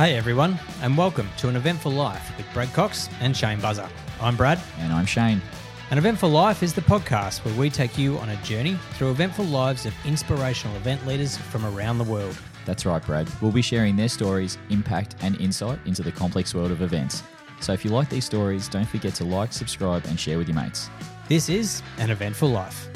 Hey 0.00 0.16
everyone, 0.16 0.58
and 0.80 0.96
welcome 0.96 1.28
to 1.36 1.50
an 1.50 1.56
Eventful 1.56 1.92
Life 1.92 2.34
with 2.38 2.46
Brad 2.54 2.72
Cox 2.72 3.10
and 3.20 3.36
Shane 3.36 3.60
Buzzer. 3.60 3.86
I'm 4.18 4.34
Brad. 4.34 4.58
And 4.78 4.94
I'm 4.94 5.04
Shane. 5.04 5.42
An 5.90 5.98
Eventful 5.98 6.30
Life 6.30 6.62
is 6.62 6.72
the 6.72 6.80
podcast 6.80 7.44
where 7.44 7.52
we 7.52 7.68
take 7.68 7.98
you 7.98 8.16
on 8.16 8.30
a 8.30 8.36
journey 8.36 8.78
through 8.92 9.10
eventful 9.10 9.44
lives 9.44 9.84
of 9.84 9.92
inspirational 10.06 10.74
event 10.76 11.06
leaders 11.06 11.36
from 11.36 11.66
around 11.66 11.98
the 11.98 12.04
world. 12.04 12.34
That's 12.64 12.86
right, 12.86 13.04
Brad. 13.04 13.28
We'll 13.42 13.52
be 13.52 13.60
sharing 13.60 13.94
their 13.94 14.08
stories, 14.08 14.56
impact, 14.70 15.16
and 15.20 15.38
insight 15.38 15.78
into 15.84 16.02
the 16.02 16.12
complex 16.12 16.54
world 16.54 16.70
of 16.70 16.80
events. 16.80 17.22
So 17.60 17.74
if 17.74 17.84
you 17.84 17.90
like 17.90 18.08
these 18.08 18.24
stories, 18.24 18.70
don't 18.70 18.88
forget 18.88 19.12
to 19.16 19.24
like, 19.24 19.52
subscribe, 19.52 20.06
and 20.06 20.18
share 20.18 20.38
with 20.38 20.48
your 20.48 20.56
mates. 20.56 20.88
This 21.28 21.50
is 21.50 21.82
an 21.98 22.08
Eventful 22.08 22.48
Life. 22.48 22.88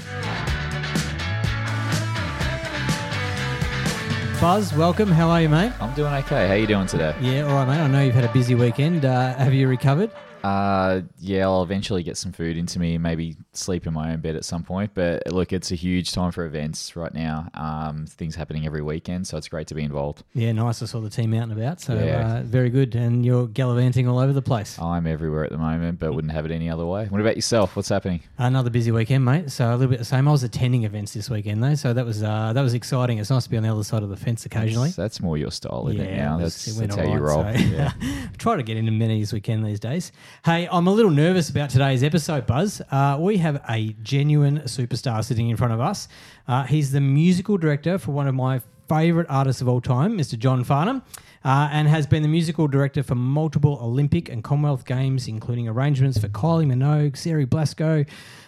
Buzz, 4.45 4.75
welcome. 4.75 5.11
How 5.11 5.31
are 5.31 5.41
you, 5.41 5.49
mate? 5.49 5.73
I'm 5.81 5.95
doing 5.95 6.13
okay. 6.13 6.47
How 6.47 6.53
are 6.53 6.59
you 6.59 6.67
doing 6.67 6.87
today? 6.87 7.17
Yeah, 7.19 7.49
all 7.49 7.55
right, 7.55 7.67
mate. 7.67 7.81
I 7.81 7.87
know 7.87 8.03
you've 8.03 8.15
had 8.15 8.25
a 8.25 8.33
busy 8.35 8.55
weekend. 8.55 9.07
Uh, 9.07 9.33
have 9.37 9.55
you 9.55 9.67
recovered? 9.67 10.11
Uh, 10.45 11.01
yeah, 11.19 11.45
I'll 11.45 11.63
eventually 11.63 12.03
get 12.03 12.19
some 12.19 12.31
food 12.31 12.59
into 12.59 12.79
me, 12.79 12.99
maybe 12.99 13.35
sleep 13.55 13.87
in 13.87 13.95
my 13.95 14.13
own 14.13 14.21
bed 14.21 14.37
at 14.37 14.45
some 14.45 14.63
point. 14.63 14.91
But 14.93 15.27
look, 15.33 15.55
it's 15.55 15.73
a 15.73 15.75
huge 15.75 16.13
time 16.13 16.33
for 16.33 16.45
events 16.45 16.97
right 16.97 17.15
now. 17.15 17.49
Um, 17.55 18.05
things 18.07 18.35
happening 18.35 18.67
every 18.67 18.83
weekend, 18.83 19.27
so 19.27 19.39
it's 19.39 19.49
great 19.49 19.67
to 19.69 19.75
be 19.75 19.83
involved. 19.83 20.23
Yeah, 20.35 20.53
nice. 20.53 20.83
I 20.83 20.87
saw 20.87 21.01
the 21.01 21.09
team 21.09 21.33
out 21.33 21.45
and 21.45 21.53
about, 21.53 21.81
so 21.81 21.95
Yeah. 21.95 22.41
uh, 22.41 22.43
very 22.43 22.69
good. 22.69 22.95
And 22.95 23.25
you're 23.25 23.47
gallivanting 23.47 24.07
all 24.07 24.19
over 24.19 24.35
the 24.35 24.43
place. 24.43 24.79
I'm 24.79 25.07
everywhere 25.07 25.45
at 25.45 25.51
the 25.51 25.57
moment, 25.57 25.99
but 25.99 26.13
wouldn't 26.13 26.35
have 26.35 26.45
it 26.45 26.51
any 26.53 26.69
other 26.69 26.85
way. 26.85 27.07
What 27.07 27.23
about 27.23 27.37
yourself? 27.37 27.75
What's 27.75 27.89
happening? 27.89 28.21
Another 28.37 28.69
busy 28.69 28.91
weekend, 28.91 29.25
mate. 29.25 29.51
So 29.51 29.71
a 29.71 29.73
little 29.77 29.87
bit 29.89 29.99
the 29.99 30.05
same. 30.05 30.29
I 30.29 30.31
was 30.33 30.43
attending 30.43 30.85
events 30.85 31.15
this 31.15 31.31
weekend 31.31 31.63
though, 31.65 31.75
so 31.75 31.95
that 31.95 32.05
was 32.05 32.23
uh, 32.23 32.53
that 32.53 32.61
was 32.61 32.75
exciting. 32.75 33.17
It's 33.17 33.31
nice 33.31 33.45
to 33.45 33.51
be 33.51 33.57
on 33.57 33.63
the 33.63 33.73
other 33.73 33.83
side 33.85 34.03
of 34.03 34.11
the 34.11 34.17
fence 34.17 34.45
occasionally. 34.45 34.89
That's, 34.89 34.97
that's 34.97 35.21
more 35.23 35.39
your 35.39 35.51
style, 35.51 35.89
isn't 35.89 36.01
it? 36.03 36.17
Now 36.19 36.37
that's, 36.37 36.67
it 36.67 36.79
that's 36.81 36.97
how 36.97 37.03
you 37.11 37.19
roll. 37.19 37.45
so- 37.45 37.49
yeah. 37.59 37.93
Try 38.37 38.57
to 38.57 38.63
get 38.63 38.77
into 38.77 38.93
many 38.93 39.21
this 39.21 39.33
weekend 39.33 39.65
these 39.65 39.81
days. 39.81 40.13
Hey, 40.43 40.69
I'm 40.71 40.87
a 40.87 40.93
little 40.93 41.11
nervous 41.11 41.49
about 41.49 41.71
today's 41.71 42.03
episode, 42.03 42.47
Buzz. 42.47 42.83
Uh, 42.91 43.17
we 43.19 43.39
have 43.39 43.63
a 43.69 43.95
genuine 44.03 44.61
superstar 44.61 45.25
sitting 45.25 45.49
in 45.49 45.57
front 45.57 45.73
of 45.73 45.81
us. 45.81 46.07
Uh, 46.47 46.65
he's 46.65 46.93
the 46.93 47.01
musical 47.01 47.57
director 47.57 47.99
for 47.99 48.11
one 48.13 48.29
of 48.29 48.35
my 48.35 48.61
favourite 48.87 49.27
artists 49.31 49.63
of 49.63 49.69
all 49.69 49.81
time, 49.81 50.19
Mr. 50.19 50.39
John 50.39 50.63
Farnham, 50.63 51.03
uh, 51.45 51.71
and 51.73 51.89
has 51.89 52.07
been 52.07 52.23
the 52.23 52.29
musical 52.29 52.69
director 52.69 53.03
for 53.03 53.15
multiple 53.15 53.79
Olympic 53.81 54.29
and 54.29 54.45
Commonwealth 54.45 54.85
Games, 54.85 55.29
including 55.29 55.67
arrangements 55.67 56.19
for 56.19 56.29
Kylie 56.29 56.67
Minogue, 56.67 57.17
Sarah 57.17 57.47
Blasko, 57.47 58.07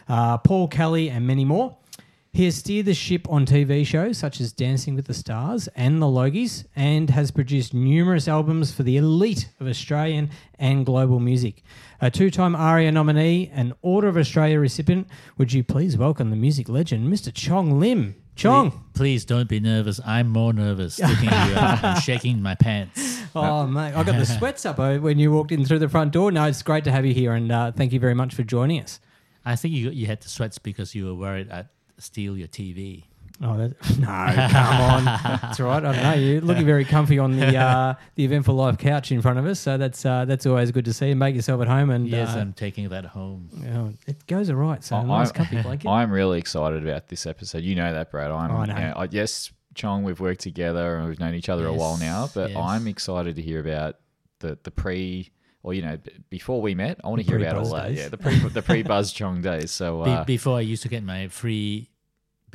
uh, 0.08 0.36
Paul 0.38 0.68
Kelly, 0.68 1.08
and 1.08 1.26
many 1.26 1.46
more. 1.46 1.76
He 2.36 2.44
has 2.44 2.56
steered 2.56 2.84
the 2.84 2.92
ship 2.92 3.26
on 3.30 3.46
TV 3.46 3.86
shows 3.86 4.18
such 4.18 4.42
as 4.42 4.52
Dancing 4.52 4.94
with 4.94 5.06
the 5.06 5.14
Stars 5.14 5.68
and 5.68 6.02
The 6.02 6.06
Logies, 6.06 6.66
and 6.76 7.08
has 7.08 7.30
produced 7.30 7.72
numerous 7.72 8.28
albums 8.28 8.74
for 8.74 8.82
the 8.82 8.98
elite 8.98 9.48
of 9.58 9.66
Australian 9.66 10.28
and 10.58 10.84
global 10.84 11.18
music. 11.18 11.62
A 11.98 12.10
two 12.10 12.30
time 12.30 12.54
ARIA 12.54 12.92
nominee, 12.92 13.50
an 13.54 13.72
Order 13.80 14.08
of 14.08 14.18
Australia 14.18 14.60
recipient, 14.60 15.08
would 15.38 15.54
you 15.54 15.64
please 15.64 15.96
welcome 15.96 16.28
the 16.28 16.36
music 16.36 16.68
legend, 16.68 17.10
Mr. 17.10 17.32
Chong 17.32 17.80
Lim? 17.80 18.16
Chong! 18.34 18.84
Please 18.92 19.24
don't 19.24 19.48
be 19.48 19.58
nervous. 19.58 19.98
I'm 20.04 20.28
more 20.28 20.52
nervous 20.52 20.98
looking 20.98 21.30
at 21.30 21.48
you. 21.48 21.56
I'm 21.88 22.00
shaking 22.02 22.42
my 22.42 22.54
pants. 22.54 23.22
Oh, 23.34 23.66
mate, 23.66 23.94
I 23.94 24.04
got 24.04 24.18
the 24.18 24.26
sweats 24.26 24.66
up 24.66 24.78
uh, 24.78 24.98
when 24.98 25.18
you 25.18 25.32
walked 25.32 25.52
in 25.52 25.64
through 25.64 25.78
the 25.78 25.88
front 25.88 26.12
door. 26.12 26.30
No, 26.30 26.44
it's 26.44 26.62
great 26.62 26.84
to 26.84 26.92
have 26.92 27.06
you 27.06 27.14
here, 27.14 27.32
and 27.32 27.50
uh, 27.50 27.72
thank 27.72 27.94
you 27.94 27.98
very 27.98 28.14
much 28.14 28.34
for 28.34 28.42
joining 28.42 28.82
us. 28.82 29.00
I 29.46 29.56
think 29.56 29.72
you 29.72 29.90
you 29.90 30.06
had 30.06 30.20
the 30.20 30.28
sweats 30.28 30.58
because 30.58 30.94
you 30.94 31.06
were 31.06 31.14
worried 31.14 31.50
I'd 31.50 31.68
steal 31.98 32.36
your 32.36 32.48
TV. 32.48 33.04
Oh, 33.42 33.58
that, 33.58 33.74
no, 33.98 34.06
come 34.50 34.80
on. 34.80 35.04
That's 35.04 35.60
all 35.60 35.66
right. 35.66 35.84
I 35.84 35.92
don't 35.92 36.02
know. 36.02 36.12
You're 36.14 36.40
looking 36.40 36.64
very 36.64 36.86
comfy 36.86 37.18
on 37.18 37.36
the 37.36 37.54
uh, 37.58 37.94
the 38.14 38.24
eventful 38.24 38.54
Life 38.54 38.78
couch 38.78 39.12
in 39.12 39.20
front 39.20 39.38
of 39.38 39.44
us, 39.44 39.60
so 39.60 39.76
that's 39.76 40.06
uh, 40.06 40.24
that's 40.24 40.46
always 40.46 40.70
good 40.72 40.86
to 40.86 40.94
see. 40.94 41.12
Make 41.12 41.34
yourself 41.34 41.60
at 41.60 41.68
home, 41.68 41.90
and 41.90 42.08
Yes, 42.08 42.34
uh, 42.34 42.38
I'm 42.38 42.54
taking 42.54 42.88
that 42.88 43.04
home. 43.04 43.50
you 43.52 43.68
know, 43.68 43.92
it 44.06 44.26
goes 44.26 44.48
all 44.48 44.56
right. 44.56 44.82
So 44.82 44.96
I- 44.96 45.02
nice, 45.04 45.26
I'm- 45.28 45.34
comfy 45.34 45.60
blanket. 45.60 45.86
I'm 45.88 46.10
really 46.10 46.38
excited 46.38 46.82
about 46.86 47.08
this 47.08 47.26
episode. 47.26 47.62
You 47.62 47.74
know 47.74 47.92
that, 47.92 48.10
Brad. 48.10 48.30
I'm. 48.30 48.50
Oh, 48.50 48.56
I 48.56 48.66
know. 48.66 48.74
you 48.74 48.80
know, 48.80 48.92
I- 48.96 49.08
yes, 49.10 49.50
Chong, 49.74 50.02
we've 50.02 50.20
worked 50.20 50.40
together 50.40 50.96
and 50.96 51.06
we've 51.06 51.20
known 51.20 51.34
each 51.34 51.50
other 51.50 51.66
a 51.66 51.72
while 51.74 51.92
Yes, 51.92 52.00
now, 52.00 52.30
but 52.34 52.50
yes. 52.52 52.58
I'm 52.58 52.86
excited 52.86 53.36
to 53.36 53.42
hear 53.42 53.60
about 53.60 53.96
the 54.38 54.56
the 54.62 54.70
pre. 54.70 55.30
Or 55.62 55.74
you 55.74 55.82
know, 55.82 55.96
b- 55.96 56.12
before 56.30 56.62
we 56.62 56.74
met, 56.76 57.00
I 57.02 57.08
want 57.08 57.20
to 57.22 57.26
hear 57.26 57.38
about 57.38 57.56
all 57.56 57.62
pre-buzz 57.64 57.72
that. 57.72 57.88
days. 57.88 57.98
Yeah, 57.98 58.08
the 58.08 58.16
pre 58.18 58.38
the 58.38 58.62
pre 58.62 58.82
Buzz 58.84 59.12
Chong 59.12 59.42
days. 59.42 59.72
So 59.72 60.04
Be- 60.04 60.10
uh, 60.12 60.24
before 60.24 60.56
I 60.56 60.60
used 60.60 60.84
to 60.84 60.88
get 60.88 61.02
my 61.02 61.26
free 61.26 61.90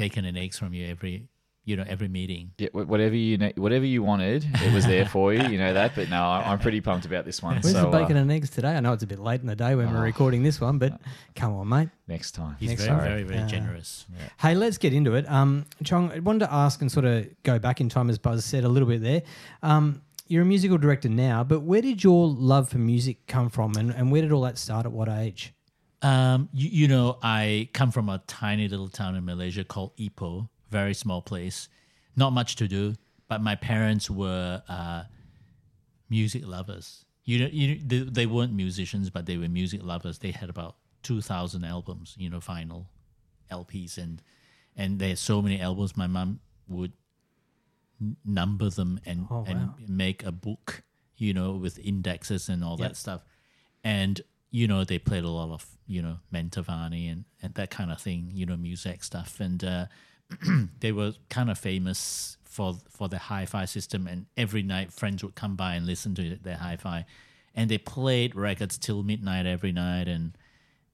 bacon 0.02 0.26
and 0.26 0.38
eggs 0.38 0.58
from 0.58 0.74
you 0.74 0.88
every 0.88 1.28
you 1.64 1.76
know 1.78 1.86
every 1.88 2.08
meeting. 2.08 2.52
yeah, 2.58 2.70
whatever 2.74 3.16
you 3.16 3.38
ne- 3.38 3.54
whatever 3.56 3.86
you 3.86 4.02
wanted, 4.02 4.44
it 4.66 4.74
was 4.74 4.86
there 4.88 5.06
for 5.06 5.32
you. 5.32 5.44
You 5.48 5.60
know 5.60 5.74
that. 5.76 5.92
But 5.96 6.10
no, 6.10 6.20
I- 6.24 6.52
I'm 6.52 6.58
pretty 6.58 6.82
pumped 6.82 7.06
about 7.06 7.24
this 7.24 7.44
one. 7.44 7.54
Where's 7.62 7.72
so 7.76 7.84
the 7.84 7.98
bacon 7.98 8.18
uh, 8.18 8.22
and 8.22 8.32
eggs 8.32 8.50
today? 8.50 8.74
I 8.76 8.80
know 8.80 8.94
it's 8.94 9.04
a 9.04 9.08
bit 9.08 9.20
late 9.20 9.42
in 9.42 9.48
the 9.48 9.56
day 9.56 9.76
when 9.76 9.94
we're 9.94 10.00
Oh. 10.00 10.14
recording 10.14 10.42
this 10.42 10.60
one, 10.60 10.80
but 10.80 11.00
come 11.36 11.54
on, 11.54 11.70
mate. 11.70 11.90
next 12.08 12.32
time. 12.32 12.56
He's 12.60 12.70
Next 12.70 12.86
very 12.86 12.98
time. 12.98 13.08
very 13.08 13.24
very 13.24 13.40
Yeah. 13.42 13.46
generous. 13.48 14.08
Hey, 14.40 14.56
let's 14.56 14.80
get 14.80 14.92
into 14.92 15.14
it. 15.14 15.30
Um, 15.30 15.66
Chong, 15.84 16.12
I 16.12 16.18
wanted 16.20 16.40
to 16.48 16.52
ask 16.52 16.82
and 16.82 16.92
sort 16.92 17.06
of 17.06 17.28
go 17.44 17.60
back 17.60 17.80
in 17.80 17.90
time, 17.90 18.10
as 18.10 18.18
Buzz 18.18 18.44
said 18.44 18.64
a 18.64 18.70
little 18.70 18.88
bit 18.90 19.02
there. 19.04 19.22
Um, 19.62 20.02
you're 20.28 20.42
a 20.42 20.46
musical 20.46 20.80
director 20.80 21.10
now, 21.10 21.44
but 21.44 21.60
where 21.60 21.82
did 21.84 22.04
your 22.04 22.28
love 22.28 22.70
for 22.70 22.80
music 22.80 23.28
come 23.28 23.50
from, 23.50 23.76
and, 23.76 23.92
and 23.92 24.12
where 24.12 24.24
did 24.24 24.32
all 24.32 24.42
that 24.42 24.58
start? 24.58 24.86
At 24.88 24.94
what 24.94 25.10
age? 25.10 25.54
Um, 26.02 26.50
you, 26.54 26.70
you 26.70 26.88
know, 26.88 27.18
I 27.22 27.70
come 27.74 27.92
from 27.92 28.10
a 28.10 28.20
tiny 28.28 28.68
little 28.68 28.90
town 28.90 29.16
in 29.16 29.24
Malaysia 29.26 29.64
called 29.64 29.96
Ipoh, 29.98 30.50
very 30.70 30.94
small 30.94 31.22
place, 31.22 31.70
not 32.16 32.32
much 32.34 32.56
to 32.58 32.68
do. 32.68 32.96
But 33.28 33.42
my 33.42 33.56
parents 33.56 34.10
were 34.10 34.62
uh, 34.68 35.04
music 36.10 36.46
lovers. 36.46 37.06
You 37.24 37.40
know, 37.40 37.50
you 37.52 37.80
they, 37.86 38.00
they 38.00 38.26
weren't 38.26 38.54
musicians, 38.54 39.10
but 39.10 39.26
they 39.26 39.38
were 39.38 39.48
music 39.48 39.82
lovers. 39.84 40.20
They 40.20 40.32
had 40.32 40.50
about 40.50 40.76
two 41.04 41.22
thousand 41.22 41.64
albums, 41.64 42.16
you 42.18 42.30
know, 42.30 42.40
vinyl 42.40 42.88
LPs, 43.52 43.98
and 43.98 44.22
and 44.76 45.00
they 45.00 45.10
had 45.10 45.18
so 45.20 45.42
many 45.42 45.62
albums. 45.62 45.96
My 45.96 46.08
mom 46.08 46.40
would 46.68 46.94
number 48.26 48.70
them 48.70 49.00
and 49.06 49.28
Oh, 49.30 49.44
and 49.48 49.72
make 49.88 50.24
a 50.26 50.32
book, 50.32 50.84
you 51.16 51.34
know, 51.34 51.52
with 51.54 51.78
indexes 51.80 52.50
and 52.50 52.64
all 52.64 52.78
Yep. 52.78 52.90
that 52.90 52.98
stuff. 52.98 53.24
And 53.84 54.22
you 54.52 54.68
know, 54.68 54.84
they 54.84 55.00
played 55.00 55.24
a 55.24 55.30
lot 55.30 55.50
of 55.50 55.66
you 55.88 56.02
know 56.02 56.20
Mantovani 56.34 57.12
and 57.12 57.26
and 57.42 57.54
that 57.56 57.72
kind 57.72 57.92
of 57.92 58.00
thing, 58.00 58.30
you 58.34 58.46
know, 58.46 58.58
music 58.58 59.04
stuff, 59.04 59.40
and 59.40 59.64
uh, 59.64 59.86
they 60.80 60.92
were 60.92 61.14
kind 61.30 61.50
of 61.50 61.58
famous 61.58 62.38
for 62.44 62.78
for 62.90 63.08
the 63.10 63.18
hi-fi 63.18 63.66
system. 63.66 64.08
And 64.08 64.28
every 64.38 64.62
night, 64.62 64.92
friends 64.92 65.24
would 65.24 65.36
come 65.36 65.56
by 65.56 65.76
and 65.76 65.86
listen 65.86 66.14
to 66.16 66.36
their 66.36 66.58
hi-fi, 66.58 67.06
and 67.56 67.72
they 67.72 67.78
played 67.78 68.36
records 68.36 68.78
till 68.78 69.04
midnight 69.04 69.46
every 69.46 69.72
night, 69.72 70.08
and 70.08 70.38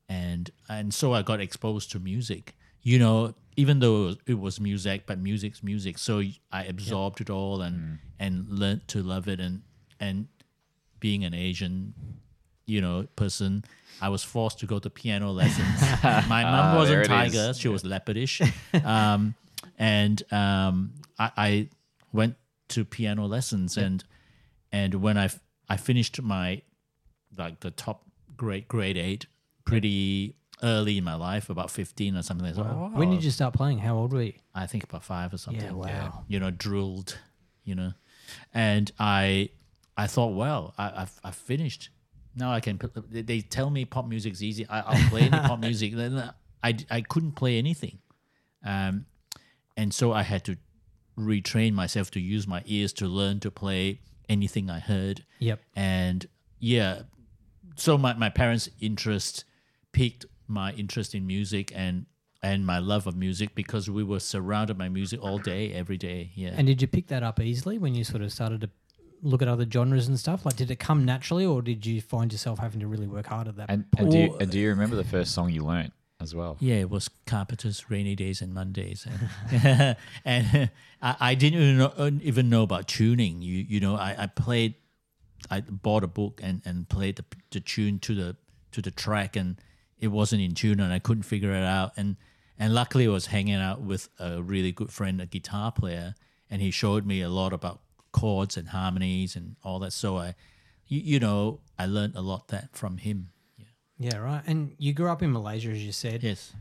and 0.08 0.52
and 0.70 0.94
so 0.94 1.14
I 1.14 1.24
got 1.24 1.42
exposed 1.42 1.92
to 1.92 2.00
music. 2.00 2.56
You 2.84 3.00
know, 3.00 3.34
even 3.58 3.80
though 3.80 4.04
it 4.04 4.06
was, 4.06 4.18
it 4.28 4.40
was 4.40 4.60
music, 4.62 5.04
but 5.08 5.20
music's 5.20 5.64
music. 5.64 5.98
So 5.98 6.22
I 6.52 6.64
absorbed 6.64 7.22
it 7.22 7.30
all 7.30 7.62
and 7.62 7.98
and 8.20 8.48
learned 8.48 8.88
to 8.90 9.02
love 9.02 9.28
it. 9.28 9.40
And 9.40 9.64
and 10.00 10.28
being 11.00 11.24
an 11.26 11.34
Asian, 11.34 11.94
you 12.68 12.80
know, 12.82 13.08
person, 13.16 13.64
I 14.00 14.10
was 14.10 14.24
forced 14.24 14.60
to 14.60 14.68
go 14.68 14.78
to 14.78 14.90
piano 14.92 15.32
lessons. 15.32 15.82
My 16.04 16.44
mom 16.44 16.54
Ah, 16.54 16.70
there 16.72 16.78
wasn't 16.80 17.00
it 17.00 17.02
is. 17.04 17.34
tiger; 17.34 17.54
she 17.56 17.68
was 17.70 17.82
leopardish, 17.84 18.42
um, 18.86 19.34
and 19.80 20.22
um, 20.32 20.94
I, 21.18 21.32
I 21.36 21.70
went 22.14 22.36
to 22.70 22.86
piano 22.86 23.26
lessons. 23.26 23.76
And 23.78 24.04
and 24.72 24.94
when 24.96 25.18
I 25.18 25.26
f- 25.26 25.40
I 25.68 25.78
finished 25.78 26.22
my 26.22 26.62
like 27.38 27.60
the 27.62 27.72
top 27.72 28.04
grade 28.36 28.68
grade 28.68 28.98
eight 28.98 29.26
pretty 29.66 30.36
early 30.64 30.98
in 30.98 31.04
my 31.04 31.16
life, 31.16 31.50
about 31.50 31.72
fifteen 31.72 32.16
or 32.16 32.22
something. 32.22 32.46
like 32.48 32.56
that. 32.56 32.66
Oh, 32.66 32.92
When 32.94 33.10
did 33.10 33.24
you 33.24 33.32
start 33.32 33.54
playing? 33.54 33.80
How 33.80 33.96
old 33.96 34.14
were 34.14 34.22
you? 34.24 34.34
I 34.54 34.68
think 34.68 34.84
about 34.84 35.04
five 35.04 35.34
or 35.34 35.38
something. 35.38 35.64
Yeah, 35.64 35.72
wow. 35.72 36.24
You 36.28 36.40
know, 36.40 36.52
drilled, 36.52 37.18
you 37.64 37.76
know, 37.76 37.94
and 38.54 38.92
I, 39.00 39.50
I 39.96 40.08
thought, 40.08 40.34
well, 40.36 40.74
I, 40.78 41.02
I've, 41.04 41.20
I've 41.24 41.36
finished. 41.36 41.90
Now 42.38 42.52
I 42.54 42.60
can. 42.60 42.80
They 43.10 43.22
they 43.24 43.42
tell 43.42 43.70
me 43.70 43.86
pop 43.86 44.08
music's 44.08 44.42
easy. 44.42 44.66
I, 44.68 44.82
I'll 44.82 45.10
play 45.10 45.22
any 45.22 45.32
pop 45.40 45.60
music. 45.70 45.96
Then 45.96 46.32
I, 46.64 46.76
I 46.90 47.02
couldn't 47.02 47.34
play 47.34 47.58
anything, 47.58 48.00
um, 48.64 49.06
and 49.76 49.94
so 49.94 50.14
I 50.14 50.24
had 50.24 50.44
to 50.46 50.58
retrain 51.18 51.74
myself 51.74 52.12
to 52.12 52.20
use 52.20 52.48
my 52.48 52.62
ears 52.66 52.94
to 52.94 53.08
learn 53.08 53.40
to 53.40 53.50
play 53.52 54.02
anything 54.30 54.70
I 54.70 54.78
heard 54.80 55.24
Yep. 55.40 55.62
and 55.76 56.26
yeah 56.60 57.04
so 57.76 57.98
my, 57.98 58.14
my 58.14 58.30
parents 58.30 58.70
interest 58.80 59.46
piqued 59.94 60.26
my 60.48 60.74
interest 60.74 61.16
in 61.16 61.26
music 61.26 61.72
and 61.74 62.06
and 62.44 62.66
my 62.68 62.78
love 62.78 63.08
of 63.08 63.16
music 63.16 63.56
because 63.56 63.90
we 63.90 64.04
were 64.04 64.20
surrounded 64.20 64.78
by 64.78 64.90
music 64.90 65.24
all 65.24 65.40
day 65.40 65.74
every 65.74 65.98
day 65.98 66.32
yeah 66.36 66.54
And 66.56 66.68
did 66.68 66.82
you 66.84 66.88
pick 66.88 67.08
that 67.08 67.24
up 67.24 67.40
easily 67.40 67.80
when 67.80 67.96
you 67.96 68.04
sort 68.04 68.22
of 68.22 68.32
started 68.32 68.62
to 68.62 68.70
look 69.22 69.42
at 69.42 69.48
other 69.48 69.66
genres 69.70 70.08
and 70.08 70.20
stuff? 70.20 70.46
Like, 70.46 70.56
did 70.56 70.72
it 70.72 70.80
come 70.80 71.06
naturally, 71.06 71.46
or 71.46 71.62
did 71.62 71.86
you 71.86 72.02
find 72.02 72.32
yourself 72.32 72.60
having 72.60 72.80
to 72.80 72.88
really 72.88 73.08
work 73.08 73.28
hard 73.28 73.48
at 73.48 73.56
that? 73.58 73.70
And, 73.70 73.86
and, 73.98 74.12
do 74.12 74.18
you, 74.18 74.38
and 74.40 74.52
do 74.52 74.60
you 74.60 74.70
remember 74.70 74.96
the 74.96 75.04
first 75.04 75.34
song 75.34 75.50
you 75.50 75.64
learned? 75.64 75.92
as 76.20 76.34
well? 76.34 76.58
yeah 76.60 76.74
it 76.74 76.90
was 76.90 77.12
carpenters 77.28 77.92
rainy 77.92 78.16
days 78.16 78.42
and 78.42 78.52
mondays 78.52 79.06
and, 79.06 79.96
and 80.26 80.56
uh, 80.56 80.68
I, 81.00 81.16
I 81.20 81.36
didn't 81.36 81.62
even 81.62 81.78
know, 81.78 81.94
uh, 81.96 82.10
even 82.24 82.50
know 82.50 82.64
about 82.64 82.88
tuning 82.88 83.44
you 83.44 83.64
you 83.70 83.80
know 83.80 83.96
I, 83.96 84.16
I 84.18 84.26
played 84.26 84.74
I 85.52 85.62
bought 85.62 86.04
a 86.04 86.08
book 86.08 86.42
and 86.44 86.64
and 86.66 86.90
played 86.90 87.18
the, 87.18 87.26
the 87.52 87.60
tune 87.60 88.00
to 88.00 88.16
the 88.16 88.36
to 88.72 88.82
the 88.82 88.90
track 88.90 89.36
and 89.36 89.62
it 90.00 90.08
wasn't 90.08 90.42
in 90.42 90.56
tune 90.56 90.80
and 90.80 90.92
I 90.92 90.98
couldn't 90.98 91.22
figure 91.22 91.52
it 91.52 91.64
out 91.64 91.92
and 91.98 92.16
and 92.60 92.74
luckily 92.74 93.06
I 93.06 93.12
was 93.12 93.28
hanging 93.28 93.56
out 93.56 93.82
with 93.82 94.10
a 94.20 94.42
really 94.42 94.72
good 94.72 94.92
friend, 94.92 95.22
a 95.22 95.26
guitar 95.26 95.72
player, 95.72 96.16
and 96.50 96.62
he 96.62 96.72
showed 96.72 97.06
me 97.06 97.22
a 97.22 97.30
lot 97.30 97.54
about 97.54 97.82
chords 98.12 98.58
and 98.58 98.70
harmonies 98.70 99.36
and 99.36 99.56
all 99.64 99.80
that. 99.80 99.94
So 99.94 100.18
I, 100.18 100.36
you, 100.88 101.00
you 101.00 101.20
know, 101.20 101.60
I 101.78 101.86
learned 101.86 102.16
a 102.16 102.22
lot 102.22 102.48
that 102.50 102.76
from 102.76 102.98
him. 102.98 103.30
Yeah. 103.58 103.66
Yeah, 104.00 104.18
right. 104.18 104.44
And 104.46 104.76
you 104.78 104.94
grew 104.94 105.10
up 105.10 105.22
in 105.24 105.32
Malaysia, 105.32 105.70
as 105.70 105.84
you 105.86 105.92
said. 105.92 106.24
Yes. 106.24 106.54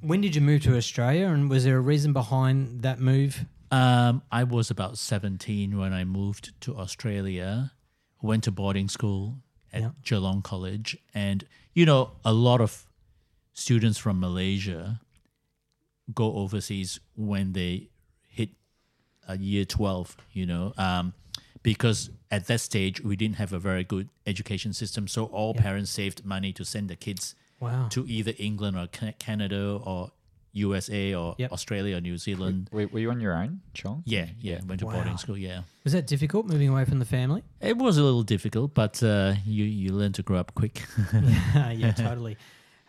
When 0.00 0.20
did 0.20 0.34
you 0.34 0.40
move 0.40 0.62
to 0.62 0.76
Australia, 0.76 1.28
and 1.28 1.48
was 1.48 1.64
there 1.64 1.76
a 1.76 1.80
reason 1.80 2.12
behind 2.12 2.82
that 2.82 2.98
move? 2.98 3.44
Um, 3.70 4.22
I 4.32 4.44
was 4.44 4.70
about 4.70 4.98
17 4.98 5.78
when 5.78 5.92
I 5.92 6.04
moved 6.04 6.60
to 6.62 6.76
Australia, 6.76 7.72
went 8.20 8.44
to 8.44 8.50
boarding 8.50 8.88
school 8.88 9.38
at 9.72 9.80
Yeah. 9.82 9.90
Geelong 10.04 10.42
College. 10.42 10.98
And, 11.14 11.46
you 11.72 11.86
know, 11.86 12.10
a 12.24 12.32
lot 12.32 12.60
of 12.60 12.84
students 13.54 13.96
from 13.98 14.18
Malaysia 14.20 15.00
go 16.12 16.34
overseas 16.34 16.98
when 17.14 17.52
they 17.52 17.88
a 19.28 19.36
year 19.38 19.64
12, 19.64 20.16
you 20.32 20.46
know, 20.46 20.72
um, 20.78 21.12
because 21.62 22.10
at 22.30 22.46
that 22.46 22.60
stage 22.60 23.00
we 23.02 23.14
didn't 23.16 23.36
have 23.36 23.52
a 23.52 23.58
very 23.58 23.84
good 23.84 24.08
education 24.26 24.72
system. 24.72 25.06
So 25.08 25.26
all 25.26 25.54
parents 25.54 25.90
saved 25.90 26.24
money 26.24 26.52
to 26.54 26.64
send 26.64 26.88
the 26.88 26.96
kids 26.96 27.34
Wow. 27.60 27.86
to 27.90 28.04
either 28.08 28.32
England 28.38 28.76
or 28.76 28.88
Canada 29.18 29.78
or 29.84 30.10
USA 30.54 31.14
or 31.14 31.34
Yep. 31.38 31.52
Australia 31.52 31.96
or 31.96 32.00
New 32.00 32.18
Zealand. 32.18 32.68
Were, 32.72 32.86
were 32.88 32.98
you 32.98 33.10
on 33.10 33.20
your 33.20 33.34
own, 33.34 33.60
Chong? 33.72 34.02
Yeah, 34.04 34.26
yeah, 34.40 34.60
went 34.66 34.80
to 34.80 34.86
Wow. 34.86 34.94
boarding 34.94 35.16
school. 35.16 35.38
Yeah, 35.38 35.62
Was 35.84 35.92
that 35.92 36.06
difficult 36.08 36.46
moving 36.46 36.68
away 36.68 36.84
from 36.84 36.98
the 36.98 37.04
family? 37.06 37.42
it 37.60 37.76
was 37.78 37.96
a 37.98 38.02
little 38.02 38.24
difficult, 38.24 38.74
but 38.74 39.00
uh, 39.02 39.34
you 39.46 39.64
you 39.64 39.92
learn 39.92 40.12
to 40.14 40.22
grow 40.22 40.38
up 40.38 40.52
quick. 40.54 40.82
yeah, 41.14 41.70
yeah, 41.82 41.92
totally. 41.92 42.36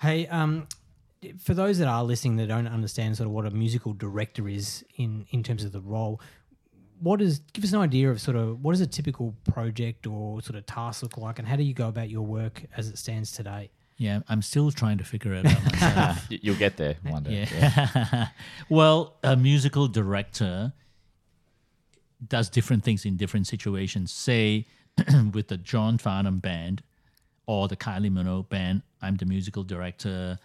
Hey, 0.02 0.28
um, 0.28 0.68
for 1.40 1.54
those 1.54 1.80
that 1.80 1.88
are 1.88 2.04
listening 2.04 2.38
that 2.38 2.48
don't 2.48 2.68
understand 2.68 3.18
sort 3.18 3.28
of 3.28 3.34
what 3.34 3.46
a 3.46 3.52
musical 3.52 3.94
director 3.94 4.48
is 4.48 4.84
in 4.96 5.26
in 5.32 5.44
terms 5.44 5.64
of 5.64 5.72
the 5.72 5.82
role, 5.82 6.22
what 7.00 7.22
is 7.22 7.40
give 7.54 7.64
us 7.64 7.74
an 7.74 7.80
idea 7.80 8.10
of 8.10 8.22
sort 8.22 8.38
of 8.38 8.64
what 8.64 8.74
does 8.74 8.82
a 8.82 8.88
typical 8.88 9.36
project 9.52 10.08
or 10.08 10.42
sort 10.42 10.56
of 10.56 10.66
task 10.66 11.04
look 11.04 11.18
like, 11.18 11.40
and 11.40 11.48
how 11.48 11.56
do 11.56 11.64
you 11.64 11.74
go 11.74 11.88
about 11.88 12.10
your 12.10 12.26
work 12.26 12.64
as 12.76 12.90
it 12.90 12.98
stands 12.98 13.32
today? 13.32 13.72
yeah, 13.98 14.22
I'm 14.28 14.42
still 14.42 14.72
trying 14.72 14.98
to 14.98 15.04
figure 15.04 15.34
it 15.34 15.46
out 15.46 15.64
myself. 15.72 16.26
You'll 16.30 16.58
get 16.58 16.78
there 16.78 16.96
one 17.04 17.24
day. 17.24 17.48
yeah. 17.52 18.28
well, 18.70 19.18
a 19.24 19.36
musical 19.36 19.88
director 19.88 20.74
does 22.28 22.50
different 22.50 22.84
things 22.84 23.06
in 23.06 23.18
different 23.18 23.48
situations. 23.48 24.12
Say 24.12 24.66
with 25.34 25.48
the 25.48 25.58
John 25.58 25.98
Farnham 25.98 26.40
band 26.40 26.84
or 27.46 27.68
the 27.68 27.76
Kylie 27.76 28.12
Minogue 28.12 28.50
band, 28.50 28.82
I'm 29.02 29.16
the 29.18 29.26
musical 29.26 29.64
director. 29.64 30.40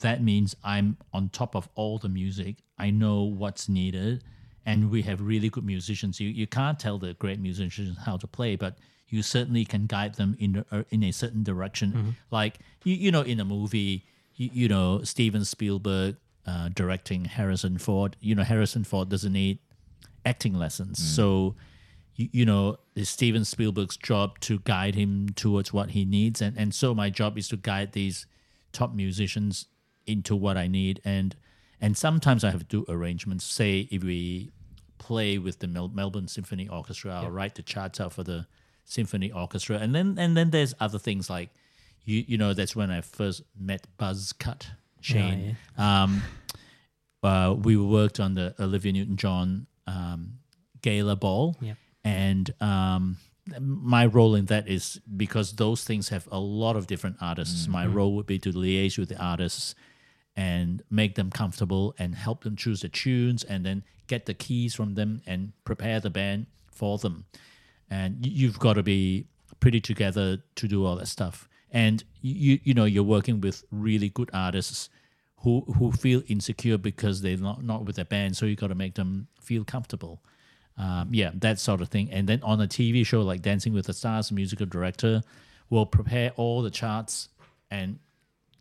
That 0.00 0.22
means 0.22 0.54
I'm 0.64 0.96
on 1.12 1.28
top 1.28 1.54
of 1.54 1.68
all 1.74 1.98
the 1.98 2.08
music. 2.08 2.56
I 2.78 2.90
know 2.90 3.22
what's 3.22 3.68
needed, 3.68 4.24
and 4.66 4.90
we 4.90 5.02
have 5.02 5.20
really 5.20 5.48
good 5.48 5.64
musicians. 5.64 6.20
You 6.20 6.28
you 6.28 6.46
can't 6.46 6.78
tell 6.78 6.98
the 6.98 7.14
great 7.14 7.40
musicians 7.40 7.96
how 8.04 8.16
to 8.16 8.26
play, 8.26 8.56
but 8.56 8.78
you 9.08 9.22
certainly 9.22 9.64
can 9.64 9.86
guide 9.86 10.14
them 10.14 10.36
in 10.40 10.64
a, 10.70 10.76
uh, 10.76 10.82
in 10.90 11.04
a 11.04 11.12
certain 11.12 11.42
direction. 11.44 11.92
Like 12.30 12.58
you 12.84 12.94
you 12.94 13.10
know 13.10 13.22
in 13.22 13.40
a 13.40 13.44
movie, 13.44 14.04
you, 14.34 14.50
you 14.52 14.68
know 14.68 15.02
Steven 15.02 15.44
Spielberg 15.44 16.16
uh, 16.46 16.68
directing 16.74 17.24
Harrison 17.24 17.78
Ford. 17.78 18.16
You 18.20 18.34
know 18.34 18.42
Harrison 18.42 18.84
Ford 18.84 19.08
doesn't 19.08 19.32
need 19.32 19.58
acting 20.24 20.54
lessons. 20.54 20.98
So, 21.14 21.54
you, 22.16 22.28
you 22.32 22.46
know, 22.46 22.78
it's 22.94 23.10
Steven 23.10 23.44
Spielberg's 23.44 23.96
job 23.96 24.38
to 24.40 24.58
guide 24.60 24.94
him 24.94 25.28
towards 25.36 25.72
what 25.72 25.90
he 25.90 26.04
needs. 26.04 26.40
And, 26.40 26.56
and 26.56 26.74
so 26.74 26.94
my 26.94 27.10
job 27.10 27.36
is 27.38 27.48
to 27.48 27.56
guide 27.56 27.92
these 27.92 28.26
top 28.72 28.94
musicians 28.94 29.66
into 30.06 30.34
what 30.36 30.56
I 30.56 30.66
need. 30.66 31.00
And 31.04 31.34
and 31.80 31.96
sometimes 31.96 32.44
I 32.44 32.50
have 32.50 32.60
to 32.60 32.66
do 32.66 32.84
arrangements. 32.88 33.44
Say 33.44 33.88
if 33.90 34.02
we 34.02 34.50
play 34.98 35.38
with 35.38 35.58
the 35.58 35.66
Mel- 35.66 35.88
Melbourne 35.88 36.28
Symphony 36.28 36.68
Orchestra, 36.68 37.12
I'll 37.14 37.30
write 37.30 37.54
the 37.56 37.62
charts 37.62 38.00
out 38.00 38.12
for 38.12 38.22
the 38.24 38.46
symphony 38.84 39.30
orchestra. 39.32 39.78
And 39.78 39.94
then 39.94 40.16
and 40.18 40.36
then 40.36 40.50
there's 40.50 40.74
other 40.80 40.98
things 40.98 41.28
like 41.30 41.50
you 42.04 42.24
you 42.26 42.38
know, 42.38 42.52
that's 42.54 42.76
when 42.76 42.90
I 42.90 43.00
first 43.00 43.42
met 43.58 43.86
Buzz 43.96 44.32
Cut 44.32 44.70
Shane. 45.00 45.56
Um 45.76 46.22
uh, 47.22 47.54
we 47.58 47.74
worked 47.76 48.20
on 48.20 48.34
the 48.34 48.54
Olivia 48.60 48.92
Newton-John 48.92 49.66
um, 49.86 50.34
gala 50.82 51.16
ball, 51.16 51.56
Yep. 51.62 51.76
and 52.04 52.54
um, 52.60 53.16
my 53.58 54.04
role 54.04 54.34
in 54.34 54.44
that 54.46 54.68
is 54.68 55.00
because 55.16 55.52
those 55.52 55.84
things 55.84 56.10
have 56.10 56.28
a 56.30 56.38
lot 56.38 56.76
of 56.76 56.86
different 56.86 57.16
artists. 57.22 57.66
My 57.66 57.86
role 57.86 58.14
would 58.16 58.26
be 58.26 58.38
to 58.40 58.52
liaise 58.52 58.98
with 58.98 59.08
the 59.08 59.16
artists 59.18 59.74
and 60.36 60.82
make 60.90 61.14
them 61.14 61.30
comfortable 61.30 61.94
and 61.98 62.14
help 62.14 62.44
them 62.44 62.56
choose 62.56 62.80
the 62.80 62.88
tunes, 62.88 63.44
and 63.44 63.64
then 63.64 63.84
get 64.06 64.26
the 64.26 64.34
keys 64.34 64.74
from 64.74 64.94
them 64.94 65.22
and 65.26 65.52
prepare 65.64 66.00
the 66.00 66.10
band 66.10 66.46
for 66.70 66.98
them. 66.98 67.24
And 67.90 68.26
you've 68.26 68.58
got 68.58 68.74
to 68.74 68.82
be 68.82 69.26
pretty 69.60 69.80
together 69.80 70.38
to 70.56 70.68
do 70.68 70.84
all 70.84 70.96
that 70.96 71.08
stuff. 71.08 71.48
And 71.70 72.04
you 72.20 72.60
you 72.62 72.74
know 72.74 72.84
you're 72.84 73.02
working 73.02 73.40
with 73.40 73.64
really 73.70 74.08
good 74.08 74.30
artists 74.32 74.90
who 75.38 75.60
who 75.78 75.92
feel 75.92 76.22
insecure 76.26 76.78
because 76.78 77.20
they're 77.20 77.36
not, 77.36 77.62
not 77.62 77.84
with 77.84 77.96
their 77.96 78.04
band. 78.04 78.36
So 78.36 78.46
you 78.46 78.56
got 78.56 78.68
to 78.68 78.74
make 78.74 78.94
them 78.94 79.28
feel 79.40 79.64
comfortable. 79.64 80.22
Um, 80.76 81.08
yeah, 81.12 81.30
that 81.34 81.60
sort 81.60 81.80
of 81.80 81.88
thing. 81.88 82.10
And 82.10 82.28
then 82.28 82.42
on 82.42 82.60
a 82.60 82.66
TV 82.66 83.06
show 83.06 83.20
like 83.22 83.42
Dancing 83.42 83.72
with 83.72 83.86
the 83.86 83.92
Stars, 83.92 84.32
musical 84.32 84.66
director 84.66 85.22
will 85.70 85.86
prepare 85.86 86.32
all 86.36 86.62
the 86.62 86.70
charts 86.70 87.28
and 87.70 87.98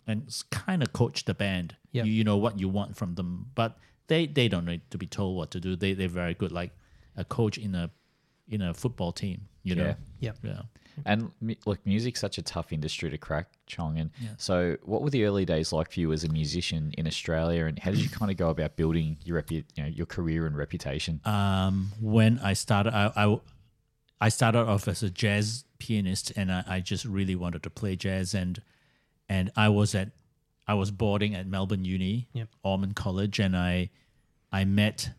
and 0.07 0.43
kind 0.51 0.83
of 0.83 0.93
coach 0.93 1.25
the 1.25 1.33
band. 1.33 1.75
Yep. 1.91 2.05
You, 2.05 2.11
you 2.11 2.23
know 2.23 2.37
what 2.37 2.59
you 2.59 2.69
want 2.69 2.95
from 2.97 3.15
them, 3.15 3.47
but 3.55 3.77
they 4.07 4.25
they 4.25 4.47
don't 4.47 4.65
need 4.65 4.81
to 4.91 4.97
be 4.97 5.07
told 5.07 5.37
what 5.37 5.51
to 5.51 5.59
do. 5.59 5.75
They 5.75 5.93
they're 5.93 6.07
very 6.07 6.33
good, 6.33 6.51
like 6.51 6.71
a 7.15 7.23
coach 7.23 7.57
in 7.57 7.75
a 7.75 7.89
in 8.47 8.61
a 8.61 8.73
football 8.73 9.11
team. 9.11 9.47
You 9.63 9.75
know. 9.75 9.85
Yeah. 9.85 9.95
Yep. 10.19 10.37
Yeah. 10.43 10.61
And 11.05 11.31
mu- 11.41 11.55
look, 11.65 11.85
music's 11.85 12.19
such 12.19 12.37
a 12.37 12.41
tough 12.41 12.71
industry 12.71 13.09
to 13.09 13.17
crack, 13.17 13.47
Chong. 13.65 13.97
And 13.97 14.11
so, 14.37 14.77
what 14.83 15.01
were 15.01 15.09
the 15.09 15.25
early 15.25 15.45
days 15.45 15.73
like 15.73 15.91
for 15.91 15.99
you 15.99 16.11
as 16.13 16.23
a 16.23 16.29
musician 16.29 16.93
in 16.97 17.07
Australia? 17.07 17.65
And 17.65 17.79
how 17.79 17.91
did 17.91 17.99
you 17.99 18.09
kind 18.09 18.29
of 18.29 18.37
go 18.37 18.49
about 18.49 18.75
building 18.75 19.17
your 19.23 19.41
repu- 19.41 19.65
you 19.75 19.83
know, 19.83 19.89
your 19.89 20.05
career 20.05 20.45
and 20.45 20.55
reputation? 20.55 21.19
um, 21.25 21.89
when 21.99 22.39
I 22.39 22.53
started, 22.53 22.93
I, 22.93 23.11
I, 23.15 23.39
I 24.21 24.29
started 24.29 24.59
off 24.59 24.87
as 24.87 25.01
a 25.03 25.09
jazz 25.09 25.65
pianist, 25.79 26.31
and 26.35 26.51
I, 26.51 26.63
I 26.67 26.79
just 26.79 27.05
really 27.05 27.35
wanted 27.35 27.63
to 27.63 27.69
play 27.69 27.95
jazz, 27.95 28.33
and 28.33 28.61
and 29.33 29.51
I 29.55 29.69
was 29.69 29.95
at, 29.95 30.09
I 30.67 30.75
was 30.75 30.91
boarding 30.91 31.33
at 31.35 31.45
Melbourne 31.47 31.85
Uni, 31.85 32.27
Yep. 32.33 32.49
Ormond 32.63 32.95
College, 32.95 33.39
and 33.39 33.57
I, 33.57 33.89
I 34.51 34.63
met, 34.65 35.09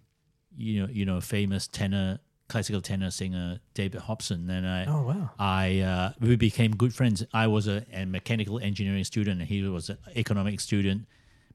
you 0.56 0.82
know, 0.82 0.88
you 0.98 1.04
know, 1.04 1.20
famous 1.20 1.66
tenor, 1.66 2.20
classical 2.48 2.80
tenor 2.80 3.10
singer 3.10 3.58
David 3.74 4.02
Hobson, 4.02 4.48
and 4.48 4.66
I, 4.66 4.84
Oh 4.86 5.02
wow. 5.10 5.30
I 5.38 5.80
uh, 5.80 6.12
we 6.20 6.36
became 6.36 6.76
good 6.76 6.94
friends. 6.94 7.24
I 7.32 7.46
was 7.48 7.66
a, 7.66 7.84
a 7.92 8.04
mechanical 8.04 8.58
engineering 8.60 9.04
student, 9.04 9.40
and 9.40 9.48
he 9.48 9.62
was 9.76 9.90
an 9.90 9.98
economics 10.14 10.62
student, 10.62 11.06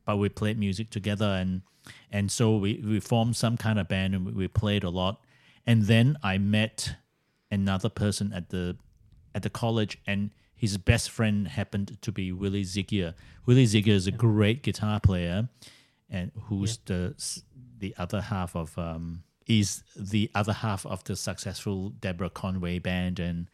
but 0.05 0.17
we 0.17 0.27
played 0.29 0.57
music 0.59 0.89
together, 0.89 1.25
and 1.41 1.61
and 2.11 2.29
so 2.29 2.57
we, 2.57 2.83
we 2.85 2.99
formed 2.99 3.35
some 3.37 3.55
kind 3.55 3.79
of 3.79 3.87
band, 3.87 4.13
and 4.15 4.25
we, 4.25 4.31
we 4.33 4.47
played 4.49 4.83
a 4.83 4.89
lot. 4.89 5.21
And 5.65 5.83
then 5.83 6.17
I 6.21 6.37
met 6.37 6.95
another 7.49 7.89
person 7.89 8.33
at 8.33 8.49
the 8.49 8.75
at 9.33 9.43
the 9.43 9.49
college, 9.49 9.97
and 10.05 10.31
his 10.59 10.77
best 10.77 11.09
friend 11.09 11.47
happened 11.47 11.97
to 12.01 12.11
be 12.11 12.33
Willy 12.33 12.63
Zygier. 12.63 13.13
Willy 13.45 13.65
Zygier 13.65 13.93
is 13.93 14.07
a 14.07 14.11
great 14.11 14.61
guitar 14.61 14.99
player, 14.99 15.47
and 16.09 16.31
who's 16.47 16.77
the 16.85 17.15
the 17.77 17.95
other 17.97 18.19
half 18.19 18.57
of 18.57 18.77
um, 18.77 19.23
is 19.47 19.83
the 19.95 20.29
other 20.35 20.51
half 20.51 20.85
of 20.85 21.01
the 21.05 21.15
successful 21.15 21.91
Deborah 21.91 22.29
Conway 22.29 22.79
band, 22.79 23.19
and 23.19 23.49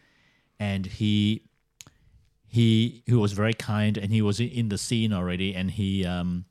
and 0.60 0.88
he 0.88 1.44
he 2.48 3.04
he 3.06 3.14
was 3.14 3.34
very 3.34 3.54
kind, 3.54 4.00
and 4.00 4.12
he 4.12 4.24
was 4.24 4.40
in- 4.40 4.50
in 4.50 4.70
the 4.70 4.78
scene 4.80 5.14
already, 5.14 5.54
and 5.54 5.70
he 5.70 6.04
um 6.06 6.46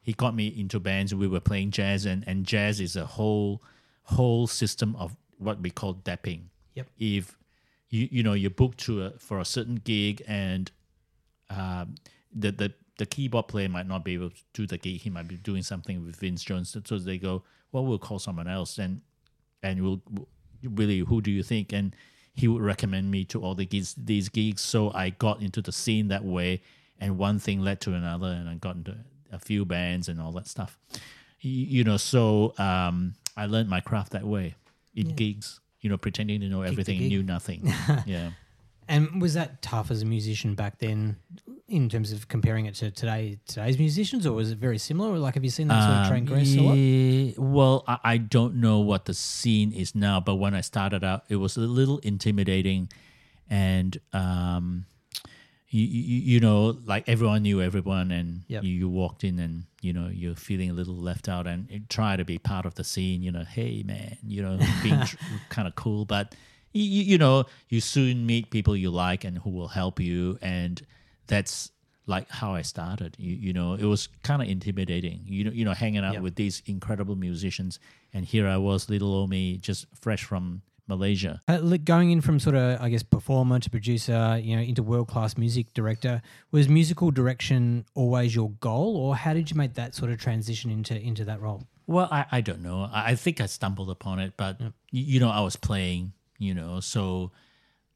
he 0.00 0.14
got 0.14 0.34
me 0.34 0.46
into 0.46 0.80
bands. 0.80 1.14
We 1.14 1.28
were 1.28 1.40
playing 1.40 1.72
jazz, 1.72 2.06
and 2.06 2.24
and 2.26 2.46
jazz 2.46 2.80
is 2.80 2.96
a 2.96 3.04
whole 3.04 3.62
whole 4.04 4.46
system 4.46 4.96
of 4.96 5.16
what 5.36 5.60
we 5.60 5.70
call 5.70 5.94
depping. 5.96 6.44
Yep. 6.76 6.86
If 6.98 7.36
you 7.92 8.08
you 8.10 8.22
know 8.24 8.32
you're 8.32 8.50
booked 8.50 8.78
to 8.78 9.04
a, 9.04 9.10
for 9.18 9.38
a 9.38 9.44
certain 9.44 9.76
gig 9.76 10.22
and 10.26 10.72
um, 11.50 11.94
the 12.34 12.50
the 12.50 12.72
the 12.98 13.06
keyboard 13.06 13.48
player 13.48 13.68
might 13.68 13.86
not 13.86 14.04
be 14.04 14.14
able 14.14 14.30
to 14.30 14.42
do 14.52 14.66
the 14.66 14.78
gig. 14.78 15.00
He 15.00 15.10
might 15.10 15.28
be 15.28 15.36
doing 15.36 15.62
something 15.62 16.04
with 16.04 16.16
Vince 16.16 16.44
Jones. 16.44 16.76
So 16.84 16.98
they 16.98 17.18
go, 17.18 17.42
well, 17.72 17.84
we'll 17.84 17.98
call 17.98 18.18
someone 18.18 18.48
else, 18.48 18.78
and 18.78 19.00
and 19.62 19.82
we'll 19.82 20.02
really, 20.62 21.00
who 21.00 21.20
do 21.20 21.30
you 21.30 21.42
think? 21.42 21.72
And 21.72 21.94
he 22.34 22.48
would 22.48 22.62
recommend 22.62 23.10
me 23.10 23.24
to 23.26 23.42
all 23.42 23.54
the 23.54 23.66
gigs, 23.66 23.94
these 23.96 24.28
gigs. 24.28 24.62
So 24.62 24.92
I 24.92 25.10
got 25.10 25.40
into 25.42 25.60
the 25.60 25.72
scene 25.72 26.08
that 26.08 26.24
way, 26.24 26.62
and 26.98 27.18
one 27.18 27.38
thing 27.38 27.60
led 27.60 27.80
to 27.82 27.94
another, 27.94 28.28
and 28.28 28.48
I 28.48 28.54
got 28.54 28.76
into 28.76 28.96
a 29.30 29.38
few 29.38 29.64
bands 29.64 30.08
and 30.08 30.20
all 30.20 30.32
that 30.32 30.46
stuff. 30.46 30.78
You, 31.40 31.50
you 31.50 31.84
know, 31.84 31.96
so 31.96 32.54
um, 32.58 33.14
I 33.36 33.46
learned 33.46 33.68
my 33.68 33.80
craft 33.80 34.12
that 34.12 34.24
way 34.24 34.54
in 34.94 35.14
gigs. 35.14 35.60
You 35.82 35.90
know, 35.90 35.98
pretending 35.98 36.40
to 36.40 36.48
know 36.48 36.62
everything 36.62 36.98
and 36.98 37.08
knew 37.08 37.22
nothing. 37.22 37.72
yeah. 38.06 38.30
And 38.88 39.22
was 39.22 39.34
that 39.34 39.62
tough 39.62 39.90
as 39.90 40.02
a 40.02 40.04
musician 40.04 40.54
back 40.54 40.78
then, 40.78 41.16
in 41.68 41.88
terms 41.88 42.12
of 42.12 42.28
comparing 42.28 42.66
it 42.66 42.74
to 42.76 42.90
today 42.90 43.38
today's 43.46 43.78
musicians, 43.78 44.26
or 44.26 44.32
was 44.32 44.50
it 44.50 44.58
very 44.58 44.78
similar? 44.78 45.12
Or 45.12 45.18
like, 45.18 45.34
have 45.34 45.44
you 45.44 45.50
seen 45.50 45.68
that 45.68 45.82
sort 45.82 45.98
of 45.98 46.08
train 46.08 46.26
progress 46.26 46.54
a 46.54 46.60
lot? 46.60 46.72
Um, 46.72 46.78
yeah, 46.78 47.32
well, 47.38 47.84
I, 47.86 47.98
I 48.04 48.16
don't 48.18 48.56
know 48.56 48.80
what 48.80 49.04
the 49.04 49.14
scene 49.14 49.72
is 49.72 49.94
now, 49.94 50.20
but 50.20 50.36
when 50.36 50.54
I 50.54 50.60
started 50.60 51.04
out, 51.04 51.24
it 51.28 51.36
was 51.36 51.56
a 51.56 51.60
little 51.60 51.98
intimidating, 51.98 52.90
and 53.48 53.98
um, 54.12 54.86
you, 55.74 55.86
you 55.86 56.20
you 56.34 56.40
know, 56.40 56.78
like 56.84 57.08
everyone 57.08 57.42
knew 57.42 57.60
everyone, 57.62 58.10
and 58.12 58.42
Yep. 58.48 58.62
you, 58.64 58.72
you 58.74 58.88
walked 58.88 59.24
in, 59.24 59.38
and 59.38 59.64
you 59.80 59.92
know, 59.92 60.08
you're 60.08 60.34
feeling 60.36 60.68
a 60.70 60.74
little 60.74 60.94
left 60.94 61.28
out, 61.28 61.46
and 61.46 61.66
try 61.88 62.16
to 62.16 62.24
be 62.24 62.38
part 62.38 62.66
of 62.66 62.74
the 62.74 62.84
scene. 62.84 63.22
You 63.22 63.32
know, 63.32 63.44
hey 63.44 63.82
man, 63.82 64.18
you 64.22 64.42
know, 64.42 64.58
being 64.82 65.02
kind 65.48 65.66
of 65.66 65.74
cool, 65.74 66.04
but 66.04 66.34
you, 66.74 66.82
you 66.84 67.18
know, 67.18 67.44
you 67.68 67.80
soon 67.80 68.26
meet 68.26 68.50
people 68.50 68.76
you 68.76 68.90
like 68.90 69.24
and 69.24 69.38
who 69.38 69.50
will 69.50 69.68
help 69.68 69.98
you, 69.98 70.38
and 70.42 70.82
that's 71.26 71.70
like 72.06 72.28
how 72.28 72.52
I 72.52 72.62
started. 72.62 73.16
You, 73.18 73.34
you 73.34 73.52
know, 73.54 73.74
it 73.74 73.84
was 73.84 74.08
kind 74.22 74.42
of 74.42 74.48
intimidating. 74.48 75.20
You 75.24 75.44
know, 75.44 75.50
you 75.52 75.64
know, 75.64 75.72
hanging 75.72 76.04
out 76.04 76.14
Yep. 76.14 76.22
with 76.22 76.34
these 76.36 76.62
incredible 76.66 77.16
musicians, 77.16 77.78
and 78.12 78.26
here 78.26 78.46
I 78.46 78.58
was, 78.58 78.90
little 78.90 79.14
old 79.14 79.30
me, 79.30 79.56
just 79.56 79.86
fresh 79.98 80.24
from 80.24 80.62
Malaysia. 80.86 81.40
Uh, 81.48 81.58
look, 81.58 81.84
going 81.84 82.10
in 82.10 82.20
from 82.20 82.38
sort 82.38 82.56
of, 82.56 82.80
I 82.80 82.88
guess, 82.88 83.02
performer 83.02 83.58
to 83.60 83.70
producer, 83.70 84.38
you 84.42 84.56
know, 84.56 84.62
into 84.62 84.82
world 84.82 85.08
class 85.08 85.36
music 85.36 85.72
director, 85.74 86.22
was 86.50 86.68
musical 86.68 87.10
direction 87.10 87.84
always 87.94 88.34
your 88.34 88.50
goal, 88.60 88.96
or 88.96 89.16
how 89.16 89.32
did 89.32 89.50
you 89.50 89.56
make 89.56 89.74
that 89.74 89.94
sort 89.94 90.10
of 90.10 90.18
transition 90.18 90.70
into 90.70 90.98
into 91.00 91.24
that 91.24 91.40
role? 91.40 91.66
Well, 91.86 92.08
I, 92.10 92.26
I 92.30 92.40
don't 92.40 92.62
know. 92.62 92.88
I, 92.92 93.10
I 93.10 93.14
think 93.14 93.40
I 93.40 93.46
stumbled 93.46 93.90
upon 93.90 94.18
it, 94.18 94.34
but 94.36 94.60
y 94.60 94.72
you 94.90 95.20
know, 95.20 95.30
I 95.30 95.40
was 95.40 95.56
playing, 95.56 96.12
you 96.38 96.54
know, 96.54 96.80
so 96.80 97.32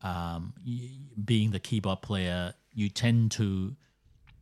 um, 0.02 0.55
y- 0.66 0.90
being 1.25 1.50
the 1.50 1.61
keyboard 1.61 2.02
player, 2.02 2.55
you 2.73 2.88
tend 2.88 3.33
to 3.33 3.76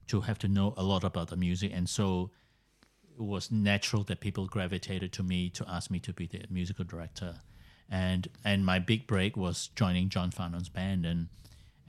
to 0.08 0.20
have 0.20 0.38
to 0.40 0.48
know 0.48 0.74
a 0.76 0.82
lot 0.82 1.02
about 1.02 1.28
the 1.28 1.36
music, 1.36 1.72
and 1.74 1.88
so 1.88 2.30
it 3.16 3.22
was 3.22 3.50
natural 3.50 4.02
that 4.04 4.20
people 4.20 4.46
gravitated 4.46 5.12
to 5.12 5.22
me 5.22 5.48
to 5.50 5.64
ask 5.68 5.90
me 5.90 5.98
to 6.00 6.12
be 6.12 6.26
the 6.26 6.42
musical 6.50 6.84
director, 6.84 7.36
and 7.94 8.28
and 8.44 8.66
my 8.66 8.80
big 8.80 9.06
break 9.06 9.36
was 9.36 9.68
joining 9.76 10.08
John 10.08 10.32
Farnham's 10.32 10.68
band, 10.68 11.06
and 11.06 11.28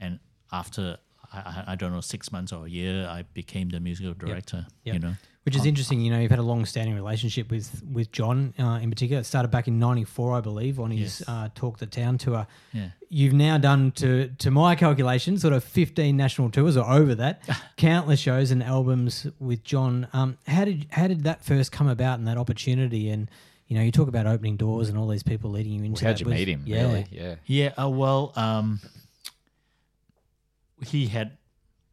and 0.00 0.20
after 0.52 0.98
I, 1.32 1.64
I, 1.68 1.74
don't 1.74 1.92
know 1.92 2.00
six 2.00 2.30
months 2.30 2.52
or 2.52 2.66
a 2.66 2.70
year, 2.70 3.08
I 3.08 3.24
became 3.34 3.70
the 3.70 3.80
musical 3.80 4.14
director. 4.14 4.66
Yep. 4.84 4.94
You 4.94 5.00
know. 5.00 5.14
Which 5.42 5.56
is 5.56 5.64
interesting. 5.64 6.00
You 6.00 6.10
know, 6.10 6.18
you've 6.18 6.30
had 6.30 6.40
a 6.40 6.44
long 6.44 6.64
standing 6.64 6.94
relationship 6.94 7.50
with 7.50 7.82
with 7.92 8.12
John 8.12 8.54
uh, 8.58 8.78
in 8.82 8.90
particular. 8.90 9.20
It 9.20 9.24
started 9.24 9.50
back 9.50 9.66
in 9.66 9.80
'94, 9.80 10.36
I 10.36 10.40
believe, 10.40 10.78
on 10.78 10.92
his 10.92 11.20
Yes. 11.20 11.28
uh, 11.28 11.48
Talk 11.54 11.78
the 11.78 11.86
Town 11.86 12.18
tour. 12.18 12.46
Yeah. 12.72 12.90
You've 13.08 13.32
now 13.32 13.58
done, 13.58 13.90
to 13.92 14.28
to 14.38 14.50
my 14.50 14.76
calculation, 14.76 15.38
sort 15.38 15.54
of 15.54 15.62
15 15.64 16.16
national 16.16 16.50
tours 16.50 16.76
or 16.76 16.88
over 16.88 17.16
that, 17.16 17.42
countless 17.76 18.20
shows 18.20 18.50
and 18.52 18.62
albums 18.62 19.26
with 19.40 19.64
John. 19.64 20.06
Um, 20.12 20.38
how 20.46 20.64
did 20.64 20.86
how 20.90 21.08
did 21.08 21.24
that 21.24 21.44
first 21.44 21.72
come 21.72 21.88
about 21.88 22.18
and 22.18 22.26
that 22.28 22.38
opportunity? 22.38 23.08
And 23.08 23.28
you 23.66 23.76
know, 23.76 23.82
you 23.82 23.90
talk 23.90 24.08
about 24.08 24.26
opening 24.26 24.56
doors 24.56 24.88
and 24.88 24.96
all 24.96 25.08
these 25.08 25.22
people 25.22 25.50
leading 25.50 25.72
you 25.72 25.84
into. 25.84 26.04
How'd 26.04 26.16
that. 26.16 26.20
you 26.20 26.26
Was- 26.26 26.34
meet 26.34 26.48
him? 26.48 26.62
Yeah, 26.66 26.82
Really? 26.82 27.06
Yeah. 27.10 27.34
Yeah, 27.46 27.72
uh, 27.82 27.88
well, 27.88 28.32
um, 28.36 28.80
he 30.84 31.06
had 31.06 31.36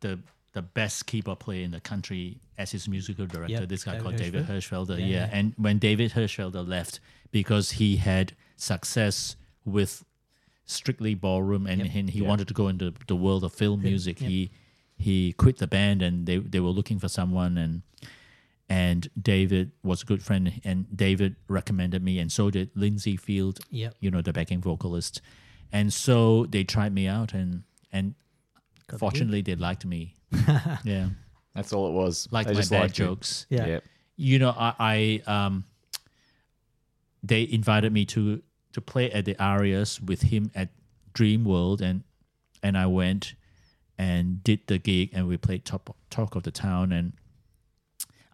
the 0.01 0.19
the 0.53 0.61
best 0.61 1.07
keyboard 1.07 1.39
player 1.39 1.63
in 1.63 1.71
the 1.71 1.79
country 1.79 2.39
as 2.59 2.71
his 2.71 2.87
musical 2.87 3.25
director. 3.25 3.61
Yep, 3.61 3.69
this 3.69 3.83
guy 3.83 3.93
David 3.93 4.03
called 4.03 4.15
David 4.17 4.45
Hirschfelder. 4.45 4.99
Yeah, 4.99 5.05
Yeah, 5.05 5.15
yeah. 5.25 5.29
and 5.31 5.53
when 5.57 5.79
David 5.79 6.11
Hirschfelder 6.11 6.67
left 6.67 6.99
because 7.31 7.71
he 7.71 7.95
had 7.97 8.33
success 8.55 9.35
with 9.65 10.05
Strictly 10.65 11.15
Ballroom 11.15 11.65
and, 11.65 11.81
and 11.81 12.09
he 12.09 12.21
wanted 12.21 12.47
to 12.49 12.53
go 12.53 12.67
into 12.67 12.93
the 13.07 13.15
world 13.15 13.43
of 13.43 13.51
film 13.51 13.81
music, 13.81 14.21
yep. 14.21 14.29
he 14.29 14.51
he 14.95 15.33
quit 15.33 15.57
the 15.57 15.67
band 15.67 16.01
and 16.03 16.27
they 16.27 16.37
they 16.37 16.59
were 16.59 16.69
looking 16.69 16.99
for 16.99 17.09
someone 17.09 17.57
and 17.57 17.81
and 18.69 19.07
David 19.21 19.71
was 19.83 20.01
a 20.03 20.05
good 20.05 20.23
friend 20.23 20.61
and 20.63 20.85
David 20.95 21.35
recommended 21.47 22.01
me 22.03 22.19
and 22.19 22.31
so 22.31 22.49
did 22.49 22.69
Lindsay 22.75 23.17
Field 23.17 23.59
Yep. 23.71 23.95
you 23.99 24.09
know 24.11 24.21
the 24.21 24.33
backing 24.33 24.61
vocalist 24.61 25.21
and 25.71 25.91
so 25.93 26.45
they 26.45 26.63
tried 26.63 26.93
me 26.93 27.07
out 27.07 27.33
and 27.33 27.63
and 27.91 28.15
Got 28.87 28.93
the 28.95 28.97
fortunately 28.99 29.41
they 29.41 29.55
liked 29.55 29.85
me 29.85 30.15
yeah 30.83 31.09
That's 31.55 31.73
all 31.73 31.87
it 31.87 31.93
was. 31.93 32.27
like 32.31 32.47
They 32.47 32.53
my 32.53 32.59
just 32.59 32.71
bad 32.71 32.81
liked 32.81 32.99
you. 32.99 33.05
jokes 33.05 33.45
Yeah. 33.49 33.65
Yep. 33.67 33.83
you 34.17 34.39
know 34.39 34.49
I, 34.57 34.73
I 34.79 35.21
um 35.27 35.65
they 37.21 37.47
invited 37.49 37.91
me 37.93 38.05
to 38.05 38.41
to 38.73 38.81
play 38.81 39.11
at 39.11 39.25
the 39.25 39.35
arias 39.41 40.01
with 40.01 40.23
him 40.23 40.51
at 40.55 40.69
dream 41.13 41.43
world 41.45 41.81
and 41.81 42.03
and 42.63 42.77
i 42.77 42.85
went 42.87 43.35
and 43.97 44.43
did 44.43 44.59
the 44.67 44.77
gig 44.79 45.11
and 45.13 45.27
we 45.27 45.37
played 45.37 45.63
top 45.63 45.95
talk 46.09 46.35
of 46.35 46.43
the 46.43 46.51
town 46.51 46.91
and 46.91 47.13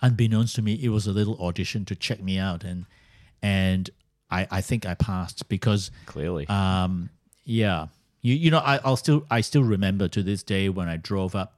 unbeknownst 0.01 0.55
to 0.55 0.61
me 0.61 0.73
it 0.81 0.89
was 0.89 1.07
a 1.07 1.11
little 1.11 1.37
audition 1.41 1.85
to 1.85 1.95
check 1.95 2.21
me 2.21 2.37
out 2.37 2.63
and 2.63 2.85
and 3.41 3.89
i 4.31 4.47
i 4.51 4.61
think 4.61 4.85
i 4.85 4.93
passed 4.93 5.47
because 5.49 5.91
Clearly. 6.05 6.47
um, 6.47 7.09
yeah, 7.45 7.87
you 8.21 8.35
you 8.35 8.51
know 8.51 8.59
I, 8.59 8.79
I'll 8.83 8.95
still 8.97 9.25
I 9.31 9.41
still 9.41 9.63
remember 9.63 10.07
to 10.09 10.21
this 10.21 10.43
day 10.43 10.69
when 10.69 10.87
I 10.87 10.97
drove 10.97 11.35
up 11.35 11.53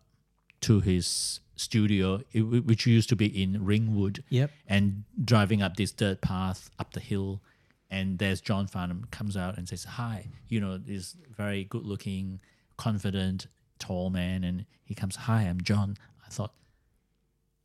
to 0.61 0.79
his 0.79 1.41
studio, 1.57 2.21
it, 2.31 2.41
which 2.41 2.85
used 2.85 3.09
to 3.09 3.15
be 3.15 3.25
in 3.43 3.65
Ringwood. 3.65 4.23
Yep. 4.29 4.51
And 4.67 5.03
driving 5.23 5.61
up 5.61 5.75
this 5.75 5.91
dirt 5.91 6.21
path 6.21 6.69
up 6.79 6.93
the 6.93 6.99
hill, 7.01 7.41
and 7.89 8.19
there's 8.19 8.39
John 8.39 8.67
Farnham 8.67 9.05
comes 9.11 9.35
out 9.35 9.57
and 9.57 9.67
says 9.67 9.83
hi. 9.83 10.27
You 10.47 10.61
know, 10.61 10.77
this 10.77 11.15
very 11.35 11.65
good 11.65 11.85
looking, 11.85 12.39
confident, 12.77 13.47
tall 13.79 14.09
man, 14.09 14.43
and 14.43 14.65
he 14.85 14.95
comes, 14.95 15.15
hi, 15.15 15.41
I'm 15.41 15.59
John. 15.61 15.97
I 16.25 16.29
thought. 16.29 16.53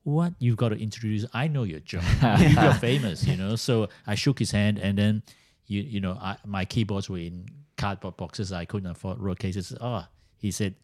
What 0.06 0.34
you've 0.38 0.56
got 0.56 0.68
to 0.68 0.80
introduce? 0.80 1.26
I 1.34 1.48
know 1.48 1.64
you're 1.64 1.80
John. 1.80 2.04
you're 2.40 2.74
famous, 2.74 3.26
you 3.26 3.36
know. 3.36 3.56
So 3.56 3.88
I 4.06 4.14
shook 4.14 4.38
his 4.38 4.52
hand, 4.52 4.78
and 4.78 4.96
then 4.96 5.22
you 5.66 5.82
you 5.82 6.00
know 6.00 6.12
I, 6.12 6.36
my 6.46 6.64
keyboards 6.64 7.10
were 7.10 7.18
in 7.18 7.46
cardboard 7.76 8.16
boxes. 8.16 8.52
I 8.52 8.66
couldn't 8.66 8.88
afford 8.88 9.18
road 9.18 9.40
cases. 9.40 9.74
Oh, 9.80 10.06
he 10.38 10.52
said, 10.52 10.76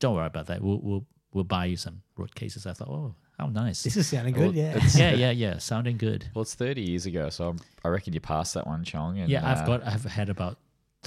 "Don't 0.00 0.16
worry 0.16 0.26
about 0.26 0.46
that. 0.48 0.60
We'll 0.60 0.80
we'll 0.82 1.06
we'll 1.32 1.44
buy 1.44 1.66
you 1.66 1.76
some 1.76 2.02
road 2.16 2.34
cases." 2.34 2.66
I 2.66 2.72
thought, 2.72 2.88
"Oh, 2.88 3.14
how 3.38 3.46
nice." 3.46 3.84
This 3.84 3.96
is 3.96 4.08
sounding 4.08 4.34
Well, 4.34 4.50
good. 4.50 4.56
Yeah. 4.56 4.80
yeah, 4.96 5.14
yeah, 5.14 5.30
yeah. 5.30 5.58
Sounding 5.58 5.96
good. 5.96 6.26
well, 6.34 6.42
it's 6.42 6.54
30 6.54 6.82
years 6.82 7.06
ago, 7.06 7.30
so 7.30 7.50
I'm, 7.50 7.60
I 7.84 7.88
reckon 7.90 8.12
you 8.12 8.20
passed 8.20 8.54
that 8.54 8.66
one, 8.66 8.82
Chong. 8.82 9.20
And, 9.20 9.30
Yeah, 9.30 9.48
I've 9.48 9.62
uh, 9.62 9.66
got 9.66 9.86
I've 9.86 10.04
had 10.04 10.30
about 10.30 10.58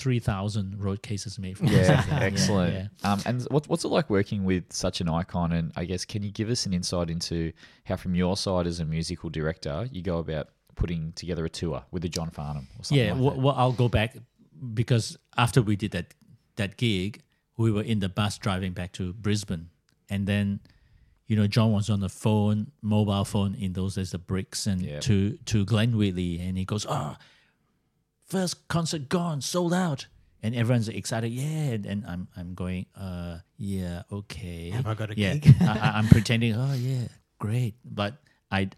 three 0.01 0.20
thousand 0.20 0.81
road 0.86 1.00
cases 1.03 1.38
made. 1.39 1.58
From 1.58 1.67
Yeah, 1.67 2.01
this. 2.01 2.05
excellent. 2.29 2.74
yeah. 2.74 2.88
Um, 3.12 3.20
and 3.25 3.41
what, 3.51 3.67
what's 3.70 3.84
it 3.86 3.89
like 3.98 4.10
working 4.10 4.43
with 4.43 4.63
such 4.74 5.01
an 5.01 5.10
icon? 5.10 5.51
And 5.51 5.72
I 5.75 5.86
guess, 5.86 6.05
can 6.05 6.24
you 6.24 6.31
give 6.31 6.50
us 6.50 6.65
an 6.65 6.74
insight 6.74 7.10
into 7.10 7.51
how, 7.86 7.96
from 7.98 8.15
your 8.15 8.36
side 8.38 8.65
as 8.67 8.79
a 8.79 8.86
musical 8.86 9.29
director, 9.29 9.88
you 9.91 10.01
go 10.01 10.17
about 10.20 10.48
putting 10.75 11.12
together 11.13 11.46
a 11.46 11.50
tour 11.50 11.84
with 11.91 12.01
the 12.01 12.10
John 12.10 12.29
Farnham 12.31 12.67
or 12.79 12.84
something 12.84 13.05
yeah 13.05 13.13
like 13.13 13.22
well, 13.22 13.31
that? 13.36 13.41
well 13.41 13.55
i'll 13.58 13.72
go 13.74 13.88
back 13.89 14.15
because 14.74 15.17
after 15.38 15.62
we 15.62 15.75
did 15.75 15.91
that 15.91 16.13
that 16.55 16.77
gig 16.77 17.22
we 17.58 17.72
were 17.72 17.84
in 17.84 18.00
the 18.00 18.10
bus 18.10 18.38
driving 18.38 18.72
back 18.74 18.91
to 18.93 19.13
brisbane 19.13 19.70
and 20.10 20.25
then 20.27 20.60
you 21.27 21.36
know 21.36 21.46
john 21.46 21.72
was 21.72 21.89
on 21.89 22.00
the 22.00 22.10
phone 22.10 22.72
mobile 22.81 23.25
phone 23.25 23.53
in 23.55 23.74
those 23.74 23.96
days 23.96 24.12
the 24.12 24.17
bricks 24.17 24.65
and 24.65 24.81
Yeah. 24.81 25.00
to 25.01 25.38
to 25.51 25.65
glenn 25.65 25.98
Wheatley 25.98 26.39
and 26.39 26.58
he 26.58 26.65
goes 26.65 26.86
oh 26.89 27.15
first 28.32 28.68
concert 28.70 29.10
gone 29.10 29.42
sold 29.42 29.74
out. 29.74 30.08
And 30.44 30.56
everyone's 30.56 30.90
excited 30.90 31.32
yeah 31.32 31.78
and, 31.78 31.86
and 31.86 32.04
i'm 32.08 32.28
i'm 32.36 32.56
going 32.56 32.88
uh 33.00 33.38
yeah 33.60 34.02
okay. 34.12 34.72
Have 34.72 34.88
I 34.88 34.96
got 34.96 35.12
a 35.12 35.16
yeah 35.16 35.36
gig? 35.36 35.56
I, 35.62 35.92
i'm 35.98 36.08
pretending 36.08 36.56
oh 36.56 36.74
yeah 36.74 37.10
great. 37.38 37.76
But 37.86 38.16
i 38.50 38.70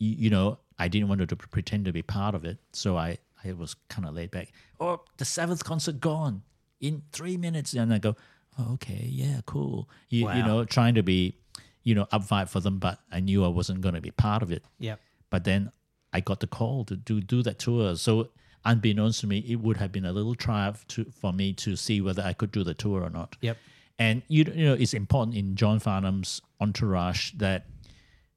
you, 0.00 0.30
know 0.30 0.58
i 0.80 0.88
didn't 0.88 1.08
want 1.08 1.28
to 1.28 1.36
pretend 1.36 1.84
to 1.84 1.92
be 1.92 2.02
part 2.02 2.34
of 2.34 2.44
it 2.44 2.58
so 2.72 2.96
i 2.96 3.18
i 3.44 3.52
was 3.52 3.76
kind 3.88 4.04
of 4.08 4.14
laid 4.14 4.32
back. 4.32 4.48
Oh 4.80 4.98
the 5.18 5.24
seventh 5.24 5.62
concert 5.62 6.00
gone 6.00 6.42
in 6.80 7.02
three 7.12 7.36
minutes. 7.36 7.72
And 7.74 7.94
i 7.94 7.98
go 7.98 8.16
oh, 8.58 8.72
okay 8.74 9.06
yeah 9.06 9.42
cool. 9.46 9.88
You, 10.08 10.28
you 10.32 10.42
know 10.42 10.64
trying 10.64 10.96
to 10.96 11.04
be 11.04 11.36
you 11.84 11.94
know 11.94 12.08
up 12.10 12.22
vibe 12.26 12.48
for 12.48 12.58
them 12.58 12.78
but 12.78 12.98
i 13.12 13.20
knew 13.20 13.44
i 13.44 13.48
wasn't 13.48 13.80
going 13.80 13.94
to 13.94 14.00
be 14.00 14.10
part 14.10 14.42
of 14.42 14.50
it. 14.50 14.64
Yeah. 14.80 14.96
but 15.30 15.44
then 15.44 15.70
I 16.12 16.20
got 16.20 16.40
the 16.40 16.46
call 16.48 16.84
to 16.86 16.96
do 16.96 17.20
do 17.20 17.42
that 17.44 17.58
tour. 17.58 17.94
So 17.96 18.28
unbeknownst 18.64 19.20
to 19.20 19.26
me, 19.26 19.38
it 19.38 19.56
would 19.56 19.76
have 19.76 19.92
been 19.92 20.04
a 20.04 20.12
little 20.12 20.34
triumph 20.34 20.86
to 20.88 21.04
for 21.04 21.32
me 21.32 21.52
to 21.54 21.76
see 21.76 22.00
whether 22.00 22.22
I 22.22 22.32
could 22.32 22.52
do 22.52 22.64
the 22.64 22.74
tour 22.74 23.02
or 23.02 23.10
not. 23.10 23.36
Yep. 23.40 23.58
And 23.98 24.22
you 24.28 24.44
you 24.54 24.64
know 24.64 24.74
it's 24.74 24.94
important 24.94 25.36
in 25.36 25.56
John 25.56 25.78
Farnham's 25.80 26.40
entourage 26.60 27.32
that 27.32 27.66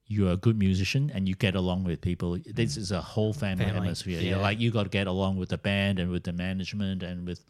you're 0.07 0.33
a 0.33 0.37
good 0.37 0.57
musician 0.57 1.11
and 1.13 1.27
you 1.27 1.35
get 1.35 1.55
along 1.55 1.83
with 1.83 1.99
people. 2.01 2.37
This 2.45 2.75
mm. 2.75 2.77
is 2.77 2.91
a 2.91 3.01
whole 3.01 3.33
family, 3.33 3.65
Family, 3.65 3.79
atmosphere. 3.79 4.21
yeah. 4.21 4.31
Yeah. 4.31 4.37
Like 4.37 4.59
you 4.59 4.71
got 4.71 4.83
to 4.83 4.89
get 4.89 5.07
along 5.07 5.37
with 5.37 5.49
the 5.49 5.57
band 5.57 5.99
and 5.99 6.11
with 6.11 6.23
the 6.23 6.33
management 6.33 7.01
and 7.01 7.25
with 7.27 7.43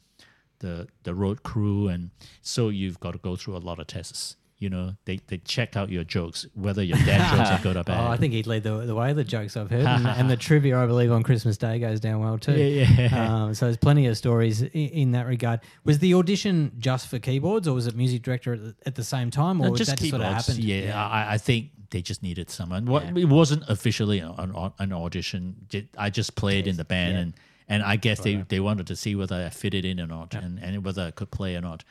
the 0.59 0.87
the 1.03 1.13
road 1.13 1.43
crew, 1.43 1.87
and 1.89 2.11
so 2.41 2.69
you've 2.69 2.99
got 2.99 3.11
to 3.11 3.19
go 3.19 3.35
through 3.35 3.57
a 3.57 3.59
lot 3.59 3.79
of 3.79 3.87
tests. 3.87 4.37
You 4.57 4.69
know 4.69 4.95
they, 5.05 5.19
they 5.27 5.37
check 5.39 5.75
out 5.75 5.89
your 5.89 6.03
jokes 6.03 6.45
whether 6.53 6.81
your 6.81 6.97
dad 6.99 7.35
jokes 7.37 7.49
are 7.49 7.63
good 7.63 7.77
or 7.77 7.83
bad. 7.83 7.99
Oh, 7.99 8.11
I 8.11 8.17
think 8.17 8.33
he'd 8.33 8.47
lead 8.47 8.63
the, 8.63 8.77
the 8.85 8.95
way. 8.95 9.11
The 9.13 9.23
jokes 9.23 9.57
I've 9.57 9.69
heard, 9.69 9.85
and, 9.85 10.07
and 10.07 10.29
the 10.29 10.37
trivia 10.37 10.77
I 10.81 10.85
believe 10.85 11.11
on 11.11 11.23
Christmas 11.23 11.57
Day 11.57 11.79
goes 11.79 11.99
down 11.99 12.21
well 12.21 12.37
too. 12.37 12.53
Yeah, 12.53 12.87
yeah. 12.97 13.43
Um, 13.43 13.53
so 13.53 13.65
there's 13.65 13.77
plenty 13.77 14.07
of 14.07 14.17
stories 14.17 14.61
in, 14.61 14.69
in 14.69 15.11
that 15.11 15.25
regard. 15.27 15.59
Was 15.83 15.99
the 15.99 16.13
audition 16.13 16.71
just 16.77 17.07
for 17.07 17.19
keyboards, 17.19 17.67
or 17.67 17.73
was 17.73 17.87
it 17.87 17.95
music 17.95 18.21
director 18.21 18.53
at 18.53 18.61
the, 18.61 18.75
at 18.85 18.95
the 18.95 19.03
same 19.03 19.29
time, 19.29 19.61
or 19.61 19.65
No, 19.65 19.71
was 19.71 19.79
just 19.79 19.91
that 19.91 19.99
just 19.99 20.09
sort 20.09 20.21
of 20.21 20.27
keyboards. 20.27 20.47
happened? 20.47 20.63
Yeah, 20.63 21.07
I, 21.07 21.33
I 21.33 21.37
think 21.37 21.71
they 21.89 22.01
just 22.01 22.23
needed 22.23 22.49
someone. 22.49 22.85
What 22.85 23.17
it 23.17 23.25
wasn't 23.25 23.63
officially 23.67 24.19
an, 24.19 24.71
an 24.79 24.93
audition. 24.93 25.55
I 25.97 26.09
just 26.09 26.35
played 26.35 26.67
in 26.67 26.77
the 26.77 26.85
band, 26.85 27.13
yeah. 27.13 27.19
and 27.19 27.33
and 27.67 27.83
I 27.83 27.95
guess 27.95 28.19
they, 28.19 28.35
they 28.35 28.59
wanted 28.59 28.87
to 28.87 28.95
see 28.95 29.15
whether 29.15 29.35
I 29.35 29.49
fitted 29.49 29.85
in 29.85 29.99
or 29.99 30.07
not, 30.07 30.33
and, 30.35 30.59
and 30.59 30.85
whether 30.85 31.03
I 31.03 31.11
could 31.11 31.31
play 31.31 31.55
or 31.55 31.61
not. 31.61 31.83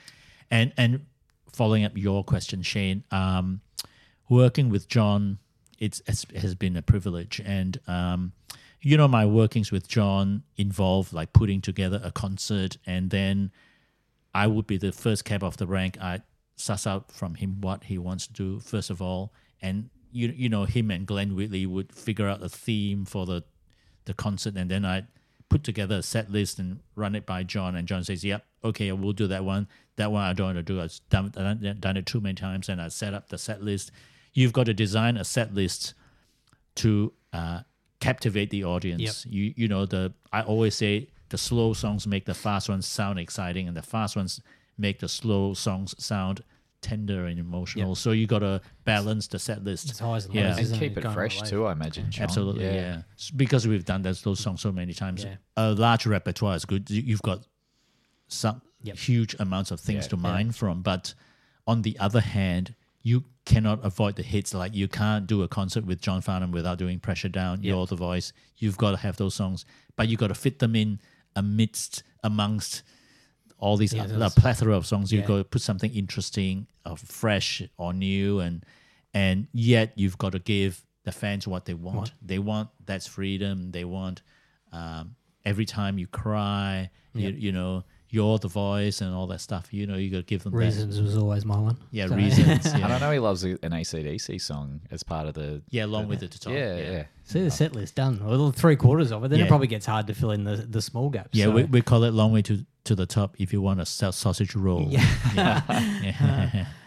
And 0.50 0.72
and 0.76 1.06
following 1.54 1.84
up 1.84 1.96
your 1.96 2.24
question, 2.24 2.62
Shane, 2.62 3.04
um, 3.10 3.60
working 4.28 4.68
with 4.68 4.88
John, 4.88 5.38
it's, 5.78 6.02
has 6.06 6.54
been 6.54 6.76
a 6.76 6.82
privilege, 6.82 7.40
and 7.44 7.78
um, 7.86 8.32
you 8.80 8.96
know 8.96 9.08
my 9.08 9.26
workings 9.26 9.70
with 9.70 9.88
John 9.88 10.42
involve 10.56 11.12
like 11.12 11.32
putting 11.32 11.60
together 11.60 12.00
a 12.02 12.10
concert, 12.10 12.76
and 12.86 13.10
then 13.10 13.50
I 14.34 14.46
would 14.46 14.66
be 14.66 14.76
the 14.76 14.92
first 14.92 15.24
cab 15.24 15.42
off 15.42 15.56
the 15.56 15.66
rank. 15.66 15.98
I 16.00 16.22
suss 16.56 16.86
out 16.86 17.10
from 17.10 17.34
him 17.34 17.60
what 17.60 17.84
he 17.84 17.98
wants 17.98 18.26
to 18.28 18.32
do 18.32 18.60
first 18.60 18.90
of 18.90 19.00
all, 19.02 19.32
and 19.60 19.90
you 20.12 20.32
you 20.34 20.48
know 20.48 20.64
him 20.64 20.90
and 20.90 21.06
Glenn 21.06 21.34
Wheatley 21.34 21.66
would 21.66 21.92
figure 21.92 22.28
out 22.28 22.42
a 22.42 22.48
theme 22.48 23.04
for 23.04 23.26
the 23.26 23.44
the 24.04 24.14
concert, 24.14 24.56
and 24.56 24.70
then 24.70 24.84
I 24.84 25.06
put 25.54 25.62
together 25.62 25.98
a 25.98 26.02
set 26.02 26.32
list 26.32 26.58
and 26.58 26.80
run 26.96 27.14
it 27.14 27.24
by 27.24 27.44
John, 27.44 27.76
and 27.76 27.86
John 27.86 28.02
says, 28.02 28.24
"Yep, 28.24 28.44
okay, 28.64 28.90
we'll 28.90 29.12
do 29.12 29.28
that 29.28 29.44
one. 29.44 29.68
That 29.94 30.10
one 30.10 30.24
I 30.24 30.32
don't 30.32 30.48
want 30.48 30.58
to 30.58 30.64
do. 30.64 30.80
I've 30.80 30.98
done, 31.10 31.28
done, 31.28 31.76
done 31.78 31.96
it 31.96 32.06
too 32.06 32.20
many 32.20 32.34
times, 32.34 32.68
and 32.68 32.82
I 32.82 32.88
set 32.88 33.14
up 33.14 33.28
the 33.28 33.38
set 33.38 33.62
list. 33.62 33.92
You've 34.32 34.52
got 34.52 34.66
to 34.66 34.74
design 34.74 35.16
a 35.16 35.22
set 35.22 35.54
list 35.54 35.94
to 36.82 37.12
uh, 37.32 37.60
captivate 38.00 38.50
the 38.50 38.64
audience. 38.64 39.00
You 39.26 39.54
you 39.56 39.68
know 39.68 39.86
the 39.86 40.12
I 40.32 40.42
always 40.42 40.74
say 40.74 41.08
the 41.28 41.38
slow 41.38 41.72
songs 41.72 42.04
make 42.04 42.24
the 42.24 42.34
fast 42.34 42.68
ones 42.68 42.84
sound 42.84 43.20
exciting, 43.20 43.68
and 43.68 43.76
the 43.76 43.82
fast 43.82 44.16
ones 44.16 44.40
make 44.76 44.98
the 44.98 45.08
slow 45.08 45.54
songs 45.54 45.94
sound 46.04 46.42
tender 46.84 47.26
and 47.26 47.38
emotional. 47.38 47.94
So 47.94 48.10
you 48.12 48.26
got 48.26 48.40
to 48.40 48.60
balance 48.84 49.26
the 49.28 49.38
set 49.38 49.64
list. 49.64 49.88
It's 49.90 49.98
highs 49.98 50.26
and 50.26 50.34
Yeah. 50.34 50.54
lows, 50.54 50.70
And 50.70 50.78
keep 50.80 50.96
it 50.98 51.00
Going 51.02 51.14
fresh 51.14 51.40
all 51.40 51.46
too, 51.46 51.66
I 51.66 51.72
imagine. 51.72 52.10
John. 52.10 52.24
Absolutely, 52.24 52.64
yeah. 52.66 53.02
S- 53.18 53.30
Because 53.30 53.66
we've 53.66 53.84
done 53.84 54.02
those, 54.02 54.20
those 54.22 54.40
songs 54.40 54.60
so 54.60 54.70
many 54.70 54.92
times. 54.92 55.24
Yeah. 55.24 55.36
A 55.56 55.72
large 55.72 56.04
repertoire 56.06 56.54
is 56.56 56.64
good. 56.64 56.90
You- 56.90 57.02
You've 57.02 57.22
got 57.22 57.40
some 58.28 58.60
Yep. 58.82 58.96
huge 58.98 59.34
amounts 59.38 59.70
of 59.70 59.80
things 59.80 60.04
Yeah. 60.04 60.10
to 60.10 60.16
mine 60.18 60.52
from. 60.52 60.82
But 60.82 61.14
on 61.66 61.82
the 61.82 61.98
other 61.98 62.20
hand, 62.20 62.74
you 63.02 63.24
cannot 63.46 63.84
avoid 63.84 64.16
the 64.16 64.22
hits. 64.22 64.52
Like 64.54 64.74
you 64.74 64.88
can't 64.88 65.26
do 65.26 65.42
a 65.42 65.48
concert 65.48 65.84
with 65.86 66.00
John 66.00 66.20
Farnham 66.20 66.50
without 66.52 66.78
doing 66.78 67.00
Pressure 67.00 67.28
Down, 67.30 67.62
You're 67.62 67.86
the 67.86 67.96
Voice. 67.96 68.32
You've 68.58 68.76
got 68.78 68.90
to 68.92 68.96
have 68.98 69.16
those 69.16 69.34
songs, 69.34 69.64
but 69.96 70.08
you 70.08 70.16
got 70.16 70.28
to 70.28 70.34
fit 70.34 70.58
them 70.58 70.74
in 70.76 71.00
amidst, 71.36 72.02
amongst 72.22 72.82
all 73.64 73.76
these 73.78 73.94
Yeah, 73.94 74.04
uh, 74.04 74.06
that's- 74.08 74.34
plethora 74.34 74.76
of 74.76 74.84
songs. 74.86 75.10
You've 75.12 75.22
Yeah. 75.22 75.28
got 75.28 75.36
to 75.38 75.44
put 75.44 75.62
something 75.62 75.92
interesting, 75.94 76.66
or 76.84 76.96
fresh, 76.96 77.62
or 77.78 77.92
new, 77.94 78.40
and 78.40 78.64
and 79.14 79.46
yet 79.52 79.92
you've 79.96 80.18
got 80.18 80.32
to 80.32 80.38
give 80.38 80.84
the 81.04 81.12
fans 81.12 81.46
what 81.48 81.64
they 81.64 81.74
want. 81.74 82.12
They 82.20 82.38
want 82.38 82.68
that's 82.84 83.06
freedom. 83.06 83.70
They 83.70 83.84
want 83.84 84.22
um, 84.72 85.14
every 85.44 85.64
time 85.66 85.98
you 85.98 86.06
cry, 86.08 86.90
you, 87.14 87.28
you 87.30 87.52
know, 87.52 87.84
you're 88.10 88.38
the 88.38 88.48
voice 88.48 89.00
and 89.00 89.14
all 89.14 89.26
that 89.28 89.40
stuff. 89.40 89.72
You 89.72 89.86
know, 89.86 89.96
you 89.96 90.10
got 90.10 90.16
to 90.18 90.22
give 90.24 90.42
them 90.42 90.52
that. 90.52 90.58
Reasons 90.58 91.00
was 91.00 91.16
always 91.16 91.44
my 91.44 91.58
one. 91.58 91.76
Yeah, 91.92 92.08
So- 92.08 92.16
reasons. 92.16 92.66
And 92.74 92.84
I 92.84 92.88
Yeah, 92.88 92.98
know 92.98 93.10
he 93.12 93.18
loves 93.18 93.44
a- 93.44 93.58
an 93.64 93.72
ACDC 93.72 94.38
song 94.40 94.80
as 94.90 95.02
part 95.04 95.26
of 95.28 95.34
the. 95.34 95.62
yeah 95.70 95.84
along 95.84 96.08
with 96.08 96.22
it 96.22 96.30
to 96.32 96.40
talk. 96.40 96.52
Yeah, 96.52 96.76
yeah. 96.76 97.04
See 97.24 97.40
the 97.42 97.50
set 97.50 97.74
list 97.74 97.94
done. 97.94 98.20
Well, 98.24 98.50
three 98.52 98.76
quarters 98.76 99.10
of 99.12 99.22
it. 99.24 99.28
Then 99.28 99.38
Yeah. 99.38 99.44
it 99.46 99.48
probably 99.48 99.68
gets 99.68 99.86
hard 99.86 100.06
to 100.08 100.14
fill 100.14 100.32
in 100.32 100.42
the, 100.44 100.56
the 100.56 100.82
small 100.82 101.08
gaps. 101.10 101.30
Yeah, 101.32 101.46
so- 101.46 101.52
we, 101.52 101.64
we 101.64 101.82
call 101.82 102.02
it 102.04 102.10
long 102.12 102.32
way 102.32 102.42
to, 102.42 102.64
to 102.84 102.94
the 102.94 103.06
top 103.06 103.36
if 103.38 103.52
you 103.52 103.60
want 103.60 103.80
a 103.80 103.86
sausage 103.86 104.54
roll. 104.54 104.88
Yeah. 104.88 105.60
Yeah. 106.02 106.66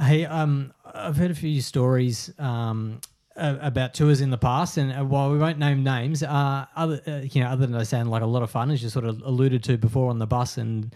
Hey, 0.00 0.24
um, 0.24 0.72
I've 0.86 1.18
heard 1.18 1.30
a 1.30 1.34
few 1.34 1.60
stories 1.60 2.32
um, 2.38 3.02
about 3.36 3.92
tours 3.92 4.22
in 4.22 4.30
the 4.30 4.38
past, 4.38 4.78
and 4.78 4.90
uh, 4.90 5.04
while 5.04 5.30
we 5.30 5.36
won't 5.36 5.58
name 5.58 5.84
names, 5.84 6.22
uh, 6.22 6.64
other 6.74 7.00
uh, 7.06 7.18
you 7.30 7.42
know, 7.42 7.48
other 7.48 7.66
than 7.66 7.76
they 7.76 7.84
sound 7.84 8.10
like 8.10 8.22
a 8.22 8.26
lot 8.26 8.42
of 8.42 8.50
fun, 8.50 8.70
as 8.70 8.82
you 8.82 8.88
sort 8.88 9.04
of 9.04 9.20
alluded 9.22 9.62
to 9.64 9.76
before 9.76 10.08
on 10.08 10.18
the 10.18 10.26
bus, 10.26 10.56
and 10.56 10.94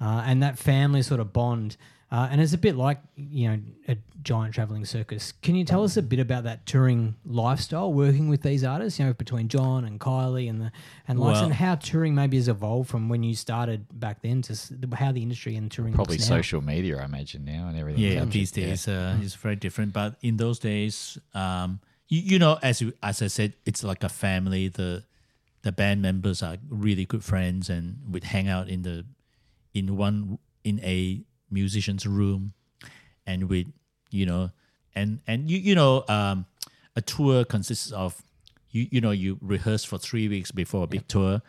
uh, 0.00 0.22
and 0.24 0.44
that 0.44 0.58
family 0.58 1.02
sort 1.02 1.18
of 1.18 1.32
bond, 1.32 1.76
uh, 2.12 2.28
and 2.30 2.40
it's 2.40 2.52
a 2.52 2.58
bit 2.58 2.76
like 2.76 2.98
you 3.16 3.48
know 3.48 3.58
a 3.88 3.96
giant 4.22 4.54
traveling 4.54 4.84
circus. 4.84 5.32
Can 5.42 5.54
you 5.54 5.64
tell 5.64 5.84
us 5.84 5.96
a 5.96 6.02
bit 6.02 6.18
about 6.18 6.44
that 6.44 6.66
touring 6.66 7.14
lifestyle, 7.24 7.92
working 7.92 8.28
with 8.28 8.42
these 8.42 8.64
artists, 8.64 8.98
you 8.98 9.04
know, 9.06 9.12
between 9.12 9.48
John 9.48 9.84
and 9.84 10.00
Kylie 10.00 10.48
and 10.50 10.60
the 10.60 10.72
and 11.06 11.18
likes, 11.20 11.36
Well- 11.36 11.44
and 11.46 11.54
how 11.54 11.76
touring 11.76 12.14
maybe 12.14 12.36
has 12.36 12.48
evolved 12.48 12.88
from 12.90 13.08
when 13.08 13.22
you 13.22 13.34
started 13.34 13.86
back 14.00 14.22
then 14.22 14.42
to 14.42 14.56
how 14.94 15.12
the 15.12 15.22
industry 15.22 15.54
and 15.56 15.70
touring 15.70 15.94
Probably 15.94 16.16
looks 16.16 16.28
now? 16.28 16.36
social 16.36 16.60
media, 16.60 16.98
I 17.00 17.04
imagine 17.04 17.44
now, 17.44 17.68
and 17.68 17.78
everything. 17.78 18.02
yeah, 18.02 18.18
comes 18.20 18.32
these 18.34 18.50
with- 18.52 18.58
yeah. 18.58 18.66
days 18.70 18.88
uh, 18.88 19.18
it's 19.22 19.34
very 19.34 19.56
different. 19.56 19.92
But 19.92 20.16
in 20.22 20.36
those 20.38 20.58
days, 20.58 21.18
um, 21.34 21.80
you, 22.08 22.20
you 22.20 22.38
know, 22.38 22.58
as 22.62 22.80
you, 22.80 22.92
as 23.02 23.22
I 23.22 23.26
said, 23.28 23.54
it's 23.64 23.82
like 23.84 24.02
a 24.04 24.08
family. 24.08 24.68
The 24.68 25.04
the 25.62 25.72
band 25.72 26.00
members 26.02 26.42
are 26.42 26.56
really 26.68 27.04
good 27.04 27.24
friends, 27.24 27.68
and 27.70 27.98
we'd 28.10 28.24
hang 28.24 28.48
out 28.48 28.68
in 28.68 28.82
the 28.82 29.04
in 29.74 29.96
one 29.96 30.38
in 30.64 30.78
a 30.82 31.22
musician's 31.50 32.06
room, 32.06 32.54
and 33.26 33.48
with 33.48 33.66
you 34.10 34.26
know, 34.26 34.50
and 34.94 35.20
and 35.26 35.50
you 35.50 35.58
you 35.58 35.74
know, 35.74 36.04
um, 36.08 36.46
a 36.94 37.00
tour 37.02 37.44
consists 37.44 37.92
of 37.92 38.22
you 38.70 38.88
you 38.90 39.00
know 39.00 39.10
you 39.10 39.38
rehearse 39.40 39.84
for 39.84 39.98
three 39.98 40.28
weeks 40.28 40.50
before 40.50 40.84
a 40.84 40.86
big 40.86 41.06
tour. 41.08 41.42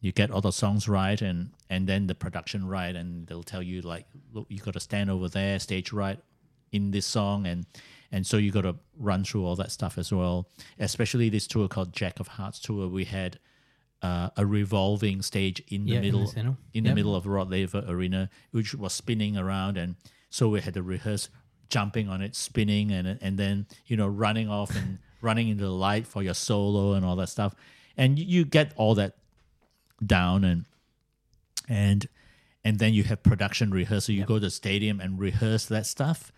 You 0.00 0.12
get 0.12 0.30
all 0.30 0.42
the 0.42 0.52
songs 0.52 0.88
right, 0.88 1.20
and 1.20 1.50
and 1.70 1.86
then 1.86 2.06
the 2.06 2.14
production 2.14 2.66
right, 2.66 2.94
and 2.94 3.26
they'll 3.26 3.42
tell 3.42 3.62
you 3.62 3.80
like, 3.80 4.06
look, 4.32 4.46
you 4.50 4.58
got 4.60 4.74
to 4.74 4.80
stand 4.80 5.10
over 5.10 5.28
there, 5.28 5.58
stage 5.58 5.92
right, 5.92 6.18
in 6.72 6.90
this 6.90 7.06
song, 7.06 7.46
and 7.46 7.66
and 8.12 8.26
so 8.26 8.36
you 8.36 8.52
got 8.52 8.62
to 8.62 8.76
run 8.98 9.24
through 9.24 9.44
all 9.44 9.56
that 9.56 9.72
stuff 9.72 9.98
as 9.98 10.12
well. 10.12 10.48
Especially 10.78 11.28
this 11.28 11.46
tour 11.46 11.68
called 11.68 11.92
Jack 11.92 12.20
of 12.20 12.28
Hearts 12.28 12.60
tour, 12.60 12.86
we 12.86 13.04
had 13.04 13.38
uh, 14.04 14.28
a 14.36 14.44
revolving 14.44 15.22
stage 15.22 15.58
in 15.68 15.84
the 15.86 15.92
Yeah, 15.92 15.96
in 15.98 16.02
the 16.02 16.06
middle 16.12 16.26
in 16.74 16.82
the 16.84 16.90
Yep. 16.90 16.94
middle 16.96 17.14
of 17.16 17.26
Rod 17.26 17.48
Laver 17.50 17.82
Arena, 17.88 18.28
which 18.50 18.74
was 18.74 18.92
spinning 18.92 19.36
around, 19.38 19.76
and 19.78 19.96
so 20.30 20.48
we 20.48 20.60
had 20.60 20.74
to 20.74 20.82
rehearse 20.82 21.30
jumping 21.70 22.08
on 22.08 22.20
it, 22.20 22.34
spinning, 22.34 22.90
and 22.92 23.06
and 23.20 23.38
then 23.38 23.66
you 23.86 23.96
know 23.96 24.06
running 24.06 24.48
off 24.48 24.70
and 24.76 24.98
running 25.28 25.48
into 25.48 25.64
the 25.64 25.70
light 25.88 26.06
for 26.06 26.22
your 26.22 26.34
solo 26.34 26.92
and 26.96 27.04
all 27.06 27.16
that 27.16 27.28
stuff, 27.30 27.54
and 27.96 28.18
you, 28.18 28.24
you 28.26 28.44
get 28.44 28.72
all 28.76 28.94
that 28.94 29.16
down 30.04 30.44
and 30.44 30.64
and 31.68 32.08
and 32.66 32.78
then 32.78 32.92
you 32.94 33.04
have 33.04 33.22
production 33.22 33.70
rehearsal. 33.70 34.14
You 34.14 34.24
go 34.24 34.34
to 34.34 34.40
the 34.40 34.50
stadium 34.50 35.00
and 35.00 35.18
rehearse 35.18 35.66
that 35.66 35.86
stuff, 35.86 36.32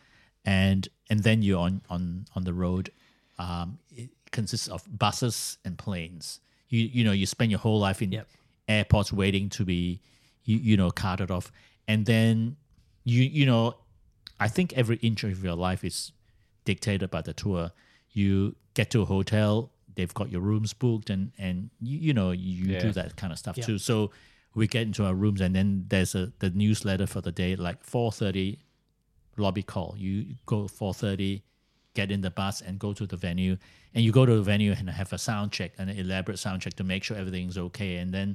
and 0.44 0.88
and 1.10 1.22
then 1.24 1.42
you're 1.42 1.58
on 1.60 1.82
on 1.90 2.26
on 2.36 2.44
the 2.44 2.54
road. 2.54 2.90
Um, 3.38 3.78
it 3.90 4.10
consists 4.30 4.68
of 4.68 4.82
buses 4.98 5.58
and 5.64 5.76
planes. 5.76 6.40
You 6.68 6.80
you 6.80 7.04
know 7.04 7.12
you 7.12 7.26
spend 7.26 7.50
your 7.50 7.60
whole 7.60 7.78
life 7.78 8.02
in 8.02 8.12
Yep. 8.12 8.28
airports 8.68 9.12
waiting 9.12 9.48
to 9.50 9.64
be 9.64 10.00
you 10.44 10.56
you 10.58 10.76
know 10.76 10.90
carted 10.90 11.30
off, 11.30 11.52
and 11.86 12.06
then 12.06 12.56
you 13.04 13.22
you 13.22 13.46
know 13.46 13.76
I 14.40 14.48
think 14.48 14.72
every 14.74 14.96
inch 14.96 15.24
of 15.24 15.42
your 15.42 15.54
life 15.54 15.84
is 15.84 16.12
dictated 16.64 17.10
by 17.10 17.22
the 17.22 17.32
tour. 17.32 17.70
You 18.12 18.56
get 18.74 18.90
to 18.90 19.02
a 19.02 19.04
hotel, 19.04 19.70
they've 19.94 20.12
got 20.12 20.30
your 20.30 20.40
rooms 20.40 20.72
booked, 20.74 21.10
and 21.10 21.32
and 21.38 21.70
you, 21.80 21.98
you 21.98 22.12
know 22.14 22.30
you 22.32 22.72
Yeah. 22.72 22.80
do 22.80 22.92
that 22.92 23.16
kind 23.16 23.32
of 23.32 23.38
stuff 23.38 23.56
Yeah. 23.56 23.64
too. 23.66 23.78
So 23.78 24.10
we 24.54 24.66
get 24.66 24.82
into 24.82 25.04
our 25.04 25.14
rooms, 25.14 25.40
and 25.40 25.54
then 25.54 25.84
there's 25.88 26.14
a 26.14 26.32
the 26.40 26.50
newsletter 26.50 27.06
for 27.06 27.20
the 27.20 27.32
day, 27.32 27.54
like 27.56 27.82
four 27.84 28.10
thirty 28.12 28.58
lobby 29.36 29.62
call. 29.62 29.94
You 29.98 30.34
go 30.46 30.66
four 30.68 30.94
thirty, 30.94 31.42
get 32.00 32.08
in 32.14 32.20
the 32.20 32.30
bus 32.42 32.56
and 32.66 32.78
go 32.86 32.90
to 33.00 33.04
the 33.12 33.16
venue, 33.28 33.54
and 33.94 34.00
you 34.04 34.12
go 34.12 34.24
to 34.30 34.34
the 34.40 34.46
venue 34.52 34.72
and 34.78 34.88
have 35.00 35.12
a 35.12 35.18
sound 35.28 35.48
check, 35.56 35.70
an 35.78 35.88
elaborate 35.88 36.38
sound 36.38 36.58
check 36.62 36.74
to 36.80 36.84
make 36.92 37.02
sure 37.04 37.16
everything's 37.16 37.56
okay, 37.66 37.92
and 38.02 38.12
then 38.16 38.28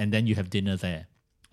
and 0.00 0.12
then 0.12 0.26
you 0.28 0.34
have 0.40 0.48
dinner 0.56 0.76
there, 0.76 1.02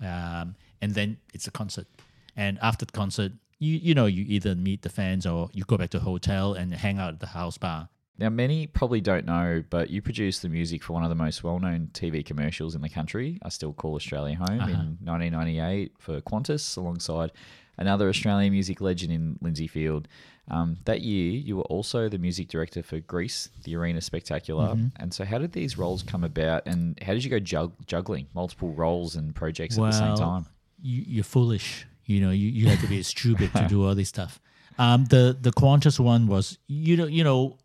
um, 0.02 0.56
and 0.82 0.94
then 0.94 1.18
it's 1.34 1.48
a 1.48 1.52
concert, 1.62 1.88
and 2.36 2.60
after 2.62 2.86
the 2.86 2.92
concert, 3.04 3.32
you 3.60 3.74
you 3.88 3.94
know 4.00 4.06
you 4.18 4.24
either 4.36 4.54
meet 4.56 4.82
the 4.82 4.90
fans 5.00 5.26
or 5.26 5.50
you 5.54 5.64
go 5.64 5.78
back 5.78 5.90
to 5.92 6.00
the 6.00 6.04
hotel 6.14 6.54
and 6.60 6.74
hang 6.74 7.00
out 7.00 7.14
at 7.16 7.20
the 7.20 7.28
house 7.40 7.58
bar. 7.58 7.90
Now, 8.18 8.30
many 8.30 8.66
probably 8.68 9.02
don't 9.02 9.26
know, 9.26 9.62
but 9.70 9.90
you 9.90 10.02
produced 10.02 10.42
the 10.42 10.48
music 10.48 10.80
for 10.86 10.94
one 10.94 11.04
of 11.04 11.10
the 11.10 11.16
most 11.26 11.44
well 11.44 11.60
known 11.60 11.90
TV 11.92 12.24
commercials 12.26 12.74
in 12.76 12.82
the 12.82 12.88
country, 13.00 13.40
I 13.44 13.50
Still 13.50 13.74
Call 13.74 13.96
Australia 13.96 14.36
Home, 14.38 14.62
Uh-huh. 14.62 14.72
in 14.72 14.98
1998 15.04 15.92
for 16.00 16.22
Qantas, 16.22 16.78
alongside 16.78 17.32
another 17.78 18.10
Australian 18.10 18.52
music 18.52 18.82
legend 18.82 19.12
in 19.12 19.38
Lindsay 19.42 19.68
Field. 19.68 20.08
Um, 20.50 20.78
that 20.86 21.02
year, 21.02 21.32
you 21.32 21.58
were 21.58 21.64
also 21.64 22.08
the 22.08 22.20
music 22.20 22.50
director 22.50 22.84
for 22.84 23.00
Grease, 23.00 23.50
the 23.64 23.76
Arena 23.76 24.00
Spectacular. 24.00 24.76
Mm-hmm. 24.76 25.02
And 25.02 25.14
so, 25.14 25.26
how 25.26 25.40
did 25.40 25.54
these 25.54 25.78
roles 25.78 26.04
come 26.04 26.24
about, 26.24 26.68
and 26.68 27.00
how 27.02 27.14
did 27.14 27.24
you 27.24 27.32
go 27.32 27.40
jug- 27.40 27.74
juggling 27.88 28.28
multiple 28.36 28.72
roles 28.72 29.16
and 29.16 29.34
projects 29.34 29.78
at 29.78 29.82
the 29.82 29.92
same 29.92 30.16
time? 30.16 30.46
You, 30.82 31.04
you're 31.08 31.24
foolish. 31.24 31.88
You 32.06 32.22
know, 32.22 32.30
you, 32.30 32.50
you 32.50 32.68
have 32.68 32.82
to 32.82 32.88
be 32.88 33.02
stupid 33.02 33.52
to 33.56 33.68
do 33.68 33.84
all 33.88 33.96
this 33.96 34.10
stuff. 34.10 34.40
Um, 34.78 35.06
the 35.06 35.36
the 35.40 35.52
Qantas 35.52 36.00
one 36.00 36.28
was 36.28 36.60
you 36.68 36.98
know 36.98 37.08
you 37.08 37.24
know, 37.24 37.58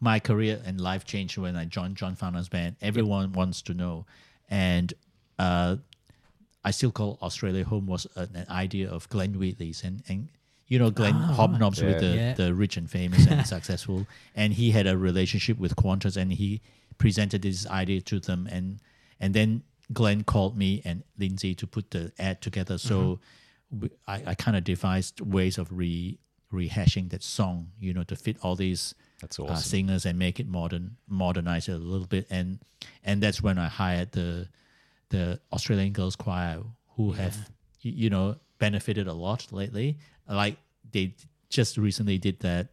my 0.00 0.20
career 0.20 0.60
and 0.64 0.80
life 0.80 1.04
changed 1.04 1.36
when 1.38 1.56
I 1.56 1.64
joined 1.64 1.96
John 1.96 2.14
Farnham's 2.16 2.48
band. 2.48 2.76
Everyone 2.80 3.32
wants 3.32 3.62
to 3.62 3.74
know, 3.74 4.06
and 4.48 4.92
uh, 5.38 5.76
I 6.64 6.70
still 6.72 6.90
call 6.90 7.18
Australia 7.22 7.64
home 7.64 7.86
was 7.86 8.06
an, 8.16 8.30
an 8.34 8.46
idea 8.50 8.90
of 8.90 9.08
Glenn 9.08 9.38
Wheatley's 9.38 9.84
and 9.84 10.02
and 10.08 10.28
you 10.66 10.78
know 10.78 10.90
Glenn 10.90 11.14
hobnobs 11.14 11.82
with 11.82 12.00
the 12.00 12.06
Yeah. 12.16 12.34
the 12.34 12.54
rich 12.54 12.76
and 12.76 12.90
famous 12.90 13.26
and 13.26 13.46
successful, 13.56 14.06
and 14.34 14.52
he 14.52 14.70
had 14.72 14.86
a 14.86 14.96
relationship 14.96 15.58
with 15.58 15.76
Qantas, 15.76 16.16
and 16.16 16.32
he 16.32 16.60
presented 16.98 17.42
this 17.42 17.66
idea 17.66 18.00
to 18.02 18.20
them, 18.20 18.48
and 18.50 18.80
and 19.20 19.34
then 19.34 19.62
Glenn 19.92 20.24
called 20.24 20.56
me 20.56 20.82
and 20.84 21.02
Lindsay 21.18 21.54
to 21.54 21.66
put 21.66 21.90
the 21.92 22.12
ad 22.18 22.42
together. 22.42 22.76
So 22.76 23.20
we, 23.70 23.90
I, 24.06 24.22
I 24.26 24.34
kind 24.34 24.56
of 24.56 24.64
devised 24.64 25.20
ways 25.20 25.58
of 25.58 25.72
re 25.72 26.18
rehashing 26.52 27.10
that 27.10 27.22
song, 27.22 27.70
you 27.78 27.92
know, 27.92 28.02
to 28.04 28.16
fit 28.16 28.36
all 28.42 28.56
these 28.56 28.94
That's 29.20 29.38
uh, 29.38 29.54
singers 29.56 30.06
and 30.06 30.18
make 30.18 30.40
it 30.40 30.46
modern, 30.46 30.96
modernize 31.06 31.68
it 31.68 31.74
a 31.74 31.78
little 31.78 32.06
bit, 32.06 32.26
and 32.30 32.58
and 33.04 33.22
that's 33.22 33.42
when 33.42 33.58
I 33.58 33.68
hired 33.68 34.12
the 34.12 34.48
the 35.10 35.40
Australian 35.52 35.92
Girls 35.92 36.16
Choir, 36.16 36.62
who 36.96 37.12
have 37.12 37.36
you 37.80 38.10
know 38.10 38.36
benefited 38.58 39.06
a 39.06 39.12
lot 39.12 39.46
lately. 39.52 39.98
Like 40.28 40.58
they 40.90 41.14
just 41.48 41.76
recently 41.78 42.18
did 42.18 42.40
that 42.40 42.68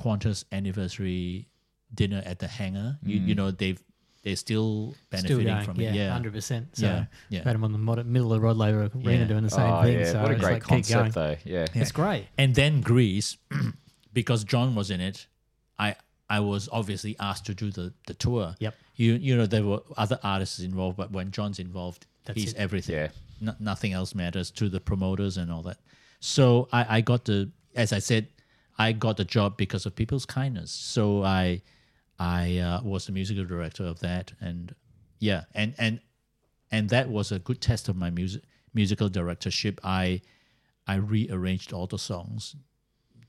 Qantas 0.00 0.44
anniversary 0.52 1.48
dinner 1.94 2.22
at 2.24 2.38
the 2.38 2.48
hangar. 2.48 2.98
You 3.02 3.20
you 3.20 3.34
mm. 3.34 3.38
know 3.38 3.50
they've 3.50 3.82
they're 4.22 4.36
still 4.36 4.94
Still 5.14 5.38
benefiting 5.38 5.46
going, 5.46 5.64
from 5.64 5.80
yeah, 5.80 5.88
it. 5.90 5.94
Yeah, 5.94 6.12
hundred 6.12 6.34
percent. 6.34 6.76
So 6.76 6.86
Yeah, 6.86 7.04
yeah. 7.30 7.42
had 7.42 7.54
them 7.54 7.64
on 7.64 7.72
the 7.72 7.78
mod- 7.78 8.04
middle 8.04 8.32
of 8.32 8.40
the 8.40 8.46
Rod 8.46 8.56
Laver 8.56 8.90
Arena 8.94 9.20
Yeah. 9.20 9.24
doing 9.24 9.44
the 9.44 9.50
same 9.50 9.70
oh, 9.70 9.82
thing. 9.82 9.98
yeah. 9.98 10.12
So 10.12 10.22
what 10.22 10.30
a 10.30 10.34
great 10.34 10.52
like, 10.52 10.62
keep 10.62 10.68
going. 10.88 11.10
concept, 11.10 11.14
though. 11.14 11.36
Yeah. 11.50 11.66
It's 11.74 11.92
great. 11.92 12.26
And 12.36 12.54
then 12.54 12.82
Grease, 12.82 13.38
because 14.12 14.44
John 14.44 14.74
was 14.74 14.90
in 14.90 15.00
it, 15.00 15.26
I 15.78 15.96
I 16.30 16.38
was 16.40 16.68
obviously 16.70 17.16
asked 17.18 17.44
to 17.46 17.54
do 17.54 17.70
the 17.70 17.92
the 18.06 18.14
tour. 18.14 18.54
Yep. 18.60 18.74
You 18.96 19.14
you 19.14 19.36
know 19.36 19.46
there 19.46 19.64
were 19.64 19.80
other 19.96 20.18
artists 20.22 20.60
involved, 20.60 20.96
but 20.96 21.10
when 21.10 21.30
John's 21.32 21.58
involved, 21.58 22.06
That's 22.24 22.40
he's 22.40 22.52
it. 22.52 22.58
everything. 22.58 22.94
Yeah. 22.94 23.08
No, 23.40 23.54
nothing 23.58 23.92
else 23.92 24.14
matters 24.14 24.50
to 24.52 24.68
the 24.68 24.80
promoters 24.80 25.36
and 25.36 25.50
all 25.50 25.62
that. 25.62 25.78
So 26.20 26.68
I 26.72 26.98
I 26.98 27.00
got 27.00 27.24
the 27.24 27.50
as 27.74 27.92
I 27.92 27.98
said, 27.98 28.28
I 28.78 28.92
got 28.92 29.16
the 29.16 29.24
job 29.24 29.56
because 29.56 29.86
of 29.86 29.94
people's 29.96 30.24
kindness. 30.24 30.70
So 30.70 31.24
I 31.24 31.62
I 32.18 32.58
uh, 32.58 32.80
was 32.82 33.06
the 33.06 33.12
musical 33.12 33.44
director 33.44 33.84
of 33.84 33.98
that, 34.00 34.32
and 34.40 34.74
yeah, 35.18 35.44
and 35.54 35.74
and 35.78 36.00
and 36.70 36.88
that 36.90 37.08
was 37.08 37.32
a 37.32 37.38
good 37.38 37.60
test 37.60 37.88
of 37.88 37.96
my 37.96 38.10
music 38.10 38.42
musical 38.72 39.08
directorship. 39.08 39.80
I 39.82 40.22
I 40.86 40.94
rearranged 40.96 41.72
all 41.72 41.86
the 41.86 41.98
songs 41.98 42.54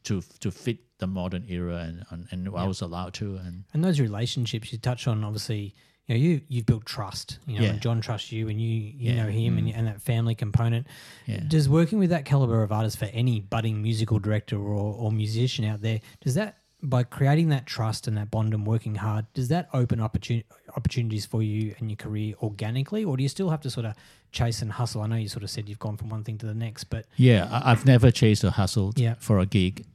to 0.03 0.21
to 0.39 0.51
fit 0.51 0.79
the 0.99 1.07
modern 1.07 1.45
era, 1.49 1.77
and 1.87 2.05
and, 2.09 2.27
and 2.31 2.47
I 2.55 2.65
was 2.67 2.81
allowed 2.81 3.13
to. 3.15 3.35
And 3.37 3.63
And 3.73 3.83
those 3.83 3.99
relationships 3.99 4.71
you 4.71 4.77
touch 4.77 5.07
on, 5.07 5.23
obviously, 5.23 5.73
you 6.07 6.15
know, 6.15 6.19
you 6.19 6.41
you've 6.47 6.65
built 6.65 6.85
trust. 6.85 7.39
You 7.47 7.57
know, 7.59 7.63
Yeah. 7.65 7.69
and 7.71 7.81
John 7.81 8.01
trusts 8.01 8.31
you, 8.31 8.49
and 8.49 8.61
you 8.61 8.67
you 8.69 9.11
Yeah. 9.13 9.23
know 9.23 9.29
him, 9.29 9.57
and, 9.57 9.67
mm. 9.67 9.77
and 9.77 9.87
that 9.87 10.01
family 10.01 10.35
component. 10.35 10.87
Yeah. 11.27 11.41
Does 11.47 11.67
working 11.69 11.99
with 11.99 12.09
that 12.11 12.25
caliber 12.25 12.63
of 12.63 12.71
artist 12.71 12.97
for 12.97 13.05
any 13.05 13.39
budding 13.39 13.81
musical 13.81 14.19
director 14.19 14.57
or, 14.57 14.93
or 14.95 15.11
musician 15.11 15.65
out 15.65 15.81
there, 15.81 16.01
does 16.21 16.35
that 16.35 16.57
by 16.83 17.03
creating 17.03 17.49
that 17.49 17.65
trust 17.65 18.07
and 18.07 18.17
that 18.17 18.31
bond 18.31 18.53
and 18.53 18.65
working 18.65 18.95
hard, 18.95 19.25
does 19.33 19.49
that 19.49 19.69
open 19.73 19.99
opportun- 19.99 20.43
opportunities 20.75 21.25
for 21.25 21.43
you 21.43 21.75
and 21.79 21.89
your 21.91 21.95
career 21.97 22.33
organically, 22.41 23.03
or 23.03 23.17
do 23.17 23.23
you 23.23 23.29
still 23.29 23.49
have 23.51 23.61
to 23.61 23.69
sort 23.69 23.85
of 23.85 23.93
chase 24.31 24.61
and 24.61 24.71
hustle? 24.71 25.01
I 25.01 25.07
know 25.07 25.15
you 25.15 25.27
sort 25.27 25.43
of 25.43 25.49
said 25.51 25.69
you've 25.69 25.79
gone 25.79 25.97
from 25.97 26.09
one 26.09 26.23
thing 26.23 26.37
to 26.39 26.45
the 26.45 26.53
next, 26.55 26.85
but 26.85 27.05
yeah, 27.17 27.47
I, 27.51 27.71
I've 27.71 27.85
never 27.85 28.09
chased 28.11 28.43
or 28.43 28.49
hustled 28.51 28.97
Yeah. 28.99 29.13
for 29.19 29.39
a 29.39 29.45
gig. 29.45 29.85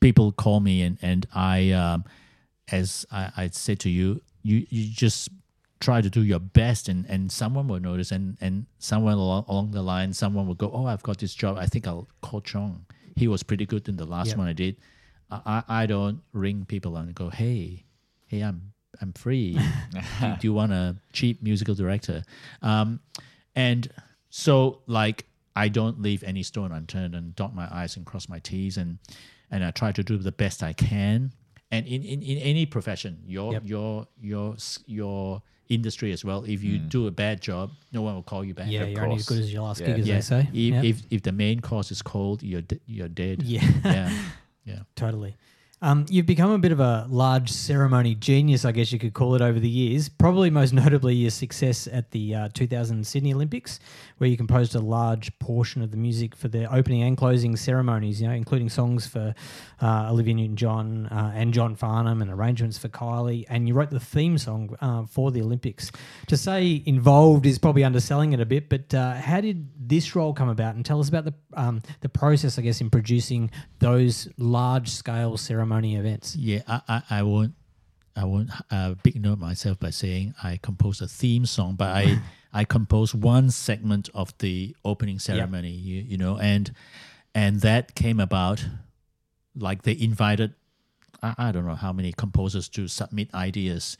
People 0.00 0.32
call 0.32 0.60
me, 0.60 0.82
and 0.82 0.96
and 1.02 1.26
I, 1.34 1.70
um, 1.72 2.04
as 2.72 3.04
I, 3.12 3.30
I 3.36 3.48
said 3.52 3.78
to 3.80 3.90
you, 3.90 4.22
you 4.42 4.66
you 4.70 4.88
just 4.90 5.28
try 5.78 6.00
to 6.00 6.08
do 6.10 6.22
your 6.22 6.38
best, 6.40 6.88
and 6.88 7.04
and 7.06 7.30
someone 7.30 7.68
will 7.68 7.80
notice, 7.80 8.10
and 8.10 8.38
and 8.40 8.64
someone 8.78 9.12
along, 9.14 9.44
along 9.46 9.70
the 9.72 9.82
line, 9.82 10.14
someone 10.14 10.46
will 10.46 10.54
go, 10.54 10.70
oh, 10.72 10.86
I've 10.86 11.02
got 11.02 11.18
this 11.18 11.34
job. 11.34 11.58
I 11.58 11.66
think 11.66 11.86
I'll 11.86 12.08
call 12.22 12.40
Chong. 12.40 12.86
He 13.14 13.28
was 13.28 13.42
pretty 13.42 13.66
good 13.66 13.88
in 13.90 13.96
the 13.96 14.06
last 14.06 14.28
Yep. 14.28 14.38
one 14.38 14.48
I 14.48 14.54
did. 14.54 14.76
I, 15.30 15.40
I 15.68 15.82
I 15.82 15.86
don't 15.86 16.20
ring 16.32 16.64
people 16.66 16.96
and 16.96 17.14
go, 17.14 17.28
hey, 17.30 17.84
hey, 18.26 18.40
I'm 18.40 18.72
I'm 19.00 19.12
free. 19.12 19.54
do, 20.20 20.26
do 20.40 20.46
you 20.46 20.52
want 20.54 20.72
a 20.72 20.96
cheap 21.12 21.42
musical 21.42 21.74
director? 21.74 22.22
Um, 22.62 23.00
and 23.54 23.88
so 24.30 24.82
like 24.86 25.26
I 25.56 25.68
don't 25.68 26.00
leave 26.00 26.22
any 26.24 26.42
stone 26.42 26.72
unturned 26.72 27.14
and 27.14 27.34
dot 27.34 27.54
my 27.54 27.68
i's 27.72 27.96
and 27.96 28.06
cross 28.06 28.28
my 28.28 28.38
t's 28.38 28.76
and 28.76 28.98
and 29.50 29.64
I 29.64 29.70
try 29.72 29.90
to 29.92 30.02
do 30.02 30.16
the 30.18 30.32
best 30.32 30.62
I 30.62 30.72
can. 30.72 31.32
And 31.72 31.86
in, 31.86 32.02
in, 32.02 32.22
in 32.22 32.38
any 32.38 32.66
profession, 32.66 33.22
your 33.26 33.52
Yep. 33.54 33.62
your 33.64 34.06
your 34.20 34.56
your 34.86 35.42
industry 35.68 36.10
as 36.10 36.24
well. 36.24 36.42
If 36.44 36.64
you 36.64 36.78
do 36.78 37.06
a 37.06 37.12
bad 37.12 37.40
job, 37.40 37.70
no 37.92 38.02
one 38.02 38.14
will 38.16 38.24
call 38.24 38.44
you 38.44 38.54
back. 38.54 38.66
yeah, 38.68 38.84
you're 38.86 39.04
only 39.04 39.16
as 39.16 39.26
good 39.26 39.38
as 39.38 39.52
your 39.52 39.62
last 39.62 39.80
Yeah. 39.80 39.86
gig, 39.86 40.00
as 40.00 40.08
yeah. 40.08 40.14
they 40.16 40.20
say. 40.20 40.40
If, 40.52 40.54
Yep. 40.74 40.84
if 40.84 41.02
if 41.10 41.22
the 41.22 41.32
main 41.32 41.60
course 41.60 41.92
is 41.92 42.02
cold, 42.02 42.42
you're 42.42 42.62
de- 42.62 42.80
you're 42.86 43.08
dead. 43.08 43.42
yeah. 43.44 43.62
yeah, 43.84 44.12
yeah. 44.64 44.80
Totally. 44.96 45.36
Um, 45.82 46.04
you've 46.10 46.26
become 46.26 46.50
a 46.50 46.58
bit 46.58 46.72
of 46.72 46.80
a 46.80 47.06
large 47.08 47.48
ceremony 47.50 48.14
genius, 48.14 48.66
I 48.66 48.72
guess 48.72 48.92
you 48.92 48.98
could 48.98 49.14
call 49.14 49.34
it, 49.34 49.40
over 49.40 49.58
the 49.58 49.68
years. 49.68 50.10
Probably 50.10 50.50
most 50.50 50.74
notably 50.74 51.14
your 51.14 51.30
success 51.30 51.88
at 51.90 52.10
the 52.10 52.34
uh, 52.34 52.48
2000 52.52 53.06
Sydney 53.06 53.32
Olympics, 53.32 53.80
where 54.18 54.28
you 54.28 54.36
composed 54.36 54.74
a 54.74 54.80
large 54.80 55.36
portion 55.38 55.80
of 55.80 55.90
the 55.90 55.96
music 55.96 56.36
for 56.36 56.48
the 56.48 56.70
opening 56.70 57.02
and 57.02 57.16
closing 57.16 57.56
ceremonies, 57.56 58.20
you 58.20 58.28
know, 58.28 58.34
including 58.34 58.68
songs 58.68 59.06
for 59.06 59.34
uh, 59.80 60.08
Olivia 60.10 60.34
Newton-John 60.34 61.06
uh, 61.06 61.32
and 61.34 61.54
John 61.54 61.74
Farnham, 61.74 62.20
and 62.20 62.30
arrangements 62.30 62.76
for 62.76 62.90
Kylie. 62.90 63.46
And 63.48 63.66
you 63.66 63.72
wrote 63.72 63.90
the 63.90 64.00
theme 64.00 64.36
song 64.36 64.76
uh, 64.82 65.06
for 65.06 65.30
the 65.30 65.40
Olympics. 65.40 65.90
To 66.26 66.36
say 66.36 66.82
involved 66.84 67.46
is 67.46 67.58
probably 67.58 67.84
underselling 67.84 68.34
it 68.34 68.40
a 68.40 68.46
bit, 68.46 68.68
but 68.68 68.92
uh, 68.92 69.14
how 69.14 69.40
did 69.40 69.70
this 69.88 70.14
role 70.14 70.34
come 70.34 70.50
about? 70.50 70.74
And 70.74 70.84
tell 70.84 71.00
us 71.00 71.08
about 71.08 71.24
the 71.24 71.34
um, 71.54 71.80
the 72.00 72.08
process, 72.08 72.58
I 72.58 72.62
guess, 72.62 72.82
in 72.82 72.90
producing 72.90 73.50
those 73.78 74.28
large 74.36 74.90
scale 74.90 75.38
ceremony 75.70 75.96
events. 75.96 76.36
Yeah, 76.36 76.62
I, 76.66 76.80
I, 76.88 77.02
I 77.10 77.22
won't 77.22 77.54
I 78.16 78.24
won't 78.24 78.50
uh, 78.70 78.94
big 79.02 79.20
note 79.20 79.38
myself 79.38 79.78
by 79.78 79.90
saying 79.90 80.34
I 80.42 80.58
composed 80.60 81.00
a 81.00 81.06
theme 81.06 81.46
song, 81.46 81.76
but 81.76 81.88
I 81.88 82.18
I 82.52 82.64
composed 82.64 83.14
one 83.14 83.50
segment 83.50 84.08
of 84.14 84.36
the 84.38 84.74
opening 84.84 85.18
ceremony. 85.18 85.70
You, 85.70 86.02
you 86.02 86.18
know, 86.18 86.38
and 86.38 86.72
and 87.34 87.60
that 87.60 87.94
came 87.94 88.20
about 88.20 88.64
like 89.54 89.82
they 89.82 89.96
invited 89.98 90.54
I, 91.22 91.34
I 91.38 91.52
don't 91.52 91.66
know 91.66 91.76
how 91.76 91.92
many 91.92 92.12
composers 92.12 92.68
to 92.70 92.88
submit 92.88 93.32
ideas, 93.34 93.96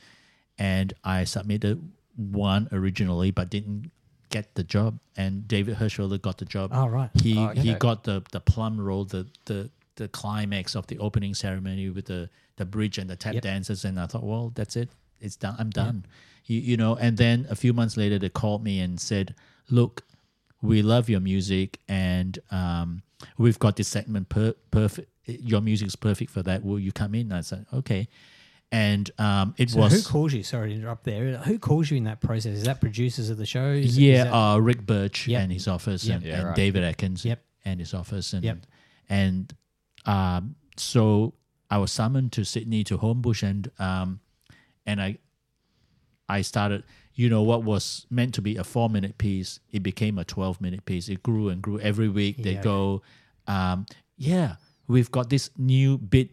and 0.57 0.93
I 1.03 1.23
submitted 1.23 1.81
one 2.17 2.67
originally, 2.71 3.31
but 3.31 3.49
didn't 3.49 3.91
get 4.29 4.55
the 4.55 4.63
job. 4.63 4.99
And 5.15 5.47
David 5.47 5.77
Hirschfelder 5.77 6.21
got 6.21 6.37
the 6.37 6.45
job. 6.45 6.71
Oh, 6.73 6.87
right. 6.87 7.09
He 7.21 7.37
Oh, 7.37 7.49
he 7.49 7.73
got 7.75 8.03
the 8.03 8.23
the 8.31 8.41
plum 8.41 8.79
role, 8.79 9.05
the 9.05 9.27
the 9.45 9.69
the 10.01 10.07
climax 10.07 10.75
of 10.75 10.87
the 10.87 10.97
opening 10.99 11.33
ceremony 11.33 11.89
with 11.89 12.05
the 12.05 12.29
the 12.57 12.65
bridge 12.65 12.97
and 12.97 13.09
the 13.09 13.15
tap 13.15 13.33
Yep. 13.35 13.43
dances, 13.43 13.85
and 13.85 13.99
I 13.99 14.05
thought, 14.07 14.23
well, 14.23 14.51
that's 14.53 14.75
it. 14.75 14.89
It's 15.19 15.35
done. 15.35 15.55
I'm 15.59 15.69
done. 15.69 16.05
You, 16.45 16.59
you 16.59 16.77
know. 16.77 16.95
And 16.95 17.17
then 17.17 17.45
a 17.49 17.55
few 17.55 17.73
months 17.73 17.95
later, 17.97 18.17
they 18.19 18.29
called 18.29 18.63
me 18.63 18.79
and 18.79 18.99
said, 18.99 19.35
look, 19.69 20.03
we 20.61 20.81
love 20.81 21.09
your 21.09 21.19
music, 21.21 21.79
and 21.87 22.37
um, 22.51 23.03
we've 23.37 23.59
got 23.59 23.75
this 23.75 23.87
segment 23.87 24.29
per- 24.29 24.55
perfect. 24.71 25.07
Your 25.25 25.61
music's 25.61 25.95
perfect 25.95 26.31
for 26.31 26.41
that. 26.43 26.63
Will 26.65 26.79
you 26.79 26.91
come 26.91 27.13
in? 27.15 27.31
I 27.31 27.41
said, 27.41 27.65
okay. 27.73 28.07
And 28.71 29.09
um, 29.19 29.53
it 29.57 29.69
So 29.69 29.79
was 29.79 29.93
who 29.93 30.01
calls 30.11 30.33
you? 30.33 30.43
Sorry 30.43 30.69
to 30.69 30.75
interrupt 30.75 31.03
there. 31.03 31.37
Who 31.37 31.59
calls 31.59 31.91
you 31.91 31.97
in 31.97 32.05
that 32.05 32.21
process? 32.21 32.53
Is 32.57 32.63
that 32.63 32.79
producers 32.81 33.29
of 33.29 33.37
the 33.37 33.45
shows? 33.45 33.85
Is 33.85 33.97
Yeah, 33.97 34.23
that- 34.25 34.33
uh, 34.33 34.57
Rick 34.59 34.85
Birch 34.85 35.27
Yep. 35.27 35.41
and 35.41 35.51
his 35.51 35.67
office, 35.67 36.05
Yep. 36.05 36.15
and, 36.17 36.25
Yeah, 36.25 36.35
and 36.37 36.47
right. 36.47 36.55
David 36.55 36.83
Atkins 36.83 37.23
Yep. 37.25 37.39
and 37.65 37.79
his 37.79 37.93
office, 37.93 38.33
and 38.33 38.43
Yep. 38.43 38.65
and 39.09 39.53
um, 40.05 40.55
so 40.77 41.33
I 41.69 41.77
was 41.77 41.91
summoned 41.91 42.31
to 42.33 42.43
Sydney 42.43 42.83
to 42.85 42.97
Homebush, 42.97 43.43
and 43.43 43.71
um, 43.79 44.19
and 44.85 45.01
I 45.01 45.17
I 46.27 46.41
started. 46.41 46.83
You 47.13 47.29
know 47.29 47.43
what 47.43 47.63
was 47.63 48.07
meant 48.09 48.33
to 48.35 48.41
be 48.41 48.55
a 48.55 48.63
four 48.63 48.89
minute 48.89 49.17
piece, 49.17 49.59
it 49.71 49.83
became 49.83 50.17
a 50.17 50.23
twelve 50.23 50.61
minute 50.61 50.85
piece. 50.85 51.09
It 51.09 51.21
grew 51.21 51.49
and 51.49 51.61
grew 51.61 51.77
every 51.79 52.07
week. 52.07 52.41
They 52.41 52.55
go, 52.55 53.01
um, 53.47 53.85
yeah, 54.17 54.55
we've 54.87 55.11
got 55.11 55.29
this 55.29 55.49
new 55.57 55.97
bit, 55.97 56.29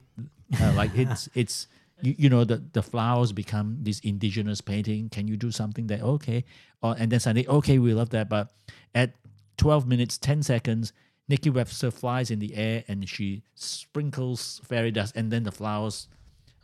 uh, 0.61 0.72
like 0.76 0.92
it's 0.96 1.28
it's 1.35 1.66
you, 2.00 2.14
you 2.16 2.28
know 2.31 2.44
the 2.44 2.62
the 2.72 2.83
flowers 2.83 3.33
become 3.33 3.78
this 3.83 4.00
indigenous 4.00 4.61
painting. 4.61 5.09
Can 5.09 5.26
you 5.26 5.37
do 5.37 5.50
something 5.50 5.88
that 5.88 6.00
okay? 6.00 6.44
Or 6.81 6.94
and 6.98 7.11
then 7.11 7.20
suddenly 7.20 7.46
okay, 7.48 7.78
we 7.78 7.92
love 7.92 8.11
that, 8.11 8.28
but 8.28 8.50
at 8.94 9.14
twelve 9.57 9.87
minutes 9.87 10.16
ten 10.16 10.42
seconds. 10.42 10.92
Nikki 11.28 11.50
Webster 11.50 11.90
flies 11.90 12.30
in 12.30 12.38
the 12.38 12.54
air 12.54 12.84
and 12.88 13.06
she 13.08 13.42
sprinkles 13.54 14.60
fairy 14.64 14.90
dust, 14.90 15.14
and 15.16 15.30
then 15.30 15.42
the 15.44 15.52
flowers 15.52 16.08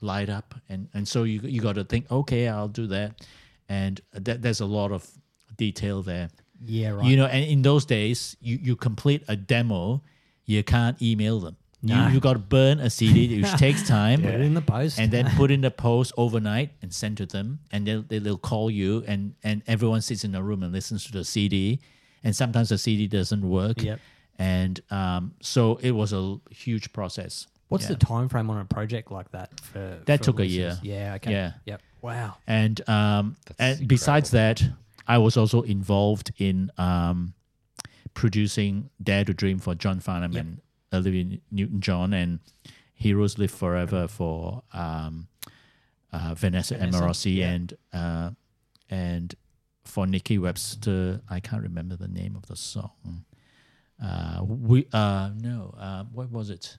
light 0.00 0.28
up, 0.28 0.54
and 0.68 0.88
and 0.94 1.06
so 1.08 1.22
you 1.24 1.40
you 1.42 1.60
got 1.60 1.74
to 1.76 1.84
think, 1.84 2.10
okay, 2.10 2.48
I'll 2.48 2.68
do 2.68 2.86
that, 2.88 3.24
and 3.68 4.00
that, 4.12 4.42
there's 4.42 4.60
a 4.60 4.66
lot 4.66 4.92
of 4.92 5.08
detail 5.56 6.02
there. 6.02 6.28
yeah, 6.64 6.90
right. 6.90 7.04
You 7.06 7.16
know, 7.16 7.26
and 7.26 7.44
in 7.44 7.62
those 7.62 7.84
days, 7.84 8.36
you, 8.40 8.58
you 8.62 8.76
complete 8.76 9.22
a 9.28 9.36
demo, 9.36 10.02
you 10.46 10.62
can't 10.64 11.00
email 11.00 11.38
them. 11.40 11.56
You 11.82 11.94
No. 11.94 12.08
you 12.08 12.20
got 12.20 12.32
to 12.34 12.38
burn 12.38 12.80
a 12.80 12.88
CD, 12.90 13.18
which 13.42 13.52
takes 13.54 13.82
time, 13.86 14.22
Put 14.22 14.34
it 14.34 14.40
in 14.40 14.54
the 14.54 14.62
post. 14.62 14.98
and 14.98 15.10
then 15.12 15.26
put 15.36 15.50
in 15.50 15.60
the 15.60 15.70
post 15.70 16.12
overnight 16.16 16.70
and 16.82 16.92
send 16.92 17.18
to 17.18 17.26
them, 17.26 17.60
and 17.72 17.86
they'll 17.86 18.02
they- 18.02 18.18
they'll 18.18 18.38
call 18.52 18.70
you, 18.70 19.04
and 19.06 19.34
and 19.44 19.62
everyone 19.66 20.00
sits 20.00 20.24
in 20.24 20.34
a 20.34 20.42
room 20.42 20.62
and 20.62 20.72
listens 20.72 21.04
to 21.06 21.12
the 21.12 21.24
CD, 21.24 21.78
and 22.24 22.34
sometimes 22.34 22.68
the 22.70 22.78
CD 22.78 23.06
doesn't 23.06 23.44
work. 23.48 23.82
Yep. 23.82 24.00
And 24.38 24.80
um, 24.90 25.34
so 25.40 25.76
it 25.76 25.92
was 25.92 26.12
a 26.12 26.38
huge 26.50 26.92
process. 26.92 27.46
What's 27.68 27.84
Yeah. 27.84 27.90
the 27.96 28.06
time 28.06 28.28
frame 28.28 28.50
on 28.50 28.58
a 28.60 28.64
project 28.64 29.10
like 29.10 29.30
that? 29.32 29.60
For 29.60 30.00
That 30.06 30.18
for 30.18 30.24
took 30.24 30.40
a 30.40 30.46
year. 30.46 30.78
Yeah. 30.82 31.14
Okay. 31.14 31.32
Yeah. 31.32 31.52
Yep. 31.66 31.82
Wow. 32.02 32.36
And 32.46 32.88
um, 32.88 33.36
That's 33.56 33.80
and 33.80 33.88
besides 33.88 34.30
that, 34.32 34.62
I 35.06 35.18
was 35.18 35.36
also 35.36 35.62
involved 35.62 36.32
in 36.38 36.70
um, 36.78 37.34
producing 38.14 38.90
Dare 39.02 39.24
to 39.24 39.34
Dream 39.34 39.58
for 39.58 39.74
John 39.74 40.00
Farnham 40.00 40.32
Yep. 40.32 40.40
and 40.44 40.60
Olivia 40.92 41.38
Newton 41.50 41.80
John 41.80 42.12
and 42.12 42.40
Heroes 42.94 43.38
Live 43.38 43.50
Forever 43.50 44.06
for 44.08 44.62
um, 44.72 45.28
uh, 46.12 46.34
Vanessa, 46.36 46.76
Vanessa, 46.76 47.00
Amorosi 47.00 47.36
yeah. 47.36 47.50
and 47.50 47.74
uh, 47.92 48.30
and 48.90 49.34
for 49.84 50.06
Nikki 50.06 50.38
Webster, 50.38 51.20
I 51.28 51.40
can't 51.40 51.62
remember 51.62 51.96
the 51.96 52.08
name 52.08 52.36
of 52.36 52.46
the 52.46 52.56
song. 52.56 53.24
Uh, 54.04 54.44
we 54.44 54.86
uh, 54.92 55.30
no, 55.40 55.74
uh, 55.78 56.04
what 56.12 56.30
was 56.30 56.50
it? 56.50 56.76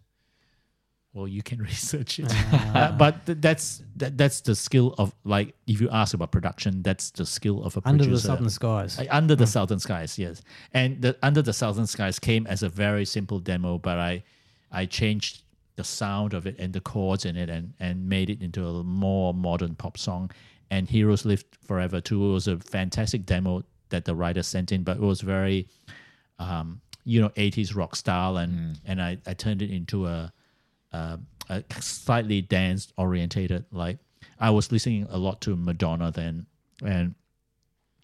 Well, 1.13 1.27
you 1.27 1.41
can 1.41 1.59
research 1.71 2.19
it, 2.19 2.31
Uh, 2.75 2.91
but 2.91 3.25
th- 3.25 3.37
that's 3.41 3.81
that, 3.95 4.17
that's 4.17 4.41
the 4.41 4.53
skill 4.53 4.93
of 4.97 5.15
like 5.23 5.55
if 5.65 5.81
you 5.81 5.89
ask 5.89 6.13
about 6.13 6.31
production, 6.31 6.83
that's 6.83 7.09
the 7.11 7.25
skill 7.25 7.63
of 7.63 7.77
a 7.77 7.81
producer. 7.81 8.03
Under 8.03 8.15
the 8.15 8.19
southern 8.19 8.49
skies. 8.49 8.99
Uh, 8.99 9.05
Under 9.09 9.35
the 9.35 9.47
Southern 9.47 9.79
Skies, 9.79 10.19
yes. 10.19 10.41
And 10.73 11.01
the 11.01 11.17
Under 11.23 11.41
the 11.41 11.53
Southern 11.53 11.87
Skies 11.87 12.19
came 12.19 12.45
as 12.47 12.63
a 12.63 12.69
very 12.69 13.05
simple 13.05 13.39
demo, 13.39 13.77
but 13.79 13.97
I 13.97 14.23
I 14.71 14.85
changed 14.85 15.43
the 15.77 15.83
sound 15.83 16.33
of 16.33 16.45
it 16.45 16.55
and 16.59 16.73
the 16.73 16.81
chords 16.81 17.25
in 17.25 17.35
it 17.35 17.49
and, 17.49 17.73
and 17.79 18.07
made 18.07 18.29
it 18.29 18.41
into 18.41 18.65
a 18.65 18.83
more 18.83 19.33
modern 19.33 19.75
pop 19.75 19.97
song. 19.97 20.31
And 20.69 20.87
Heroes 20.89 21.25
Live 21.25 21.43
Forever 21.67 22.01
too 22.01 22.33
was 22.33 22.47
a 22.47 22.57
fantastic 22.59 23.25
demo 23.25 23.63
that 23.89 24.05
the 24.05 24.15
writer 24.15 24.43
sent 24.43 24.71
in, 24.71 24.83
but 24.83 24.97
it 24.97 25.03
was 25.03 25.21
very 25.21 25.67
um, 26.39 26.81
you 27.05 27.21
know, 27.21 27.29
80s 27.29 27.75
rock 27.75 27.95
style 27.95 28.35
and 28.37 28.77
and 28.85 29.01
I, 29.01 29.17
I 29.25 29.33
turned 29.33 29.61
it 29.61 29.69
into 29.71 30.07
a 30.07 30.33
uh, 30.91 31.17
a 31.49 31.63
slightly 31.79 32.41
dance 32.41 32.91
orientated. 32.97 33.65
Like 33.71 33.99
I 34.39 34.49
was 34.49 34.71
listening 34.71 35.07
a 35.09 35.17
lot 35.17 35.39
to 35.41 35.55
Madonna 35.55 36.11
then, 36.11 36.45
and 36.83 37.15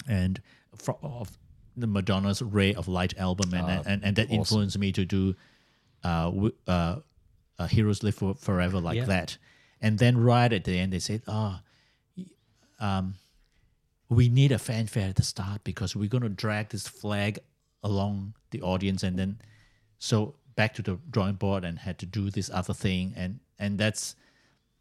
and 0.07 0.41
from 0.75 0.95
of 1.01 1.37
the 1.75 1.87
Madonna's 1.87 2.41
Ray 2.41 2.73
of 2.73 2.87
Light 2.87 3.17
album, 3.17 3.53
and 3.53 3.65
Ah, 3.69 3.81
and, 3.85 4.03
and 4.03 4.15
that 4.17 4.25
awesome. 4.27 4.35
influenced 4.39 4.77
me 4.77 4.91
to 4.91 5.05
do 5.05 5.35
uh, 6.03 6.25
w- 6.25 6.53
uh, 6.67 6.97
uh, 7.59 7.67
Heroes 7.67 8.03
Live 8.03 8.15
for, 8.15 8.35
Forever 8.35 8.79
like 8.79 8.97
Yeah. 8.97 9.05
that. 9.05 9.37
And 9.81 9.97
then 9.97 10.17
right 10.17 10.51
at 10.53 10.63
the 10.65 10.77
end, 10.77 10.91
they 10.93 10.99
said, 10.99 11.21
"Ah, 11.27 11.61
um, 12.79 13.15
we 14.09 14.27
need 14.29 14.51
a 14.51 14.59
fanfare 14.59 15.09
at 15.09 15.15
the 15.15 15.23
start 15.23 15.63
because 15.63 15.95
we're 15.95 16.09
going 16.09 16.23
to 16.23 16.29
drag 16.29 16.69
this 16.69 16.87
flag 16.87 17.39
along 17.83 18.33
the 18.51 18.61
audience 18.61 19.03
and 19.03 19.17
then 19.17 19.39
so 19.99 20.35
back 20.55 20.73
to 20.73 20.81
the 20.81 20.97
drawing 21.09 21.35
board 21.35 21.63
and 21.63 21.79
had 21.79 21.97
to 21.97 22.05
do 22.05 22.29
this 22.29 22.49
other 22.53 22.73
thing 22.73 23.13
and 23.15 23.39
and 23.59 23.77
that's 23.77 24.15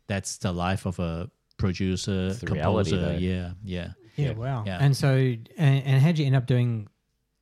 that's 0.06 0.38
the 0.38 0.52
life 0.52 0.86
of 0.86 0.98
a 0.98 1.30
producer 1.56 2.28
It's 2.28 2.40
the 2.40 2.46
reality, 2.52 2.90
composer 2.90 3.18
yeah 3.18 3.52
yeah 3.64 3.90
Yeah, 4.16 4.32
wow. 4.32 4.64
Yeah. 4.66 4.78
And 4.80 4.96
so, 4.96 5.08
and, 5.14 5.38
and 5.56 6.02
how'd 6.02 6.18
you 6.18 6.26
end 6.26 6.36
up 6.36 6.46
doing 6.46 6.88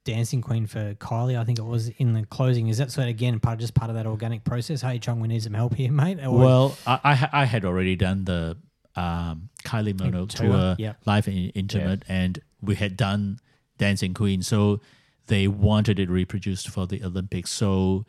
Dancing 0.04 0.40
Queen 0.42 0.66
for 0.66 0.94
Kylie? 0.94 1.38
I 1.38 1.44
think 1.44 1.58
it 1.58 1.64
was 1.64 1.88
in 1.88 2.12
the 2.12 2.24
closing. 2.26 2.68
Is 2.68 2.78
that 2.78 2.90
sort 2.92 3.04
of 3.04 3.10
again 3.10 3.40
part 3.40 3.58
just 3.58 3.74
part 3.74 3.90
of 3.90 3.96
that 3.96 4.06
organic 4.06 4.44
process? 4.44 4.82
Hey, 4.82 4.98
Chong, 4.98 5.20
we 5.20 5.28
need 5.28 5.42
some 5.42 5.54
help 5.54 5.74
here, 5.74 5.90
mate. 6.02 6.18
Or- 6.24 6.38
well 6.38 6.78
I, 6.86 7.00
I 7.32 7.42
I 7.42 7.44
had 7.44 7.64
already 7.64 7.96
done 7.96 8.24
the 8.24 8.56
um 8.96 9.48
Kylie 9.64 9.94
Minogue 9.94 10.30
tour, 10.30 10.48
tour 10.48 10.76
yeah. 10.78 10.94
live 11.06 11.26
and 11.26 11.52
intimate 11.54 12.02
and 12.08 12.40
we 12.60 12.74
had 12.74 12.96
done 12.96 13.38
Dancing 13.78 14.14
Queen 14.14 14.42
so 14.42 14.80
they 15.28 15.46
wanted 15.46 15.98
it 15.98 16.10
reproduced 16.10 16.68
for 16.68 16.86
the 16.86 17.02
Olympics 17.04 17.50
so 17.50 18.04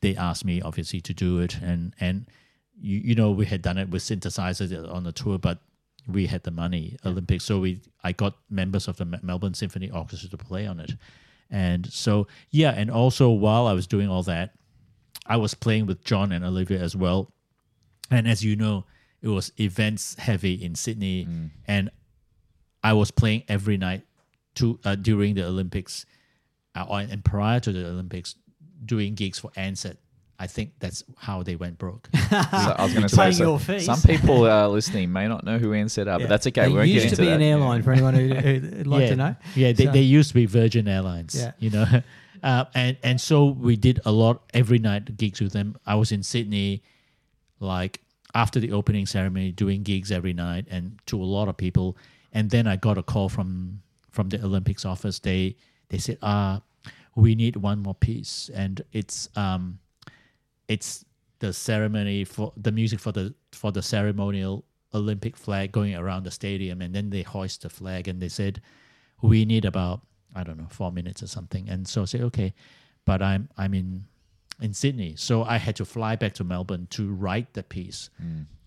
they 0.00 0.16
asked 0.16 0.44
me 0.44 0.60
obviously 0.62 1.00
to 1.00 1.14
do 1.14 1.40
it. 1.40 1.56
And 1.60 1.94
and 2.00 2.26
you, 2.80 2.98
you 2.98 3.14
know 3.14 3.30
we 3.30 3.46
had 3.46 3.62
done 3.62 3.78
it 3.78 3.90
with 3.90 4.02
synthesizers 4.02 4.92
on 4.92 5.04
the 5.04 5.12
tour 5.12 5.38
but 5.38 5.58
we 6.06 6.26
had 6.26 6.44
the 6.44 6.50
money 6.50 6.96
olympics. 7.04 7.44
So 7.44 7.58
we 7.58 7.80
i 8.04 8.12
got 8.12 8.36
members 8.48 8.88
of 8.88 8.96
the 8.96 9.04
melbourne 9.22 9.54
symphony 9.54 9.90
orchestra 9.90 10.28
to 10.30 10.36
play 10.36 10.66
on 10.66 10.80
it. 10.80 10.92
And 11.50 11.90
so 11.92 12.28
yeah 12.50 12.70
and 12.70 12.90
also 12.90 13.30
while 13.30 13.66
i 13.66 13.72
was 13.72 13.86
doing 13.86 14.08
all 14.08 14.22
that 14.24 14.54
i 15.26 15.36
was 15.36 15.54
playing 15.54 15.86
with 15.86 16.04
john 16.04 16.32
and 16.32 16.44
olivia 16.44 16.80
as 16.80 16.94
well. 16.94 17.32
And 18.10 18.28
as 18.28 18.44
you 18.44 18.56
know 18.56 18.84
it 19.20 19.28
was 19.28 19.52
events 19.58 20.14
heavy 20.18 20.54
in 20.54 20.74
sydney. 20.74 21.26
And 21.66 21.90
i 22.84 22.92
was 22.92 23.10
playing 23.10 23.42
every 23.48 23.76
night 23.76 24.02
to 24.54 24.78
uh, 24.84 24.94
during 24.94 25.34
the 25.34 25.44
olympics 25.44 26.06
uh, 26.74 26.84
and 27.10 27.24
prior 27.24 27.60
to 27.60 27.72
the 27.72 27.86
olympics 27.86 28.34
doing 28.84 29.14
gigs 29.14 29.38
for 29.38 29.50
ansett 29.52 29.96
i 30.38 30.46
think 30.46 30.72
that's 30.78 31.02
how 31.16 31.42
they 31.42 31.56
went 31.56 31.78
broke 31.78 32.08
So 32.30 32.36
I 32.36 32.82
was 32.84 32.92
going 32.92 33.08
to 33.08 33.14
say, 33.14 33.32
so 33.32 33.44
your 33.44 33.58
fees. 33.58 33.86
some 33.86 34.00
people 34.02 34.44
uh, 34.44 34.68
listening 34.68 35.10
may 35.12 35.26
not 35.28 35.44
know 35.44 35.58
who 35.58 35.70
Ansett 35.70 36.06
are, 36.12 36.18
but 36.18 36.28
that's 36.28 36.46
okay. 36.46 36.62
They 36.62 36.68
we 36.68 36.74
won't 36.74 36.88
used 36.88 37.08
to 37.10 37.16
be 37.16 37.24
that. 37.24 37.36
an 37.36 37.42
airline 37.42 37.82
for 37.82 37.92
anyone 37.92 38.14
who, 38.14 38.28
who'd 38.34 38.86
like 38.86 39.00
yeah, 39.02 39.08
to 39.08 39.16
know. 39.16 39.36
Yeah, 39.54 39.72
they, 39.72 39.86
So- 39.86 39.92
they 39.92 40.02
used 40.02 40.28
to 40.28 40.34
be 40.34 40.44
Virgin 40.46 40.86
Airlines. 40.88 41.34
Yeah. 41.34 41.52
You 41.58 41.70
know. 41.70 41.86
Uh, 42.42 42.64
and 42.74 42.96
and 43.02 43.20
so 43.20 43.46
we 43.46 43.74
did 43.76 43.98
a 44.04 44.12
lot 44.12 44.42
every 44.54 44.78
night 44.78 45.16
gigs 45.16 45.40
with 45.40 45.52
them. 45.52 45.76
I 45.86 45.96
was 45.96 46.12
in 46.12 46.22
Sydney, 46.22 46.82
like 47.58 48.00
after 48.34 48.60
the 48.60 48.70
opening 48.72 49.06
ceremony, 49.06 49.50
doing 49.50 49.82
gigs 49.82 50.12
every 50.12 50.34
night, 50.34 50.66
and 50.70 51.00
to 51.06 51.20
a 51.20 51.24
lot 51.24 51.48
of 51.48 51.56
people. 51.56 51.96
And 52.32 52.48
then 52.50 52.68
I 52.68 52.76
got 52.76 52.96
a 52.96 53.02
call 53.02 53.28
from 53.28 53.82
from 54.12 54.28
the 54.28 54.38
Olympics 54.44 54.84
office. 54.84 55.18
They 55.18 55.56
they 55.88 55.98
said, 55.98 56.18
"Ah, 56.22 56.62
we 57.14 57.34
need 57.34 57.56
one 57.56 57.80
more 57.80 57.94
piece," 57.94 58.50
and 58.54 58.82
it's 58.92 59.28
um, 59.36 59.78
it's 60.68 61.04
the 61.40 61.52
ceremony 61.52 62.24
for 62.24 62.52
the 62.56 62.72
music 62.72 63.00
for 63.00 63.12
the 63.12 63.34
for 63.52 63.72
the 63.72 63.82
ceremonial 63.82 64.64
Olympic 64.94 65.36
flag 65.36 65.72
going 65.72 65.94
around 65.94 66.24
the 66.24 66.30
stadium, 66.30 66.80
and 66.82 66.94
then 66.94 67.10
they 67.10 67.22
hoist 67.22 67.62
the 67.62 67.68
flag, 67.70 68.08
and 68.08 68.20
they 68.20 68.28
said, 68.28 68.60
"We 69.22 69.44
need 69.44 69.64
about 69.64 70.00
I 70.34 70.44
don't 70.44 70.58
know 70.58 70.68
four 70.70 70.92
minutes 70.92 71.22
or 71.22 71.26
something," 71.26 71.68
and 71.68 71.86
so 71.88 72.02
I 72.02 72.04
said, 72.06 72.20
"Okay," 72.22 72.54
but 73.04 73.22
I'm 73.22 73.48
I'm 73.56 73.74
in 73.74 74.04
in 74.60 74.74
Sydney, 74.74 75.14
so 75.16 75.44
I 75.44 75.56
had 75.56 75.76
to 75.76 75.84
fly 75.84 76.16
back 76.16 76.34
to 76.34 76.44
Melbourne 76.44 76.86
to 76.90 77.12
write 77.12 77.52
the 77.54 77.62
piece, 77.62 78.10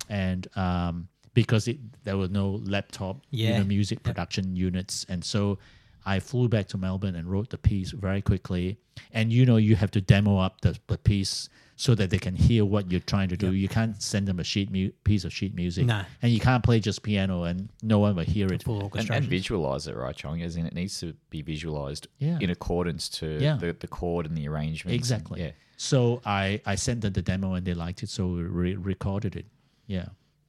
and 0.09 0.47
um, 0.55 1.07
because 1.33 1.67
it, 1.67 1.77
there 2.03 2.17
were 2.17 2.27
no 2.29 2.61
laptop, 2.63 3.21
you 3.31 3.47
Yeah. 3.47 3.57
know, 3.59 3.63
music 3.65 4.01
production 4.03 4.55
units, 4.55 5.05
and 5.09 5.23
so 5.23 5.59
I 6.05 6.19
flew 6.19 6.47
back 6.49 6.67
to 6.69 6.77
Melbourne 6.77 7.15
and 7.15 7.29
wrote 7.29 7.49
the 7.49 7.57
piece 7.57 7.91
very 7.91 8.21
quickly. 8.21 8.77
And 9.13 9.31
you 9.31 9.45
know, 9.45 9.57
you 9.57 9.75
have 9.75 9.91
to 9.91 10.01
demo 10.01 10.37
up 10.39 10.61
the, 10.61 10.77
the 10.87 10.97
piece 10.97 11.49
so 11.75 11.95
that 11.95 12.09
they 12.11 12.19
can 12.19 12.35
hear 12.35 12.63
what 12.65 12.91
you're 12.91 12.99
trying 13.01 13.29
to 13.29 13.37
do. 13.37 13.53
You 13.53 13.67
can't 13.67 14.01
send 14.01 14.27
them 14.27 14.39
a 14.39 14.43
sheet 14.43 14.71
mu- 14.71 14.91
piece 15.03 15.23
of 15.25 15.33
sheet 15.33 15.55
music, 15.55 15.85
No. 15.87 16.03
and 16.21 16.31
you 16.31 16.39
can't 16.39 16.63
play 16.63 16.79
just 16.79 17.01
piano 17.01 17.43
and 17.43 17.69
no 17.81 17.97
one 17.99 18.15
will 18.15 18.23
hear 18.23 18.47
it. 18.53 18.61
Full 18.63 18.75
and, 18.75 18.83
orchestration. 18.83 19.23
and 19.23 19.29
visualize 19.29 19.87
it, 19.87 19.95
right, 19.95 20.15
Chong? 20.15 20.41
As 20.43 20.55
in, 20.57 20.65
it 20.67 20.73
needs 20.75 20.99
to 20.99 21.13
be 21.31 21.41
visualized 21.41 22.07
Yeah. 22.19 22.37
in 22.39 22.49
accordance 22.51 23.09
to 23.19 23.39
Yeah. 23.41 23.55
the, 23.57 23.73
the 23.79 23.87
chord 23.87 24.27
and 24.27 24.37
the 24.37 24.47
arrangement. 24.47 24.93
Exactly. 24.95 25.41
Yeah. 25.41 25.51
So 25.77 26.21
I 26.25 26.61
I 26.67 26.75
sent 26.75 27.01
them 27.01 27.13
the 27.13 27.23
demo 27.23 27.55
and 27.55 27.65
they 27.65 27.73
liked 27.73 28.03
it, 28.03 28.09
so 28.09 28.27
we 28.27 28.43
re- 28.43 28.75
recorded 28.75 29.35
it. 29.35 29.47
Yeah. 29.87 30.05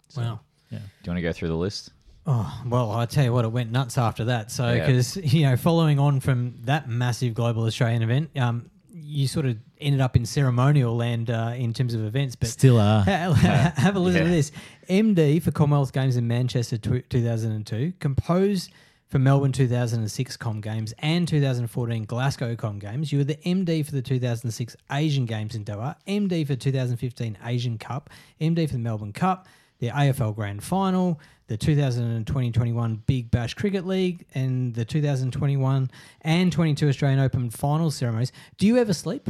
So, 0.09 0.21
wow. 0.21 0.41
Yeah. 0.71 0.79
Do 0.81 0.85
you 1.05 1.11
want 1.13 1.19
to 1.19 1.23
go 1.23 1.33
through 1.33 1.49
the 1.49 1.57
list? 1.57 1.93
Oh, 2.27 2.63
well, 2.67 2.93
I 2.93 3.07
tell 3.07 3.25
you 3.25 3.33
what, 3.33 3.45
it 3.45 3.49
went 3.53 3.73
nuts 3.73 3.99
after 3.99 4.25
that. 4.27 4.51
So, 4.51 4.73
Yeah. 4.73 4.87
because, 4.87 5.17
you 5.17 5.43
know, 5.43 5.57
following 5.57 5.99
on 5.99 6.21
from 6.21 6.55
that 6.65 6.89
massive 6.89 7.35
global 7.35 7.65
Australian 7.65 8.03
event, 8.03 8.31
um, 8.39 8.71
you 8.95 9.27
sort 9.27 9.45
of 9.47 9.59
ended 9.81 10.01
up 10.01 10.15
in 10.15 10.25
ceremonial 10.25 10.95
land 10.97 11.31
uh, 11.31 11.53
in 11.57 11.73
terms 11.75 11.95
of 11.95 12.05
events. 12.05 12.37
But 12.37 12.49
Still 12.51 12.79
are. 12.81 13.03
Ha- 13.07 13.73
have 13.77 13.97
a 13.97 13.99
listen 13.99 14.23
to 14.25 14.31
this. 14.31 14.53
MD 14.89 15.43
for 15.43 15.51
Commonwealth 15.51 15.93
Games 15.93 16.17
in 16.17 16.29
Manchester 16.29 16.79
tw 16.79 17.09
2002, 17.09 17.95
composed 17.99 18.71
for 19.09 19.19
Melbourne 19.19 19.53
2006 19.53 20.37
Com 20.39 20.61
Games 20.61 20.95
and 21.01 21.27
2014 21.29 22.05
Glasgow 22.05 22.55
Com 22.55 22.79
Games. 22.79 23.11
You 23.13 23.19
were 23.19 23.25
the 23.25 23.37
MD 23.45 23.85
for 23.85 23.91
the 23.93 24.01
2006 24.01 24.77
Asian 24.93 25.27
Games 25.27 25.55
in 25.57 25.65
Doha, 25.65 25.97
MD 26.07 26.47
for 26.47 26.55
2015 26.55 27.37
Asian 27.45 27.77
Cup, 27.79 28.09
MD 28.41 28.67
for 28.69 28.75
the 28.75 28.79
Melbourne 28.79 29.13
Cup, 29.13 29.49
the 29.83 29.89
AFL 29.89 30.33
Grand 30.37 30.63
Final, 30.63 31.19
the 31.49 31.59
2020-21 31.59 33.01
Big 33.07 33.31
Bash 33.33 33.55
Cricket 33.55 33.85
League, 33.85 34.25
and 34.33 34.73
the 34.75 34.85
2021 34.85 35.91
and 36.21 36.53
22 36.53 36.89
Australian 36.89 37.19
Open 37.19 37.51
final 37.51 37.91
ceremonies. 37.91 38.31
Do 38.59 38.67
you 38.69 38.79
ever 38.79 38.93
sleep? 38.93 39.29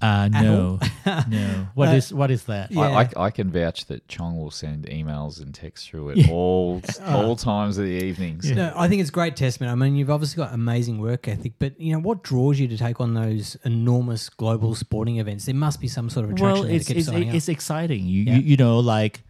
Uh, 0.00 0.28
no, 0.28 0.78
no. 1.26 1.66
What 1.74 1.88
Uh, 1.88 1.92
is 1.92 2.12
what 2.12 2.30
is 2.30 2.44
that? 2.44 2.70
Yeah. 2.70 2.82
I, 2.82 3.00
I, 3.02 3.10
I 3.16 3.30
can 3.30 3.50
vouch 3.50 3.86
that 3.86 4.06
Chong 4.08 4.36
will 4.38 4.50
send 4.50 4.84
emails 4.88 5.40
and 5.42 5.54
texts 5.54 5.88
through 5.88 6.10
it 6.10 6.28
all 6.28 6.82
all 7.06 7.34
times 7.34 7.78
of 7.78 7.86
the 7.86 8.04
evenings. 8.04 8.48
No, 8.50 8.72
I 8.76 8.88
think 8.88 9.00
it's 9.00 9.08
great 9.10 9.36
testament. 9.36 9.72
I 9.72 9.74
mean, 9.74 9.96
you've 9.96 10.10
obviously 10.10 10.44
got 10.44 10.52
amazing 10.52 11.00
work 11.00 11.26
ethic, 11.26 11.54
but 11.58 11.80
you 11.80 11.92
know 11.94 11.98
what 11.98 12.22
draws 12.22 12.60
you 12.60 12.68
to 12.68 12.76
take 12.76 13.00
on 13.00 13.14
those 13.14 13.56
enormous 13.64 14.28
global 14.28 14.74
sporting 14.74 15.16
events? 15.16 15.46
There 15.46 15.54
must 15.54 15.80
be 15.80 15.88
some 15.88 16.10
sort 16.10 16.26
of 16.26 16.32
attraction 16.32 16.52
well, 16.52 16.62
there 16.64 16.76
it's 16.76 16.86
that 16.88 16.94
keeps 16.94 17.08
it's, 17.08 17.12
signing 17.16 17.34
it's 17.34 17.48
exciting. 17.48 18.04
You, 18.04 18.22
Yeah. 18.24 18.34
you 18.34 18.40
you 18.42 18.56
know 18.58 18.78
like 18.80 19.22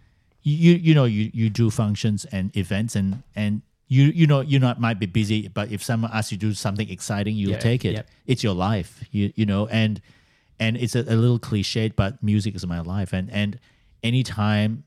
you 0.47 0.75
you 0.75 0.95
know 0.95 1.05
you 1.05 1.31
you 1.35 1.51
do 1.51 1.71
functions 1.71 2.25
and 2.27 2.57
events 2.57 2.95
and 2.95 3.23
and 3.35 3.63
you 3.89 4.05
you 4.05 4.27
know 4.27 4.41
you 4.41 4.59
not 4.59 4.81
might 4.81 4.99
be 5.01 5.07
busy, 5.07 5.49
but 5.49 5.73
if 5.73 5.83
someone 5.83 6.11
asks 6.13 6.31
you 6.33 6.39
to 6.39 6.47
do 6.47 6.55
something 6.55 6.89
exciting, 6.89 7.35
you'll 7.37 7.53
Yeah, 7.53 7.59
take 7.59 7.85
it. 7.85 8.07
It's 8.27 8.45
your 8.45 8.55
life. 8.55 9.05
You 9.11 9.33
you 9.35 9.45
know 9.45 9.67
and 9.67 10.01
and 10.61 10.77
it's 10.77 10.95
a, 10.95 11.01
a 11.01 11.17
little 11.17 11.39
cliched, 11.39 11.97
but 11.97 12.23
music 12.23 12.55
is 12.55 12.67
my 12.67 12.81
life. 12.81 13.13
And 13.13 13.31
and 13.31 13.59
anytime 14.03 14.85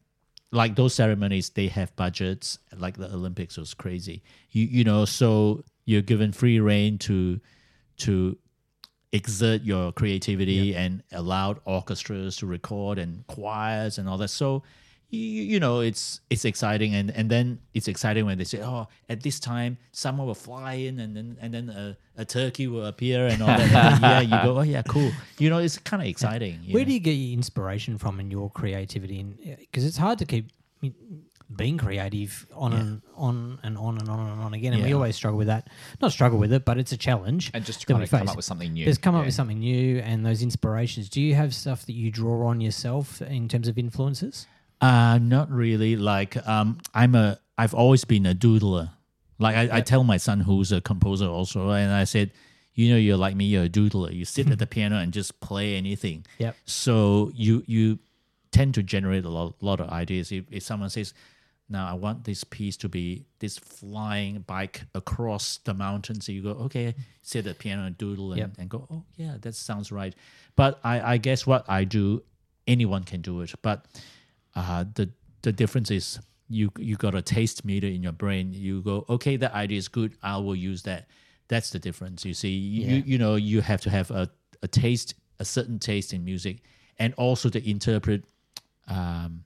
like 0.52 0.76
those 0.76 0.96
ceremonies 0.96 1.50
they 1.52 1.68
have 1.68 1.96
budgets 1.96 2.58
like 2.76 2.98
the 2.98 3.06
olympics 3.14 3.56
was 3.56 3.76
crazy 3.76 4.24
you 4.50 4.64
you 4.66 4.84
know 4.84 5.06
so 5.06 5.64
you're 5.86 6.02
given 6.02 6.32
free 6.32 6.60
reign 6.60 6.98
to 6.98 7.40
to 7.98 8.36
exert 9.12 9.62
your 9.62 9.92
creativity 9.92 10.76
and 10.76 11.04
allowed 11.12 11.60
orchestras 11.66 12.38
to 12.38 12.48
record 12.48 12.98
and 12.98 13.26
choirs 13.28 13.98
and 14.00 14.08
all 14.10 14.18
that 14.18 14.30
so 14.30 14.64
you, 15.10 15.20
you 15.20 15.60
know 15.60 15.80
it's 15.80 16.22
it's 16.30 16.46
exciting 16.46 16.94
and 16.94 17.12
and 17.12 17.30
then 17.30 17.60
it's 17.74 17.88
exciting 17.88 18.26
when 18.26 18.38
they 18.38 18.44
say 18.44 18.62
oh 18.62 18.88
at 19.10 19.22
this 19.24 19.40
time 19.40 19.78
someone 19.92 20.28
will 20.28 20.36
fly 20.36 20.74
in 20.74 21.00
and 21.00 21.16
then 21.16 21.38
and 21.42 21.54
then 21.54 21.70
a, 21.70 21.98
a 22.18 22.26
turkey 22.26 22.68
will 22.68 22.86
appear 22.86 23.26
and 23.28 23.42
all 23.42 23.48
that 23.48 23.62
and 23.62 24.02
yeah 24.02 24.22
you 24.22 24.44
go 24.44 24.60
oh 24.60 24.62
yeah 24.62 24.84
cool 24.84 25.12
you 25.40 25.50
know 25.50 25.58
it's 25.58 25.78
kind 25.80 26.02
of 26.02 26.08
exciting 26.08 26.60
Where 26.70 26.84
know? 26.84 26.88
do 26.88 26.94
you 26.94 27.00
get 27.00 27.12
your 27.14 27.34
inspiration 27.34 27.98
from 27.98 28.20
in 28.20 28.30
your 28.32 28.50
creativity? 28.50 29.24
Because 29.60 29.84
uh, 29.84 29.88
it's 29.88 29.98
hard 29.98 30.20
to 30.20 30.26
keep 30.26 30.52
being 31.56 31.78
creative 31.78 32.46
on 32.54 32.74
and 32.74 33.02
on 33.16 33.60
and 33.64 33.78
on 33.78 33.98
and 33.98 34.08
on 34.08 34.20
and 34.20 34.42
on 34.42 34.54
again, 34.54 34.74
and 34.74 34.84
we 34.84 34.94
always 34.94 35.16
struggle 35.16 35.38
with 35.38 35.48
that. 35.48 35.68
Not 36.02 36.12
struggle 36.12 36.38
with 36.38 36.54
it, 36.54 36.64
but 36.64 36.78
it's 36.78 36.92
a 36.92 36.98
challenge. 36.98 37.50
And 37.54 37.66
just 37.66 37.82
to 37.82 37.88
kind 37.88 38.04
of 38.04 38.10
come 38.10 38.20
face. 38.22 38.30
up 38.30 38.36
with 38.36 38.46
something 38.46 38.72
new. 38.72 38.86
There's 38.86 39.00
come 39.00 39.16
up 39.16 39.26
with 39.26 39.34
something 39.34 39.60
new 39.60 39.98
and 40.00 40.26
those 40.26 40.44
inspirations. 40.44 41.10
Do 41.10 41.22
you 41.22 41.34
have 41.36 41.56
stuff 41.56 41.86
that 41.88 41.94
you 41.94 42.12
draw 42.12 42.48
on 42.48 42.62
yourself 42.62 43.22
in 43.22 43.48
terms 43.48 43.68
of 43.68 43.78
influences? 43.80 44.46
Uh 44.82 45.18
not 45.22 45.52
really. 45.52 45.96
Like 45.96 46.36
um 46.48 46.78
I'm 46.94 47.16
a 47.16 47.40
I've 47.58 47.74
always 47.74 48.06
been 48.06 48.26
a 48.26 48.34
doodler. 48.36 48.92
Like 49.38 49.56
I, 49.56 49.78
I 49.78 49.82
tell 49.82 50.04
my 50.04 50.18
son 50.18 50.42
who's 50.42 50.72
a 50.72 50.82
composer 50.82 51.28
also 51.28 51.70
and 51.70 51.92
I 51.92 52.04
said, 52.06 52.32
you 52.74 52.90
know, 52.90 52.98
you're 52.98 53.18
like 53.18 53.36
me, 53.36 53.46
you're 53.46 53.64
a 53.66 53.70
doodler. 53.70 54.14
You 54.14 54.26
sit 54.26 54.50
at 54.50 54.60
the 54.60 54.68
piano 54.76 54.98
and 54.98 55.12
just 55.12 55.40
play 55.42 55.76
anything. 55.76 56.26
Yep. 56.38 56.56
So 56.66 57.32
you 57.36 57.64
you 57.68 58.00
tend 58.52 58.74
to 58.76 58.84
generate 58.84 59.26
a 59.26 59.30
lot, 59.30 59.54
lot 59.62 59.80
of 59.80 59.90
ideas. 59.90 60.32
If, 60.32 60.46
if 60.50 60.64
someone 60.64 60.90
says, 60.90 61.14
now 61.70 61.88
I 61.88 61.94
want 61.94 62.24
this 62.24 62.44
piece 62.44 62.76
to 62.78 62.90
be 62.90 63.26
this 63.40 63.60
flying 63.60 64.40
bike 64.48 64.86
across 64.96 65.58
the 65.66 65.74
mountains, 65.76 66.26
so 66.26 66.32
you 66.32 66.42
go, 66.42 66.52
okay, 66.66 66.96
sit 67.22 67.40
at 67.40 67.46
the 67.46 67.54
piano 67.54 67.84
and 67.86 67.96
doodle 67.96 68.32
and, 68.32 68.40
Yep. 68.40 68.52
and 68.58 68.70
go, 68.70 68.88
oh 68.90 69.04
yeah, 69.18 69.36
that 69.42 69.54
sounds 69.54 69.92
right. 69.92 70.16
But 70.56 70.80
I, 70.84 71.14
I 71.14 71.18
guess 71.18 71.46
what 71.46 71.70
I 71.70 71.84
do, 71.84 72.24
anyone 72.66 73.04
can 73.04 73.22
do 73.22 73.42
it. 73.42 73.54
But 73.62 73.86
uh, 74.56 74.86
the 74.96 75.10
the 75.42 75.52
difference 75.52 75.92
is 75.92 76.20
you 76.50 76.72
you 76.78 76.96
got 76.96 77.16
a 77.16 77.22
taste 77.22 77.64
meter 77.66 77.88
in 77.88 78.02
your 78.04 78.12
brain. 78.12 78.52
You 78.54 78.82
go, 78.82 79.06
okay, 79.10 79.38
that 79.38 79.54
idea 79.54 79.78
is 79.78 79.88
good. 79.88 80.16
I 80.24 80.38
will 80.38 80.56
use 80.56 80.84
that. 80.84 81.08
That's 81.48 81.70
the 81.72 81.80
difference. 81.80 82.26
You 82.26 82.34
see, 82.34 82.50
you 82.50 82.82
Yeah. 82.82 82.92
you, 82.96 83.04
you 83.06 83.18
know, 83.18 83.36
you 83.36 83.62
have 83.62 83.82
to 83.82 83.90
have 83.90 84.12
a, 84.12 84.30
a 84.62 84.68
taste, 84.68 85.16
a 85.40 85.46
certain 85.46 85.80
taste 85.80 86.14
in 86.14 86.24
music, 86.26 86.62
and 86.98 87.14
also 87.16 87.50
to 87.50 87.70
interpret 87.70 88.24
um, 88.88 89.44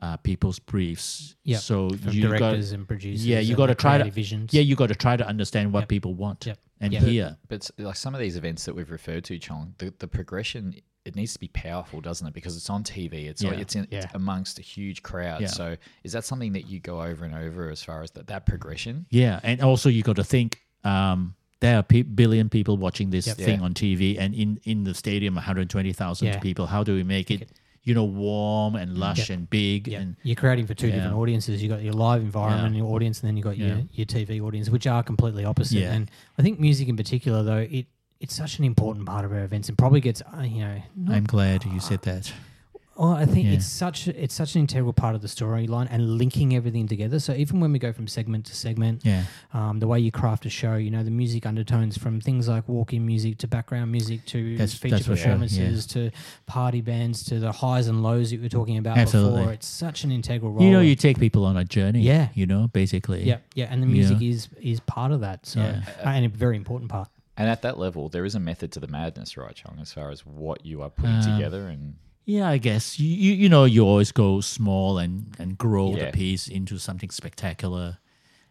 uh, 0.00 0.16
people's 0.18 0.58
briefs. 0.58 1.34
Yep, 1.44 1.60
So 1.60 1.90
From 1.90 2.12
you 2.12 2.22
got 2.22 2.38
directors 2.38 2.72
and 2.72 2.86
producers. 2.86 3.26
yeah, 3.26 3.40
you 3.40 3.56
got 3.56 3.66
to 3.66 3.74
try 3.74 3.98
to 3.98 4.10
visions. 4.10 4.52
yeah, 4.54 4.60
you 4.62 4.76
got 4.76 4.88
to 4.88 4.94
try 4.94 5.16
to 5.16 5.26
understand 5.26 5.72
what 5.72 5.80
Yep. 5.80 5.88
people 5.88 6.14
want 6.14 6.46
Yep. 6.46 6.58
and 6.80 6.92
Yep. 6.92 7.02
hear. 7.02 7.36
But 7.48 7.62
s- 7.64 7.72
like 7.78 7.96
some 7.96 8.14
of 8.14 8.20
these 8.20 8.36
events 8.36 8.64
that 8.66 8.74
we've 8.74 8.90
referred 8.90 9.24
to, 9.24 9.38
Chong, 9.38 9.74
the, 9.78 9.92
the 9.98 10.06
progression 10.06 10.74
it 11.08 11.16
needs 11.16 11.32
to 11.32 11.40
be 11.40 11.48
powerful, 11.48 12.00
doesn't 12.00 12.26
it? 12.26 12.34
Because 12.34 12.56
it's 12.56 12.70
on 12.70 12.84
TV. 12.84 13.26
It's 13.28 13.42
like 13.42 13.58
it's, 13.58 13.74
in, 13.74 13.88
it's 13.90 14.06
amongst 14.14 14.58
a 14.58 14.62
huge 14.62 15.02
crowd. 15.02 15.40
Yeah. 15.40 15.48
So 15.48 15.76
is 16.04 16.12
that 16.12 16.24
something 16.24 16.52
that 16.52 16.68
you 16.68 16.78
go 16.78 17.02
over 17.02 17.24
and 17.24 17.34
over 17.34 17.70
as 17.70 17.82
far 17.82 18.02
as 18.02 18.10
that 18.12 18.26
that 18.28 18.46
progression? 18.46 19.06
Yeah, 19.10 19.40
and 19.42 19.60
also 19.62 19.88
you 19.88 20.02
got 20.02 20.16
to 20.16 20.24
think 20.24 20.60
um, 20.84 21.34
there 21.60 21.76
are 21.78 21.82
pe- 21.82 22.02
billion 22.02 22.48
people 22.48 22.76
watching 22.76 23.10
this 23.10 23.26
Yep. 23.26 23.36
thing 23.36 23.58
Yeah. 23.58 23.64
on 23.64 23.74
TV, 23.74 24.16
and 24.18 24.34
in 24.34 24.60
in 24.64 24.84
the 24.84 24.94
stadium, 24.94 25.34
one 25.34 25.42
hundred 25.44 25.68
twenty 25.70 25.92
thousand 25.92 26.28
Yeah. 26.28 26.38
people. 26.38 26.66
How 26.66 26.84
do 26.84 26.94
we 26.94 27.02
make 27.02 27.30
it, 27.32 27.50
you 27.82 27.94
know, 27.94 28.04
warm 28.04 28.76
and 28.76 28.96
lush 28.96 29.28
Yep. 29.28 29.30
and 29.38 29.50
big? 29.50 29.88
Yeah, 29.88 30.00
And 30.00 30.16
you're 30.22 30.36
creating 30.36 30.66
for 30.66 30.74
two 30.74 30.90
different 30.92 31.14
audiences. 31.14 31.60
You 31.62 31.70
have 31.70 31.78
got 31.78 31.84
your 31.84 31.94
live 31.94 32.22
environment, 32.22 32.74
Yeah. 32.74 32.82
your 32.82 32.94
audience, 32.94 33.20
and 33.20 33.28
then 33.28 33.36
you 33.36 33.42
have 33.44 33.56
got 33.56 33.58
your, 33.58 33.82
your 33.92 34.06
TV 34.06 34.40
audience, 34.40 34.70
which 34.70 34.86
are 34.86 35.02
completely 35.02 35.44
opposite. 35.44 35.78
Yeah. 35.80 35.92
And 35.94 36.10
I 36.38 36.42
think 36.42 36.60
music 36.60 36.86
in 36.88 36.96
particular, 36.96 37.42
though, 37.42 37.66
it 37.78 37.86
it's 38.20 38.34
such 38.34 38.58
an 38.58 38.64
important 38.64 39.06
part 39.06 39.24
of 39.24 39.32
our 39.32 39.44
events, 39.44 39.68
and 39.68 39.78
probably 39.78 40.00
gets 40.00 40.22
uh, 40.36 40.42
you 40.42 40.60
know. 40.60 40.82
I'm 41.10 41.24
glad 41.24 41.64
you 41.64 41.80
said 41.80 42.02
that. 42.02 42.32
oh, 43.00 43.12
I 43.12 43.26
think 43.26 43.46
Yeah. 43.46 43.52
it's 43.52 43.66
such 43.66 44.08
it's 44.08 44.34
such 44.34 44.56
an 44.56 44.60
integral 44.62 44.92
part 44.92 45.14
of 45.14 45.22
the 45.22 45.28
storyline 45.28 45.86
and 45.88 46.18
linking 46.18 46.56
everything 46.56 46.88
together. 46.88 47.20
So 47.20 47.32
even 47.32 47.60
when 47.60 47.70
we 47.72 47.78
go 47.78 47.92
from 47.92 48.08
segment 48.08 48.46
to 48.46 48.56
segment, 48.56 49.02
Yeah, 49.04 49.22
um, 49.54 49.78
the 49.78 49.86
way 49.86 50.00
you 50.00 50.10
craft 50.10 50.46
a 50.46 50.50
show, 50.50 50.74
you 50.74 50.90
know, 50.90 51.04
the 51.04 51.12
music 51.12 51.46
undertones 51.46 51.96
from 51.96 52.20
things 52.20 52.48
like 52.48 52.68
walk-in 52.68 53.06
music 53.06 53.38
to 53.38 53.46
background 53.46 53.92
music 53.92 54.24
to 54.26 54.50
That's- 54.56 54.74
feature 54.74 54.96
that's 54.96 55.06
for 55.06 55.14
sure, 55.14 55.26
performances 55.26 55.86
to 55.94 56.10
party 56.46 56.80
bands 56.80 57.22
to 57.26 57.38
the 57.38 57.52
highs 57.52 57.86
and 57.86 58.02
lows 58.02 58.30
that 58.30 58.36
you 58.38 58.42
were 58.42 58.48
talking 58.48 58.78
about 58.78 58.98
Absolutely. 58.98 59.38
before. 59.42 59.52
It's 59.52 59.68
such 59.68 60.02
an 60.02 60.10
integral 60.10 60.50
role. 60.50 60.64
you 60.64 60.72
know, 60.72 60.80
you 60.80 60.96
take 60.96 61.20
people 61.20 61.44
on 61.44 61.56
a 61.56 61.64
journey. 61.64 62.00
Yeah. 62.02 62.30
you 62.34 62.46
know, 62.46 62.66
basically. 62.72 63.22
Yeah, 63.22 63.38
yeah, 63.54 63.66
and 63.70 63.80
the 63.80 63.86
You 63.86 63.92
music 63.92 64.18
know? 64.20 64.26
is 64.26 64.48
is 64.60 64.80
part 64.80 65.12
of 65.12 65.20
that. 65.20 65.46
So, 65.46 65.60
Yeah. 65.60 65.82
uh, 66.04 66.08
and 66.08 66.26
a 66.26 66.28
very 66.28 66.56
important 66.56 66.90
part. 66.90 67.08
And 67.38 67.48
at 67.48 67.62
that 67.62 67.78
level, 67.78 68.08
there 68.08 68.24
is 68.24 68.34
a 68.34 68.40
method 68.40 68.72
to 68.72 68.80
the 68.80 68.88
madness, 68.88 69.36
right, 69.36 69.54
Chong, 69.54 69.78
as 69.80 69.92
far 69.92 70.10
as 70.10 70.26
what 70.26 70.66
you 70.66 70.82
are 70.82 70.90
putting 70.90 71.16
Um, 71.16 71.22
together 71.36 71.68
and 71.68 71.94
Yeah, 72.24 72.48
I 72.48 72.58
guess 72.58 72.98
you 72.98 73.08
you, 73.08 73.32
you 73.32 73.48
know 73.48 73.64
you 73.64 73.84
always 73.86 74.12
go 74.12 74.40
small 74.42 74.98
and 74.98 75.34
and 75.38 75.56
grow 75.56 75.96
Yeah. 75.96 76.06
the 76.06 76.10
piece 76.12 76.48
into 76.48 76.76
something 76.78 77.10
spectacular, 77.10 77.98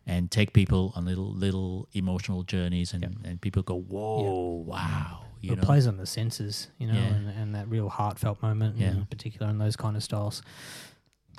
and 0.05 0.31
take 0.31 0.53
people 0.53 0.93
on 0.95 1.03
little 1.05 1.31
little 1.31 1.87
emotional 1.93 2.43
journeys, 2.43 2.93
and, 2.93 3.03
and 3.25 3.41
people 3.41 3.61
go, 3.61 3.75
whoa, 3.77 4.63
wow, 4.65 5.25
you 5.41 5.51
it 5.51 5.57
know. 5.57 5.63
plays 5.63 5.85
on 5.85 5.97
the 5.97 6.05
senses, 6.05 6.69
you 6.79 6.87
know, 6.87 6.93
Yeah. 6.93 7.13
and, 7.13 7.27
and 7.29 7.55
that 7.55 7.67
real 7.69 7.89
heartfelt 7.89 8.41
moment 8.41 8.77
Yeah. 8.77 8.91
in 8.91 9.05
particular, 9.05 9.47
and 9.51 9.59
those 9.59 9.75
kind 9.75 9.95
of 9.97 10.03
styles. 10.03 10.41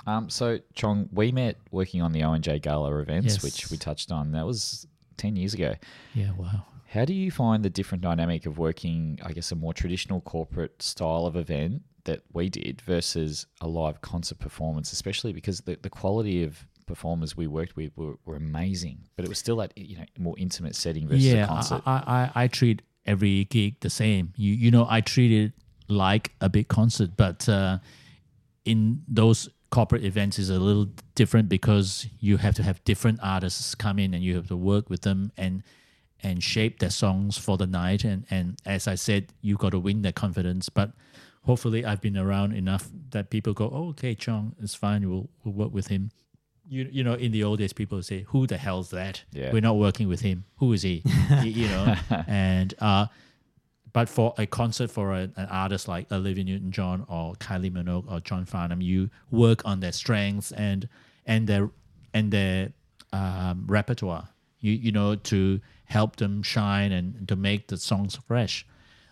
Um, 0.07 0.29
so 0.29 0.59
Chong, 0.75 1.09
we 1.11 1.31
met 1.31 1.57
working 1.71 2.01
on 2.01 2.13
the 2.13 2.21
ONJ 2.21 2.61
Gala 2.61 2.95
events, 2.99 3.33
Yes. 3.33 3.43
which 3.43 3.69
we 3.71 3.77
touched 3.77 4.11
on. 4.11 4.31
That 4.31 4.45
was 4.45 4.87
ten 5.17 5.35
years 5.35 5.53
ago. 5.55 5.73
yeah, 6.13 6.31
wow. 6.37 6.63
How 6.89 7.05
do 7.05 7.13
you 7.13 7.29
find 7.29 7.63
the 7.63 7.69
different 7.69 8.01
dynamic 8.01 8.47
of 8.47 8.57
working, 8.57 9.19
I 9.23 9.31
guess, 9.31 9.51
a 9.51 9.55
more 9.55 9.73
traditional 9.73 10.21
corporate 10.21 10.81
style 10.81 11.27
of 11.27 11.35
event 11.35 11.83
that 12.05 12.21
we 12.33 12.49
did 12.49 12.81
versus 12.81 13.45
a 13.61 13.67
live 13.67 14.01
concert 14.01 14.39
performance, 14.39 14.91
especially 14.91 15.31
because 15.31 15.61
the, 15.61 15.77
the 15.79 15.89
quality 15.89 16.43
of 16.43 16.65
performers 16.87 17.37
we 17.37 17.45
worked 17.45 17.75
with 17.75 17.95
were, 17.95 18.15
were 18.25 18.35
amazing, 18.35 18.97
but 19.15 19.23
it 19.23 19.29
was 19.29 19.37
still 19.37 19.57
that 19.57 19.77
you 19.77 19.97
know 19.97 20.05
more 20.17 20.33
intimate 20.39 20.75
setting 20.75 21.07
versus 21.07 21.25
yeah, 21.25 21.43
a 21.43 21.47
concert. 21.47 21.83
I, 21.85 21.91
I, 21.91 22.01
I 22.07 22.43
I 22.43 22.47
treat 22.47 22.81
every 23.05 23.45
gig 23.45 23.79
the 23.81 23.91
same. 23.91 24.33
You 24.35 24.53
you 24.53 24.71
know, 24.71 24.87
I 24.89 25.01
treat 25.01 25.31
it 25.31 25.53
like 25.87 26.31
a 26.41 26.49
big 26.49 26.67
concert, 26.69 27.11
but 27.15 27.47
uh, 27.47 27.77
in 28.65 29.03
those 29.07 29.47
corporate 29.69 30.03
events 30.03 30.39
is 30.39 30.49
a 30.49 30.57
little 30.57 30.87
different 31.13 31.47
because 31.49 32.07
you 32.19 32.37
have 32.37 32.55
to 32.55 32.63
have 32.63 32.83
different 32.83 33.19
artists 33.21 33.75
come 33.75 33.99
in 33.99 34.15
and 34.15 34.23
you 34.23 34.35
have 34.35 34.47
to 34.47 34.57
work 34.57 34.89
with 34.89 35.01
them 35.01 35.31
and 35.37 35.61
and 36.21 36.43
shape 36.43 36.79
their 36.79 36.89
songs 36.89 37.37
for 37.37 37.57
the 37.57 37.67
night 37.67 38.03
and 38.03 38.25
and 38.29 38.57
as 38.65 38.87
I 38.87 38.95
said, 38.95 39.33
you 39.41 39.55
got 39.57 39.71
to 39.71 39.79
win 39.79 40.01
their 40.01 40.11
confidence. 40.11 40.69
But 40.69 40.91
hopefully, 41.43 41.85
I've 41.85 42.01
been 42.01 42.17
around 42.17 42.53
enough 42.53 42.89
that 43.11 43.29
people 43.29 43.53
go, 43.53 43.69
oh, 43.73 43.89
okay, 43.89 44.15
Chong, 44.15 44.55
it's 44.61 44.75
fine. 44.75 45.09
We'll 45.09 45.29
we'll 45.43 45.53
work 45.53 45.73
with 45.73 45.87
him. 45.87 46.11
You, 46.67 46.87
you 46.91 47.03
know, 47.03 47.15
in 47.15 47.31
the 47.31 47.43
old 47.43 47.57
days, 47.59 47.73
people 47.73 47.97
would 47.97 48.05
say, 48.05 48.25
"Who 48.27 48.45
the 48.45 48.57
hell's 48.57 48.91
that? 48.91 49.23
Yeah. 49.31 49.51
We're 49.51 49.61
not 49.61 49.77
working 49.77 50.07
with 50.07 50.21
him. 50.21 50.45
Who 50.57 50.73
is 50.73 50.83
he?" 50.83 51.03
you, 51.41 51.49
you 51.49 51.67
know, 51.67 51.95
and 52.27 52.73
uh, 52.79 53.07
but 53.91 54.07
for 54.07 54.35
a 54.37 54.45
concert 54.45 54.91
for 54.91 55.13
a, 55.13 55.31
an 55.35 55.47
artist 55.49 55.87
like 55.87 56.11
Olivia 56.11 56.43
Newton-John 56.43 57.05
or 57.07 57.33
Kylie 57.35 57.71
Minogue 57.71 58.11
or 58.11 58.19
John 58.19 58.45
Farnham, 58.45 58.81
you 58.81 59.09
work 59.31 59.65
on 59.65 59.79
their 59.79 59.91
strengths 59.91 60.51
and 60.51 60.87
and 61.25 61.47
their 61.47 61.71
and 62.13 62.31
their 62.31 62.73
um, 63.13 63.65
repertoire. 63.67 64.29
You 64.59 64.73
you 64.73 64.91
know 64.91 65.15
to 65.15 65.59
help 65.85 66.15
them 66.17 66.43
shine 66.43 66.91
and 66.91 67.27
to 67.27 67.35
make 67.35 67.67
the 67.67 67.77
songs 67.77 68.15
fresh. 68.27 68.65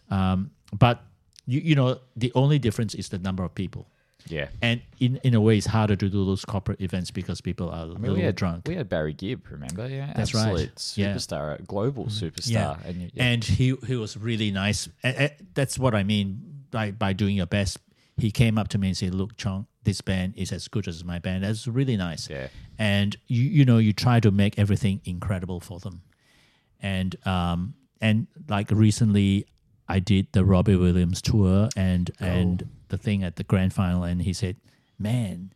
Um, 0.09 0.51
but 0.77 1.03
you 1.45 1.59
you 1.61 1.75
know 1.75 1.99
the 2.15 2.31
only 2.35 2.59
difference 2.59 2.95
is 2.95 3.09
the 3.09 3.19
number 3.19 3.43
of 3.43 3.53
people. 3.55 3.87
yeah. 4.29 4.47
And 4.61 4.81
in, 4.99 5.17
in 5.23 5.33
a 5.33 5.39
way, 5.41 5.57
it's 5.57 5.67
harder 5.67 5.95
to 5.95 6.09
do 6.09 6.25
those 6.25 6.43
corporate 6.45 6.81
events 6.81 7.11
because 7.11 7.39
people 7.41 7.69
are 7.69 7.79
a 7.79 7.83
I 7.83 7.87
mean, 7.87 8.01
little 8.01 8.15
we 8.17 8.23
had 8.23 8.35
drunk. 8.35 8.67
We 8.67 8.75
had 8.75 8.89
Barry 8.89 9.13
Gibb, 9.13 9.45
remember? 9.49 9.87
Yeah, 9.87 10.11
That's 10.15 10.33
right. 10.33 10.47
absolute 10.49 10.93
Yeah. 10.95 11.13
superstar, 11.15 11.59
a 11.59 11.63
global 11.63 12.05
superstar. 12.07 12.51
Yeah. 12.51 12.75
And, 12.85 13.11
yeah. 13.13 13.23
and 13.23 13.43
he 13.43 13.75
he 13.87 13.95
was 13.95 14.17
really 14.17 14.51
nice. 14.51 14.89
And, 15.03 15.15
and 15.15 15.31
that's 15.53 15.79
what 15.79 15.95
I 15.95 16.03
mean. 16.03 16.41
by 16.71 16.91
by 16.91 17.13
doing 17.13 17.37
your 17.37 17.47
best. 17.47 17.79
He 18.17 18.31
came 18.31 18.57
up 18.57 18.67
to 18.69 18.77
me 18.77 18.87
and 18.89 18.97
said, 18.97 19.13
"Look, 19.15 19.37
Chong, 19.37 19.67
this 19.87 20.01
band 20.03 20.35
is 20.35 20.51
as 20.51 20.67
good 20.67 20.87
as 20.87 21.03
my 21.03 21.19
band. 21.19 21.43
That's 21.43 21.67
really 21.67 21.97
nice." 21.97 22.29
Yeah. 22.29 22.47
And 22.77 23.15
you 23.27 23.43
you 23.43 23.63
know 23.65 23.79
you 23.79 23.93
try 23.93 24.19
to 24.19 24.31
make 24.31 24.59
everything 24.59 25.01
incredible 25.05 25.59
for 25.59 25.79
them, 25.79 26.03
and 26.79 27.15
um 27.25 27.73
and 27.99 28.27
like 28.47 28.69
recently, 28.69 29.47
I 29.87 29.99
did 29.99 30.27
the 30.33 30.43
Robbie 30.45 30.75
Williams 30.75 31.21
tour 31.21 31.69
and 31.75 32.11
and 32.19 32.69
the 32.89 32.97
thing 32.97 33.23
at 33.23 33.35
the 33.37 33.43
grand 33.43 33.73
final, 33.73 34.03
and 34.03 34.21
he 34.21 34.33
said, 34.33 34.57
"Man, 34.99 35.53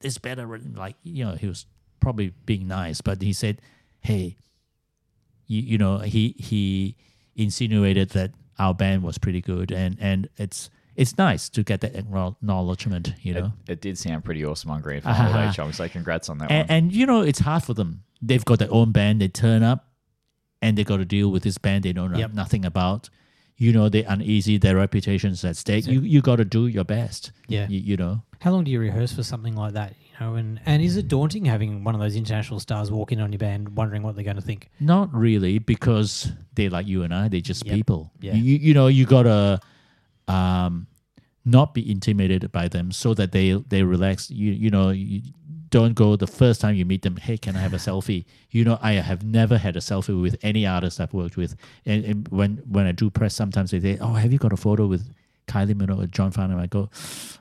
this 0.00 0.18
better." 0.18 0.46
Like 0.46 0.96
you 1.02 1.24
know, 1.24 1.34
he 1.34 1.48
was 1.48 1.66
probably 1.98 2.32
being 2.46 2.68
nice, 2.68 3.00
but 3.00 3.22
he 3.22 3.32
said, 3.32 3.60
"Hey." 4.00 4.36
you, 5.52 5.62
you 5.62 5.78
know 5.78 5.98
he 5.98 6.34
he 6.38 6.96
insinuated 7.36 8.10
that 8.10 8.30
our 8.58 8.74
band 8.74 9.02
was 9.02 9.18
pretty 9.18 9.40
good 9.40 9.70
and 9.70 9.96
and 10.00 10.28
it's 10.36 10.70
it's 10.96 11.16
nice 11.18 11.48
to 11.48 11.62
get 11.62 11.80
that 11.80 11.94
acknowledgement 11.96 13.14
you 13.22 13.34
know 13.34 13.52
it 13.68 13.80
did 13.80 13.96
sound 13.98 14.24
pretty 14.24 14.44
awesome 14.44 14.70
on 14.70 14.80
Grand 14.80 15.02
Final 15.02 15.32
day, 15.32 15.50
Chong. 15.52 15.72
So 15.72 15.88
congrats 15.88 16.28
on 16.28 16.38
that 16.38 16.50
and, 16.50 16.68
one. 16.68 16.76
and 16.76 16.92
you 16.92 17.06
know 17.06 17.20
it's 17.22 17.40
hard 17.40 17.62
for 17.64 17.74
them 17.74 18.02
they've 18.20 18.44
got 18.44 18.58
their 18.58 18.72
own 18.72 18.92
band 18.92 19.20
they 19.20 19.28
turn 19.28 19.62
up 19.62 19.86
and 20.60 20.76
they 20.78 20.84
got 20.84 20.98
to 20.98 21.04
deal 21.04 21.30
with 21.30 21.42
this 21.42 21.58
band 21.58 21.84
they 21.84 21.92
know 21.92 22.06
no- 22.08 22.18
Yep. 22.18 22.34
nothing 22.34 22.64
about 22.64 23.08
you 23.56 23.72
know 23.72 23.88
they're 23.88 24.04
uneasy 24.08 24.58
their 24.58 24.76
reputation's 24.76 25.44
at 25.44 25.56
stake 25.56 25.86
you 25.86 26.00
you 26.00 26.20
got 26.20 26.36
to 26.36 26.44
do 26.44 26.66
your 26.66 26.84
best 26.84 27.32
Yeah. 27.48 27.66
you, 27.68 27.80
you 27.80 27.96
know 27.96 28.22
How 28.40 28.50
long 28.52 28.64
do 28.64 28.70
you 28.70 28.80
rehearse 28.80 29.12
for 29.12 29.22
something 29.22 29.54
like 29.54 29.74
that? 29.74 29.94
You 30.20 30.26
know, 30.26 30.34
and 30.34 30.60
and 30.66 30.82
is 30.82 30.96
it 30.96 31.06
daunting 31.08 31.44
having 31.46 31.84
one 31.84 31.94
of 31.94 32.00
those 32.00 32.16
international 32.16 32.58
stars 32.60 32.90
walk 32.90 33.12
in 33.12 33.20
on 33.20 33.32
your 33.32 33.38
band, 33.38 33.76
wondering 33.76 34.02
what 34.02 34.14
they're 34.16 34.24
going 34.24 34.36
to 34.36 34.42
think? 34.42 34.68
Not 34.80 35.14
really, 35.14 35.58
because 35.60 36.30
they're 36.56 36.68
like 36.70 36.86
you 36.88 37.02
and 37.04 37.14
I. 37.14 37.28
They're 37.28 37.40
just 37.40 37.64
Yep. 37.64 37.74
people. 37.74 38.10
Yeah. 38.20 38.34
You, 38.34 38.56
you 38.58 38.74
know, 38.74 38.88
you 38.88 39.06
gotta 39.06 39.60
um, 40.28 40.86
not 41.44 41.74
be 41.74 41.90
intimidated 41.90 42.52
by 42.52 42.68
them, 42.68 42.92
so 42.92 43.14
that 43.14 43.32
they 43.32 43.52
they 43.52 43.82
relax. 43.82 44.30
You 44.30 44.52
you 44.52 44.70
know, 44.70 44.90
you 44.90 45.22
don't 45.70 45.94
go 45.94 46.16
the 46.16 46.26
first 46.26 46.60
time 46.60 46.74
you 46.74 46.84
meet 46.84 47.02
them. 47.02 47.16
Hey, 47.16 47.38
can 47.38 47.56
I 47.56 47.60
have 47.60 47.72
a 47.72 47.78
selfie? 47.78 48.24
You 48.50 48.64
know, 48.64 48.78
I 48.82 48.92
have 48.92 49.24
never 49.24 49.58
had 49.58 49.76
a 49.76 49.80
selfie 49.80 50.20
with 50.20 50.36
any 50.42 50.66
artist 50.66 51.00
I've 51.00 51.14
worked 51.14 51.36
with. 51.36 51.56
And, 51.86 52.04
and 52.04 52.28
when 52.28 52.62
when 52.68 52.86
I 52.86 52.92
do 52.92 53.10
press, 53.10 53.34
sometimes 53.34 53.70
they 53.70 53.80
say, 53.80 53.98
"Oh, 54.00 54.12
have 54.14 54.32
you 54.32 54.38
got 54.38 54.52
a 54.52 54.56
photo 54.56 54.86
with?" 54.86 55.12
Kylie 55.48 55.74
Minogue 55.74 56.04
or 56.04 56.06
John 56.06 56.30
Farnham, 56.30 56.60
I 56.60 56.68
go, 56.68 56.88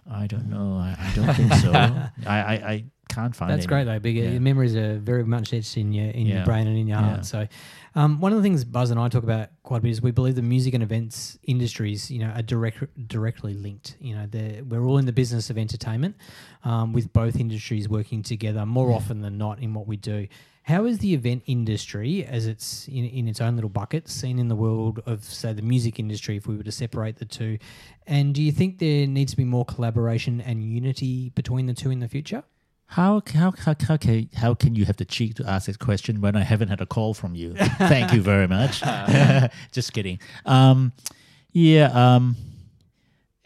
I 0.10 0.26
don't 0.26 0.50
know. 0.50 0.76
I, 0.76 0.96
I 1.00 1.12
don't 1.16 1.34
think 1.36 1.54
so. 1.54 1.72
I, 1.74 2.10
I, 2.26 2.54
I 2.54 2.84
can't 3.14 3.36
find 3.36 3.52
That's 3.52 3.62
any." 3.62 3.68
great 3.68 3.84
though. 3.84 4.00
Big 4.00 4.16
Yeah. 4.16 4.32
your 4.32 4.42
memories 4.42 4.76
are 4.76 4.98
very 4.98 5.24
much 5.26 5.54
etched 5.54 5.78
in 5.78 5.92
your 5.94 6.08
in 6.08 6.26
your 6.28 6.44
brain 6.46 6.68
and 6.68 6.78
in 6.78 6.88
your 6.88 7.00
Yeah. 7.00 7.06
heart. 7.10 7.26
So, 7.26 7.48
um, 7.96 8.20
one 8.20 8.32
of 8.32 8.38
the 8.38 8.44
things 8.44 8.64
Buzz 8.64 8.90
and 8.92 9.00
I 9.00 9.08
talk 9.10 9.24
about 9.24 9.50
quite 9.64 9.78
a 9.78 9.82
bit 9.82 9.92
is 9.92 10.02
we 10.02 10.12
believe 10.12 10.36
the 10.36 10.42
music 10.42 10.74
and 10.74 10.84
events 10.84 11.38
industries, 11.44 12.10
you 12.10 12.20
know, 12.20 12.30
are 12.30 12.42
direct 12.42 13.08
directly 13.08 13.54
linked. 13.54 13.98
You 14.00 14.16
know, 14.16 14.28
we're 14.68 14.86
all 14.86 14.98
in 14.98 15.06
the 15.06 15.14
business 15.14 15.50
of 15.50 15.58
entertainment, 15.58 16.16
um, 16.64 16.94
with 16.94 17.12
both 17.14 17.40
industries 17.40 17.88
working 17.90 18.24
together 18.24 18.66
more 18.66 18.92
often 18.92 19.22
than 19.22 19.38
not 19.38 19.60
in 19.62 19.74
what 19.74 19.88
we 19.88 19.98
do. 19.98 20.28
How 20.64 20.86
is 20.86 21.00
the 21.00 21.16
event 21.16 21.42
industry, 21.48 22.24
as 22.24 22.46
it's 22.46 22.88
in, 22.88 23.04
in 23.06 23.28
its 23.28 23.42
own 23.42 23.56
little 23.56 23.70
bucket, 23.70 24.08
seen 24.08 24.38
in 24.38 24.48
the 24.48 24.56
world 24.56 25.02
of, 25.08 25.24
say, 25.24 25.54
the 25.54 25.64
music 25.64 26.00
industry, 26.00 26.38
if 26.38 26.46
we 26.48 26.56
were 26.56 26.62
to 26.64 26.72
separate 26.72 27.18
the 27.18 27.26
two? 27.26 27.58
And 28.06 28.36
do 28.36 28.44
you 28.44 28.52
think 28.52 28.78
there 28.78 29.08
needs 29.08 29.32
to 29.32 29.38
be 29.38 29.44
more 29.44 29.66
collaboration 29.66 30.40
and 30.40 30.64
unity 30.64 31.30
between 31.32 31.66
the 31.66 31.74
two 31.74 31.90
in 31.90 32.00
the 32.00 32.08
future? 32.08 32.44
How 32.92 33.22
how 33.34 33.54
how 33.58 33.74
how 33.88 33.96
can 33.96 34.30
how 34.36 34.54
can 34.54 34.76
you 34.76 34.84
have 34.84 34.98
the 34.98 35.06
cheek 35.06 35.36
to 35.36 35.50
ask 35.50 35.68
this 35.68 35.78
question 35.78 36.20
when 36.20 36.36
I 36.36 36.44
haven't 36.44 36.68
had 36.68 36.82
a 36.82 36.86
call 36.86 37.14
from 37.14 37.36
you? 37.36 37.54
Thank 37.78 38.12
you 38.12 38.22
very 38.22 38.50
much. 38.50 38.82
Just 39.72 39.94
kidding. 39.94 40.20
Um, 40.46 40.92
yeah. 41.54 41.86
Um, 41.94 42.36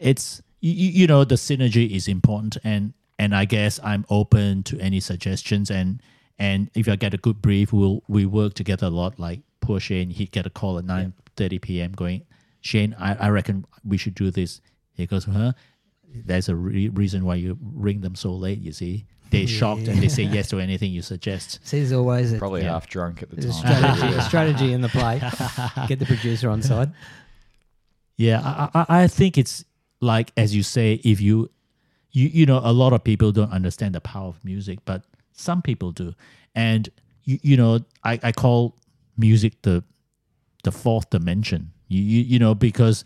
it's 0.00 0.42
you, 0.60 0.72
you 0.72 1.06
know 1.06 1.22
the 1.22 1.36
synergy 1.36 1.88
is 1.88 2.08
important, 2.08 2.56
and 2.64 2.92
and 3.20 3.36
I 3.36 3.44
guess 3.44 3.78
I'm 3.84 4.04
open 4.10 4.64
to 4.64 4.80
any 4.80 4.98
suggestions, 4.98 5.70
and 5.70 6.02
and 6.40 6.68
if 6.74 6.88
I 6.88 6.96
get 6.96 7.14
a 7.14 7.18
good 7.18 7.40
brief, 7.40 7.72
we'll 7.72 8.02
we 8.08 8.26
work 8.26 8.54
together 8.54 8.88
a 8.88 8.90
lot. 8.90 9.20
Like 9.20 9.42
poor 9.60 9.78
Shane, 9.78 10.10
he'd 10.10 10.32
get 10.32 10.46
a 10.46 10.50
call 10.50 10.76
at 10.76 10.84
nine 10.84 11.12
thirty 11.36 11.60
p.m. 11.60 11.92
going, 11.92 12.22
Shane, 12.62 12.96
I, 12.98 13.14
I 13.14 13.28
reckon 13.28 13.64
we 13.84 13.96
should 13.96 14.16
do 14.16 14.32
this. 14.32 14.60
He 14.94 15.06
goes, 15.06 15.24
huh? 15.24 15.52
There's 16.12 16.48
a 16.48 16.56
re- 16.56 16.88
reason 16.88 17.24
why 17.24 17.36
you 17.36 17.56
ring 17.60 18.00
them 18.00 18.16
so 18.16 18.32
late. 18.32 18.58
You 18.58 18.72
see, 18.72 19.06
they're 19.30 19.46
shocked 19.46 19.88
and 19.88 20.00
they 20.02 20.08
say 20.08 20.22
yes 20.22 20.48
to 20.48 20.58
anything 20.60 20.92
you 20.92 21.02
suggest. 21.02 21.58
See, 21.66 21.78
there's 21.78 21.92
always 21.92 22.32
a, 22.32 22.38
Probably 22.38 22.62
Yeah. 22.62 22.72
half 22.72 22.88
drunk 22.88 23.22
at 23.22 23.30
the 23.30 23.36
there's 23.36 23.58
a 23.58 23.62
time. 23.62 23.96
strategy, 23.96 24.16
a 24.16 24.22
strategy 24.30 24.72
in 24.72 24.80
the 24.82 24.88
play. 24.88 25.18
Get 25.88 25.98
the 25.98 26.06
producer 26.06 26.48
on 26.50 26.62
side. 26.62 26.92
Yeah, 28.16 28.40
I, 28.40 28.84
I, 28.88 29.02
I 29.02 29.08
think 29.08 29.36
it's 29.36 29.64
like 30.00 30.32
as 30.36 30.54
you 30.54 30.62
say, 30.62 31.00
if 31.04 31.20
you, 31.20 31.50
you, 32.12 32.28
you 32.28 32.46
know, 32.46 32.60
a 32.62 32.72
lot 32.72 32.92
of 32.92 33.04
people 33.04 33.32
don't 33.32 33.52
understand 33.52 33.94
the 33.94 34.00
power 34.00 34.28
of 34.28 34.42
music, 34.44 34.78
but 34.84 35.02
some 35.32 35.60
people 35.60 35.92
do, 35.92 36.14
and 36.54 36.88
you, 37.24 37.38
you 37.42 37.56
know, 37.56 37.80
I, 38.04 38.18
I 38.22 38.32
call 38.32 38.76
music 39.18 39.60
the, 39.62 39.84
the 40.64 40.72
fourth 40.72 41.10
dimension. 41.10 41.72
You, 41.88 42.00
you, 42.02 42.22
you 42.22 42.38
know, 42.38 42.54
because 42.54 43.04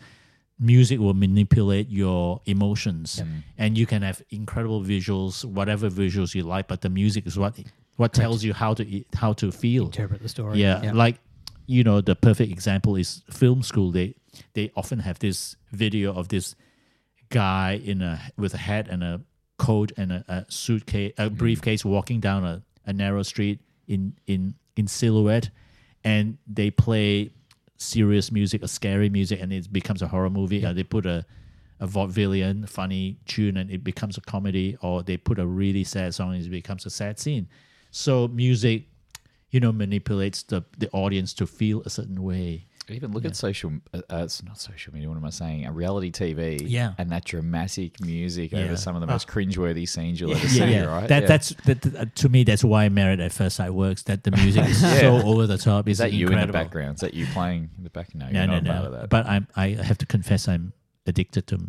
music 0.61 0.99
will 0.99 1.15
manipulate 1.15 1.89
your 1.89 2.39
emotions, 2.45 3.21
and 3.57 3.77
you 3.77 3.85
can 3.85 4.03
have 4.03 4.21
incredible 4.29 4.81
visuals, 4.81 5.43
whatever 5.43 5.89
visuals 5.89 6.35
you 6.35 6.43
like, 6.43 6.67
but 6.67 6.81
the 6.81 6.89
music 6.89 7.25
is 7.25 7.37
what 7.37 7.59
what 7.97 8.13
tells 8.13 8.43
you 8.43 8.53
how 8.53 8.73
to 8.75 9.03
how 9.13 9.33
to 9.33 9.51
feel. 9.51 9.85
Interpret 9.85 10.21
the 10.21 10.29
story. 10.29 10.59
Yeah, 10.59 10.91
like 10.93 11.17
you 11.65 11.83
know, 11.83 11.99
the 11.99 12.15
perfect 12.15 12.51
example 12.51 12.95
is 12.95 13.23
film 13.29 13.63
school. 13.63 13.91
They 13.91 14.15
they 14.53 14.71
often 14.75 14.99
have 14.99 15.19
this 15.19 15.55
video 15.71 16.13
of 16.13 16.27
this 16.29 16.55
guy 17.29 17.81
in 17.83 18.01
a 18.01 18.21
with 18.37 18.53
a 18.53 18.57
hat 18.57 18.87
and 18.87 19.03
a 19.03 19.21
coat 19.57 19.91
and 19.97 20.11
a, 20.11 20.25
a 20.27 20.45
suitcase, 20.49 21.13
a 21.17 21.25
mm-hmm. 21.25 21.35
briefcase, 21.35 21.83
walking 21.83 22.19
down 22.19 22.43
a, 22.43 22.61
a 22.85 22.93
narrow 22.93 23.23
street 23.23 23.59
in 23.87 24.13
in 24.27 24.55
in 24.75 24.87
silhouette, 24.87 25.49
and 26.03 26.37
they 26.47 26.71
play 26.71 27.31
serious 27.81 28.31
music, 28.31 28.63
a 28.63 28.67
scary 28.67 29.09
music, 29.09 29.41
and 29.41 29.51
it 29.51 29.71
becomes 29.71 30.01
a 30.01 30.07
horror 30.07 30.29
movie. 30.29 30.57
And 30.57 30.67
uh, 30.67 30.73
they 30.73 30.83
put 30.83 31.05
a 31.05 31.25
a 31.79 31.87
vaudevillian 31.87 32.69
funny 32.69 33.17
tune 33.25 33.57
and 33.57 33.71
it 33.71 33.83
becomes 33.83 34.15
a 34.15 34.21
comedy, 34.21 34.77
or 34.81 35.01
they 35.01 35.17
put 35.17 35.39
a 35.39 35.47
really 35.47 35.83
sad 35.83 36.13
song 36.13 36.35
and 36.35 36.45
it 36.45 36.49
becomes 36.49 36.85
a 36.85 36.91
sad 36.91 37.17
scene. 37.17 37.49
So 37.89 38.27
music 38.27 38.83
you 39.51 39.59
know, 39.59 39.71
manipulates 39.71 40.43
the, 40.43 40.63
the 40.77 40.89
audience 40.91 41.33
to 41.33 41.45
feel 41.45 41.81
a 41.85 41.89
certain 41.89 42.23
way. 42.23 42.65
Even 42.93 43.11
look 43.11 43.25
at 43.25 43.35
social, 43.35 43.71
uh, 43.93 44.01
uh, 44.09 44.17
it's 44.23 44.43
not 44.43 44.59
social 44.59 44.93
media, 44.93 45.07
what 45.09 45.17
am 45.17 45.25
I 45.25 45.29
saying? 45.29 45.65
A 45.65 45.71
reality 45.71 46.11
TV. 46.11 46.61
Yeah. 46.65 46.93
And 46.97 47.09
that 47.11 47.25
dramatic 47.25 47.99
music 48.01 48.51
Yeah. 48.51 48.59
over 48.59 48.77
some 48.77 48.95
of 48.95 49.01
the 49.01 49.07
most 49.07 49.27
cringeworthy 49.27 49.87
scenes 49.87 50.19
you'll 50.19 50.31
ever 50.31 50.39
Yeah, 50.47 50.47
see, 50.49 50.71
yeah. 50.71 50.83
right? 50.85 51.07
That 51.07 51.23
Yeah. 51.23 51.27
that's 51.27 51.49
that, 51.65 51.95
uh, 51.95 52.05
to 52.15 52.29
me. 52.29 52.43
That's 52.43 52.63
why 52.63 52.89
Married 52.89 53.19
at 53.19 53.31
First 53.31 53.55
Sight 53.57 53.73
works. 53.73 54.03
That 54.03 54.23
the 54.23 54.31
music 54.31 54.65
is 54.67 54.81
Yeah. 54.83 54.99
so 54.99 55.21
over 55.23 55.47
the 55.47 55.57
top. 55.57 55.87
Is 55.87 55.99
It's 55.99 56.11
that 56.11 56.13
you 56.13 56.27
in 56.29 56.39
the 56.47 56.51
background? 56.53 56.95
Is 56.95 57.01
that 57.01 57.13
you 57.13 57.25
playing 57.27 57.69
in 57.77 57.83
the 57.83 57.89
back? 57.89 58.13
No, 58.15 58.25
No, 58.29 58.31
you're 58.31 58.47
no, 58.47 58.53
not 58.59 58.63
no. 58.63 58.83
of 58.87 58.91
that. 58.93 59.09
But 59.09 59.25
I'm. 59.27 59.47
I 59.55 59.69
have 59.69 59.97
to 59.99 60.05
confess, 60.05 60.47
I'm 60.47 60.73
addicted 61.07 61.47
to 61.47 61.59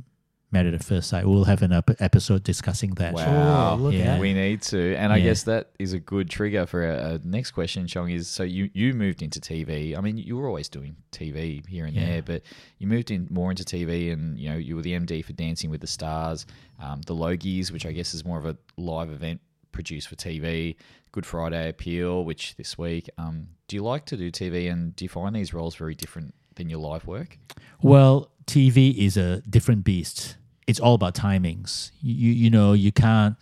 Married 0.53 0.75
at 0.75 0.85
First 0.85 1.09
Sight. 1.09 1.27
We'll 1.27 1.45
have 1.45 1.63
an 1.63 1.73
ep- 1.73 1.99
episode 2.01 2.45
discussing 2.45 2.91
that. 2.97 3.15
Wow. 3.15 3.77
look 3.77 3.95
Yeah. 3.95 4.15
out. 4.17 4.21
We 4.21 4.35
need 4.35 4.61
to, 4.63 4.95
and 4.97 5.11
I 5.13 5.17
Yeah. 5.17 5.25
guess 5.25 5.45
that 5.45 5.71
is 5.79 5.95
a 5.95 5.99
good 5.99 6.29
trigger 6.29 6.67
for 6.67 6.85
our, 6.85 7.13
our 7.13 7.19
next 7.25 7.53
question. 7.53 7.87
Chong 7.87 8.11
is 8.11 8.29
so 8.29 8.43
you 8.43 8.69
you 8.75 8.93
moved 8.93 9.23
into 9.23 9.41
TV. 9.41 9.97
I 9.97 10.01
mean, 10.03 10.19
you 10.19 10.37
were 10.37 10.47
always 10.47 10.69
doing 10.69 10.97
TV 11.11 11.63
here 11.67 11.87
and 11.87 11.95
Yeah. 11.97 12.07
there, 12.07 12.23
but 12.23 12.43
you 12.79 12.87
moved 12.87 13.11
in 13.11 13.29
more 13.31 13.51
into 13.51 13.65
TV, 13.65 14.11
and 14.13 14.39
you 14.39 14.51
know 14.51 14.57
you 14.59 14.77
were 14.77 14.83
the 14.83 14.93
MD 14.93 15.23
for 15.23 15.33
Dancing 15.33 15.71
with 15.71 15.81
the 15.81 15.87
Stars, 15.87 16.45
um, 16.79 17.01
the 17.07 17.15
Logies, 17.15 17.71
which 17.73 17.87
I 17.87 17.93
guess 17.93 18.13
is 18.13 18.25
more 18.25 18.39
of 18.39 18.45
a 18.45 18.57
live 18.77 19.11
event 19.11 19.41
produced 19.73 20.09
for 20.09 20.17
TV. 20.17 20.77
Good 21.13 21.25
Friday 21.25 21.69
Appeal, 21.71 22.25
which 22.27 22.57
this 22.57 22.77
week. 22.77 23.09
Um, 23.17 23.49
do 23.69 23.77
you 23.77 23.83
like 23.83 24.05
to 24.07 24.19
do 24.19 24.31
TV, 24.31 24.69
and 24.71 24.95
do 24.97 25.05
you 25.07 25.09
find 25.09 25.35
these 25.35 25.55
roles 25.55 25.75
very 25.77 25.95
different 25.95 26.35
than 26.57 26.69
your 26.69 26.79
live 26.81 27.07
work? 27.07 27.39
Well, 27.81 28.31
TV 28.47 28.91
is 28.99 29.17
a 29.17 29.41
different 29.49 29.85
beast. 29.85 30.37
It's 30.67 30.81
all 30.81 30.95
about 30.95 31.15
timings. 31.15 31.91
You 32.01 32.31
you 32.33 32.51
know 32.51 32.73
you 32.73 32.93
can't 32.93 33.37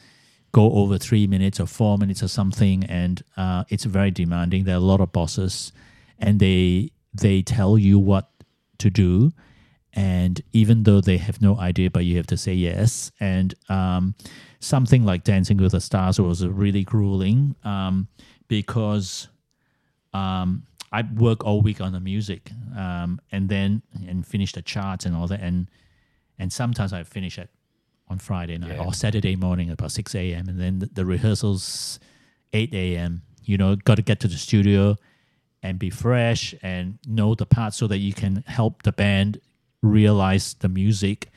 go 0.52 0.72
over 0.72 0.98
three 0.98 1.26
minutes 1.26 1.60
or 1.60 1.66
four 1.66 1.98
minutes 1.98 2.22
or 2.22 2.28
something, 2.28 2.84
and 2.84 3.22
uh, 3.36 3.64
it's 3.68 3.84
very 3.84 4.10
demanding. 4.10 4.64
There 4.64 4.74
are 4.74 4.78
a 4.78 4.80
lot 4.80 5.00
of 5.00 5.12
bosses, 5.12 5.72
and 6.18 6.40
they 6.40 6.90
they 7.14 7.42
tell 7.42 7.78
you 7.78 7.98
what 7.98 8.30
to 8.78 8.90
do, 8.90 9.32
and 9.92 10.40
even 10.52 10.84
though 10.84 11.00
they 11.00 11.18
have 11.18 11.40
no 11.40 11.58
idea, 11.58 11.90
but 11.90 12.04
you 12.04 12.16
have 12.16 12.26
to 12.28 12.36
say 12.36 12.54
yes. 12.54 13.10
And 13.20 13.54
um, 13.68 14.14
something 14.60 15.04
like 15.04 15.24
Dancing 15.24 15.56
with 15.58 15.72
the 15.72 15.80
Stars 15.80 16.20
was 16.20 16.46
really 16.46 16.84
grueling 16.84 17.54
um, 17.64 18.08
because 18.48 19.28
um, 20.12 20.64
I 20.92 21.02
work 21.02 21.44
all 21.44 21.60
week 21.60 21.80
on 21.80 21.92
the 21.92 22.00
music, 22.00 22.50
um, 22.76 23.20
and 23.30 23.48
then 23.48 23.82
and 24.08 24.26
finish 24.26 24.52
the 24.52 24.62
charts 24.62 25.06
and 25.06 25.14
all 25.14 25.26
that, 25.28 25.40
and 25.40 25.68
and 26.40 26.52
sometimes 26.52 26.92
I 26.92 27.02
finish 27.04 27.38
at 27.38 27.48
on 28.08 28.18
Friday 28.18 28.58
night 28.58 28.72
Yeah. 28.76 28.84
or 28.84 28.92
Saturday 28.94 29.36
morning 29.36 29.70
about 29.70 29.92
six 29.92 30.14
a.m. 30.14 30.48
and 30.48 30.58
then 30.58 30.80
the, 30.80 30.86
the 30.98 31.04
rehearsals 31.04 32.00
eight 32.52 32.72
a.m. 32.74 33.22
You 33.44 33.56
know, 33.58 33.76
got 33.76 33.96
to 33.96 34.02
get 34.02 34.18
to 34.20 34.28
the 34.28 34.36
studio 34.36 34.96
and 35.62 35.78
be 35.78 35.90
fresh 35.90 36.54
and 36.62 36.98
know 37.06 37.34
the 37.34 37.46
parts 37.46 37.76
so 37.76 37.86
that 37.86 37.98
you 37.98 38.12
can 38.12 38.42
help 38.46 38.82
the 38.82 38.92
band 38.92 39.40
realize 39.82 40.54
the 40.54 40.68
music, 40.68 41.28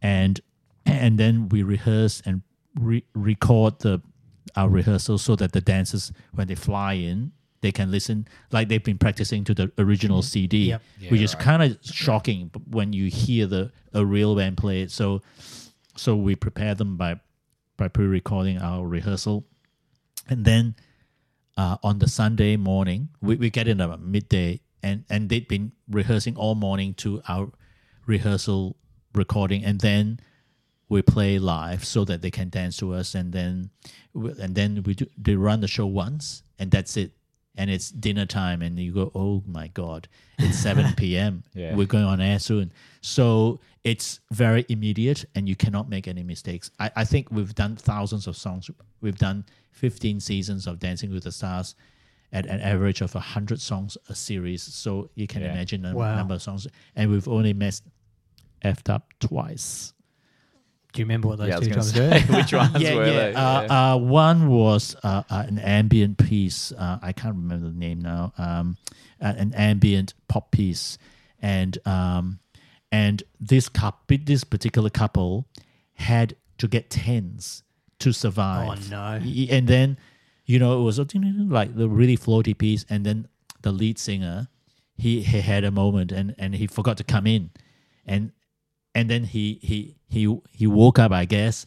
and 0.00 0.40
and 0.86 1.18
then 1.18 1.48
we 1.48 1.62
rehearse 1.62 2.22
and 2.24 2.42
re- 2.80 3.04
record 3.14 3.80
the 3.80 4.00
our 4.54 4.68
rehearsal 4.68 5.18
so 5.18 5.36
that 5.36 5.52
the 5.52 5.60
dancers 5.60 6.12
when 6.32 6.46
they 6.48 6.54
fly 6.54 6.94
in 6.94 7.32
they 7.66 7.72
can 7.72 7.90
listen 7.90 8.18
like 8.56 8.68
they've 8.68 8.88
been 8.90 8.98
practicing 9.06 9.42
to 9.48 9.52
the 9.60 9.66
original 9.84 10.22
CD, 10.22 10.56
Yep. 10.68 10.82
which 11.10 11.20
is 11.28 11.34
kind 11.34 11.60
of 11.64 11.70
shocking 11.82 12.50
when 12.76 12.92
you 12.98 13.06
hear 13.10 13.44
the 13.54 13.62
a 13.92 14.02
real 14.16 14.32
band 14.38 14.54
play 14.56 14.82
it. 14.84 14.90
So 14.92 15.06
so 15.96 16.10
we 16.26 16.32
prepare 16.46 16.74
them 16.80 16.96
by 16.96 17.12
by 17.80 17.88
pre-recording 17.88 18.56
our 18.68 18.86
rehearsal, 18.96 19.44
and 20.30 20.44
then 20.50 20.64
uh, 21.62 21.76
on 21.82 21.98
the 21.98 22.08
Sunday 22.08 22.56
morning 22.56 23.00
we, 23.26 23.32
we 23.36 23.48
get 23.50 23.66
in 23.72 23.80
about 23.80 24.00
midday, 24.00 24.60
and 24.82 25.04
and 25.10 25.28
they've 25.30 25.48
been 25.48 25.72
rehearsing 25.98 26.36
all 26.36 26.54
morning 26.54 26.94
to 27.02 27.08
our 27.28 27.50
rehearsal 28.06 28.76
recording, 29.14 29.64
and 29.64 29.80
then 29.80 30.20
we 30.88 31.02
play 31.02 31.38
live 31.40 31.84
so 31.84 32.04
that 32.04 32.22
they 32.22 32.30
can 32.30 32.48
dance 32.48 32.76
to 32.76 32.94
us, 32.94 33.14
and 33.14 33.32
then 33.32 33.70
we- 34.14 34.38
and 34.42 34.54
then 34.54 34.82
we 34.86 34.94
do, 34.94 35.06
they 35.18 35.34
run 35.34 35.60
the 35.60 35.66
show 35.68 35.86
once, 35.86 36.42
and 36.60 36.70
that's 36.70 36.96
it. 36.96 37.10
And 37.58 37.70
it's 37.70 37.90
dinner 37.90 38.26
time, 38.26 38.60
and 38.60 38.78
you 38.78 38.92
go, 38.92 39.10
oh 39.14 39.42
my 39.46 39.68
god, 39.68 40.08
it's 40.38 40.58
seven 40.58 40.92
p.m. 40.96 41.42
Yeah. 41.54 41.74
We're 41.74 41.86
going 41.86 42.04
on 42.04 42.20
air 42.20 42.38
soon, 42.38 42.70
so 43.00 43.60
it's 43.82 44.20
very 44.30 44.66
immediate, 44.68 45.24
and 45.34 45.48
you 45.48 45.56
cannot 45.56 45.88
make 45.88 46.06
any 46.06 46.22
mistakes. 46.22 46.70
I, 46.78 46.90
I 46.96 47.04
think 47.04 47.30
we've 47.30 47.54
done 47.54 47.76
thousands 47.76 48.26
of 48.26 48.36
songs. 48.36 48.70
We've 49.00 49.16
done 49.16 49.44
fifteen 49.72 50.20
seasons 50.20 50.66
of 50.66 50.78
Dancing 50.78 51.10
with 51.10 51.24
the 51.24 51.32
Stars, 51.32 51.74
at 52.32 52.44
an 52.44 52.60
average 52.60 53.00
of 53.00 53.12
hundred 53.14 53.60
songs 53.60 53.96
a 54.10 54.14
series. 54.14 54.62
So 54.62 55.08
you 55.14 55.26
can 55.26 55.40
Yeah. 55.42 55.52
imagine 55.52 55.80
the 55.82 55.94
Wow. 55.94 56.14
number 56.16 56.34
of 56.34 56.42
songs, 56.42 56.66
and 56.94 57.10
we've 57.10 57.26
only 57.28 57.54
messed 57.54 57.84
effed 58.64 58.90
up 58.90 59.14
twice. 59.18 59.94
Do 60.96 61.02
you 61.02 61.06
remember 61.06 61.28
what 61.28 61.38
those 61.38 61.48
Yeah, 61.48 61.56
two 61.60 61.68
going 61.68 61.80
times 61.80 61.94
were? 62.30 62.36
which 62.36 62.52
ones 62.52 62.72
yeah, 62.80 62.94
were 62.94 63.06
yeah. 63.06 63.12
they? 63.12 63.34
Uh, 63.34 63.62
Yeah. 63.62 63.92
uh, 63.92 63.96
one 63.98 64.48
was 64.48 64.96
uh, 65.02 65.22
uh, 65.30 65.44
an 65.46 65.58
ambient 65.58 66.18
piece. 66.18 66.72
Uh, 66.72 66.98
I 67.02 67.12
can't 67.12 67.36
remember 67.36 67.68
the 67.68 67.74
name 67.78 68.00
now. 68.00 68.32
Um, 68.38 68.76
uh, 69.20 69.34
an 69.36 69.52
ambient 69.54 70.14
pop 70.28 70.50
piece, 70.50 70.98
and 71.40 71.76
um, 71.86 72.38
and 72.90 73.22
this 73.38 73.68
couple, 73.68 74.16
this 74.24 74.42
particular 74.44 74.88
couple, 74.90 75.46
had 75.94 76.34
to 76.58 76.66
get 76.68 76.88
tens 76.90 77.62
to 77.98 78.12
survive. 78.12 78.68
Oh, 78.90 78.90
no. 78.90 79.20
And 79.50 79.66
then, 79.68 79.98
you 80.46 80.58
know, 80.58 80.78
it 80.80 80.82
was 80.82 80.98
like 80.98 81.76
the 81.76 81.88
really 81.88 82.16
floaty 82.16 82.56
piece, 82.56 82.84
and 82.88 83.04
then 83.04 83.28
the 83.62 83.72
lead 83.72 83.98
singer, 83.98 84.48
he, 84.96 85.22
he 85.22 85.40
had 85.40 85.64
a 85.64 85.70
moment, 85.70 86.12
and 86.12 86.34
and 86.38 86.54
he 86.54 86.66
forgot 86.66 86.96
to 86.98 87.04
come 87.04 87.26
in, 87.26 87.50
and 88.06 88.32
and 88.94 89.10
then 89.10 89.24
he 89.24 89.58
he 89.62 89.95
he 90.08 90.38
he 90.52 90.66
woke 90.66 90.98
up, 90.98 91.12
I 91.12 91.24
guess, 91.24 91.66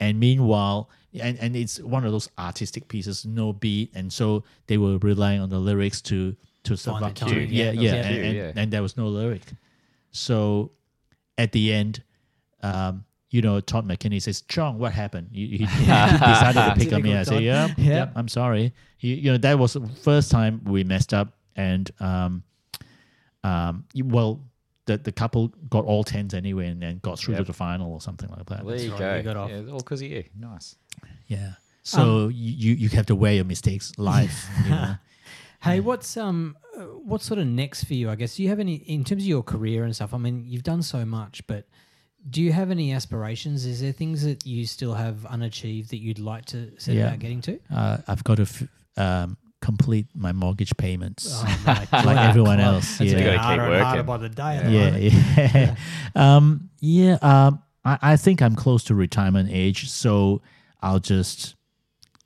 and 0.00 0.18
meanwhile, 0.18 0.90
and 1.18 1.38
and 1.38 1.56
it's 1.56 1.80
one 1.80 2.04
of 2.04 2.12
those 2.12 2.28
artistic 2.38 2.88
pieces, 2.88 3.24
no 3.24 3.52
beat, 3.52 3.90
and 3.94 4.12
so 4.12 4.44
they 4.66 4.78
were 4.78 4.98
relying 4.98 5.40
on 5.40 5.50
the 5.50 5.58
lyrics 5.58 6.00
to 6.02 6.36
to 6.64 6.76
survive. 6.76 7.14
the 7.14 7.26
yeah, 7.30 7.70
yeah. 7.70 7.70
yeah, 7.72 7.94
and, 7.94 8.24
and, 8.24 8.36
yeah. 8.36 8.52
and 8.56 8.72
there 8.72 8.82
was 8.82 8.96
no 8.96 9.08
lyric, 9.08 9.42
so 10.10 10.70
at 11.36 11.52
the 11.52 11.72
end, 11.72 12.02
um, 12.62 13.04
you 13.30 13.42
know, 13.42 13.60
Todd 13.60 13.86
McKenney 13.86 14.22
says, 14.22 14.42
"Chong, 14.42 14.78
what 14.78 14.92
happened?" 14.92 15.28
He, 15.32 15.48
he, 15.48 15.66
decided 15.66 16.54
to 16.54 16.74
pick 16.76 16.92
on 16.92 17.02
me. 17.02 17.16
I 17.16 17.24
say, 17.24 17.40
"Yeah, 17.40 17.68
yeah, 17.76 17.94
Yeah. 17.94 18.10
I'm 18.14 18.28
sorry." 18.28 18.72
You, 19.00 19.14
you 19.14 19.32
know, 19.32 19.38
that 19.38 19.58
was 19.58 19.74
the 19.74 19.86
first 20.02 20.30
time 20.30 20.62
we 20.64 20.84
messed 20.84 21.12
up, 21.12 21.34
and 21.56 21.90
um, 22.00 22.42
um, 23.42 23.84
well, 24.02 24.40
the 24.86 24.98
the 24.98 25.12
couple 25.12 25.48
got 25.70 25.84
all 25.84 26.04
tens 26.04 26.34
anyway, 26.34 26.68
and 26.68 26.80
then 26.82 26.98
got 27.02 27.18
through 27.18 27.36
to 27.36 27.44
the 27.44 27.52
final 27.52 27.92
or 27.92 28.00
something 28.00 28.28
like 28.30 28.46
that. 28.46 28.66
There 28.66 28.76
you 28.76 28.90
right, 28.92 28.98
go. 28.98 29.16
you 29.16 29.22
got 29.22 29.36
off. 29.36 29.50
Yeah, 29.50 29.62
all 29.72 29.78
because 29.78 30.02
of 30.02 30.08
you. 30.10 30.24
Nice. 30.38 30.76
Yeah. 31.26 31.52
So 31.82 32.28
you 32.28 32.74
you 32.74 32.88
have 32.90 33.06
to 33.06 33.14
wear 33.14 33.32
your 33.34 33.44
mistakes 33.44 33.92
live. 33.98 34.32
you 34.64 34.70
know? 34.70 34.94
Hey, 35.62 35.80
what's 35.80 36.16
um, 36.16 36.56
what 37.04 37.22
sort 37.22 37.38
of 37.40 37.46
next 37.46 37.84
for 37.84 37.94
you? 37.94 38.10
I 38.10 38.14
guess 38.16 38.36
do 38.36 38.42
you 38.42 38.48
have 38.50 38.60
any 38.60 38.74
in 38.74 39.04
terms 39.04 39.22
of 39.22 39.26
your 39.28 39.42
career 39.42 39.84
and 39.84 39.94
stuff? 39.94 40.12
I 40.14 40.18
mean, 40.18 40.44
you've 40.46 40.62
done 40.62 40.82
so 40.82 41.04
much, 41.04 41.46
but 41.46 41.66
do 42.28 42.42
you 42.42 42.52
have 42.52 42.70
any 42.70 42.92
aspirations? 42.92 43.64
Is 43.66 43.80
there 43.80 43.92
things 43.92 44.24
that 44.24 44.46
you 44.46 44.66
still 44.66 44.94
have 44.94 45.24
unachieved 45.26 45.90
that 45.90 45.98
you'd 45.98 46.18
like 46.18 46.44
to 46.46 46.72
set 46.78 46.94
Yeah. 46.94 47.08
about 47.08 47.18
getting 47.18 47.40
to? 47.42 47.60
Uh, 47.74 47.98
I've 48.08 48.24
got 48.24 48.36
to 48.36 48.42
f- 48.42 48.68
um, 48.96 49.36
complete 49.64 50.06
my 50.14 50.32
mortgage 50.32 50.76
payments. 50.76 51.28
Oh, 51.32 51.62
mate, 51.66 51.88
Like 52.04 52.18
everyone 52.18 52.60
else, 52.60 53.00
It's 53.00 53.12
yeah. 53.12 53.18
getting 53.18 53.32
keep 53.32 53.40
harder 53.40 53.62
and 53.72 53.82
harder 53.84 54.02
by 54.02 54.16
the 54.18 54.28
day. 54.28 54.56
at 54.58 54.64
the 54.66 54.70
yeah, 54.70 54.96
yeah. 54.96 55.76
um, 56.36 56.68
yeah. 56.80 57.18
Um, 57.22 57.62
I, 57.84 57.98
I 58.12 58.16
think 58.16 58.42
I'm 58.42 58.54
close 58.56 58.84
to 58.84 58.94
retirement 58.94 59.48
age, 59.50 59.88
so 59.90 60.42
I'll 60.82 61.00
just 61.00 61.54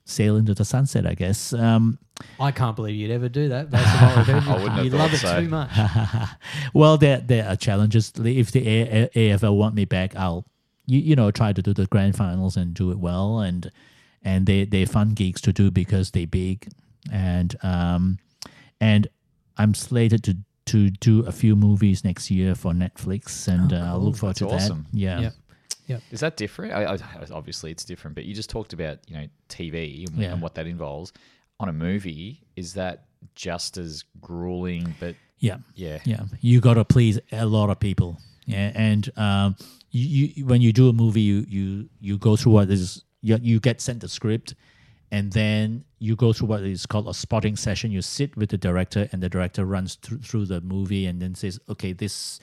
sail 0.05 0.35
into 0.35 0.53
the 0.53 0.65
sunset, 0.65 1.05
I 1.07 1.13
guess. 1.13 1.53
Um, 1.53 1.97
I 2.39 2.51
can't 2.51 2.75
believe 2.75 2.95
you'd 2.95 3.11
ever 3.11 3.29
do 3.29 3.47
that. 3.49 3.69
Based 3.69 3.87
on 3.87 4.01
what 4.01 4.17
we've 4.17 4.25
heard. 4.27 4.43
I 4.47 4.53
wouldn't 4.55 4.71
have 4.73 4.85
you 4.85 4.91
love 4.91 5.11
thought 5.11 5.13
it 5.13 5.27
so. 5.27 5.41
too 5.41 5.47
much. 5.49 6.29
well, 6.73 6.97
there 6.97 7.19
there 7.19 7.47
are 7.47 7.55
challenges. 7.55 8.11
If 8.17 8.51
the 8.51 8.67
A- 8.67 9.09
A- 9.15 9.37
AFL 9.37 9.55
want 9.55 9.75
me 9.75 9.85
back, 9.85 10.15
I'll 10.17 10.45
you, 10.85 10.99
you 10.99 11.15
know 11.15 11.31
try 11.31 11.53
to 11.53 11.61
do 11.61 11.73
the 11.73 11.85
grand 11.87 12.15
finals 12.17 12.57
and 12.57 12.73
do 12.73 12.91
it 12.91 12.99
well, 12.99 13.39
and 13.39 13.71
and 14.23 14.45
they 14.45 14.65
they're 14.65 14.85
fun 14.87 15.11
gigs 15.13 15.39
to 15.41 15.53
do 15.53 15.71
because 15.71 16.11
they're 16.11 16.27
big, 16.27 16.67
and 17.11 17.55
um 17.63 18.17
and 18.81 19.07
I'm 19.57 19.73
slated 19.73 20.23
to 20.25 20.37
to 20.67 20.89
do 20.91 21.25
a 21.25 21.31
few 21.31 21.55
movies 21.55 22.03
next 22.03 22.29
year 22.29 22.53
for 22.55 22.73
Netflix, 22.73 23.47
and 23.47 23.73
Oh, 23.73 23.77
uh, 23.77 23.85
I'll 23.85 23.99
look 23.99 24.17
forward 24.17 24.35
That's 24.35 24.51
to 24.51 24.55
awesome. 24.55 24.85
that. 24.93 24.97
Yeah. 24.99 25.29
Yep. 25.87 26.01
Is 26.11 26.19
that 26.19 26.37
different? 26.37 26.73
I, 26.73 26.83
I, 26.93 26.97
obviously, 27.31 27.71
it's 27.71 27.83
different. 27.83 28.13
But 28.13 28.25
you 28.25 28.35
just 28.35 28.51
talked 28.51 28.73
about 28.73 28.99
you 29.07 29.15
know 29.17 29.25
TV 29.49 30.07
and, 30.07 30.17
Yeah. 30.17 30.33
and 30.33 30.41
what 30.41 30.53
that 30.55 30.67
involves. 30.67 31.11
On 31.59 31.67
a 31.67 31.73
movie, 31.73 32.43
is 32.55 32.75
that 32.75 33.05
just 33.35 33.77
as 33.77 34.03
grueling? 34.21 34.93
But 34.99 35.15
Yeah. 35.39 35.57
yeah, 35.75 35.99
Yeah, 36.05 36.23
you 36.39 36.61
got 36.61 36.75
to 36.75 36.85
please 36.85 37.19
a 37.31 37.45
lot 37.47 37.69
of 37.71 37.79
people. 37.79 38.19
Yeah, 38.45 38.71
and 38.75 39.09
um, 39.17 39.55
you, 39.91 40.27
you 40.35 40.45
when 40.45 40.61
you 40.61 40.71
do 40.71 40.87
a 40.89 40.93
movie, 40.93 41.21
you 41.21 41.45
you 41.49 41.89
you 41.99 42.17
go 42.19 42.35
through 42.35 42.51
what 42.53 42.69
is 42.69 43.03
you, 43.21 43.37
you 43.41 43.59
get 43.59 43.81
sent 43.81 44.01
the 44.01 44.07
script, 44.07 44.53
and 45.11 45.31
then 45.33 45.83
you 45.99 46.15
go 46.15 46.33
through 46.33 46.47
what 46.47 46.61
is 46.63 46.85
called 46.85 47.07
a 47.07 47.13
spotting 47.13 47.55
session. 47.55 47.91
You 47.91 48.01
sit 48.01 48.35
with 48.37 48.49
the 48.49 48.57
director, 48.57 49.09
and 49.11 49.21
the 49.23 49.29
director 49.29 49.65
runs 49.65 49.95
through, 49.95 50.19
through 50.19 50.45
the 50.45 50.61
movie, 50.61 51.05
and 51.05 51.21
then 51.21 51.35
says, 51.35 51.59
"Okay, 51.69 51.93
this 51.93 52.39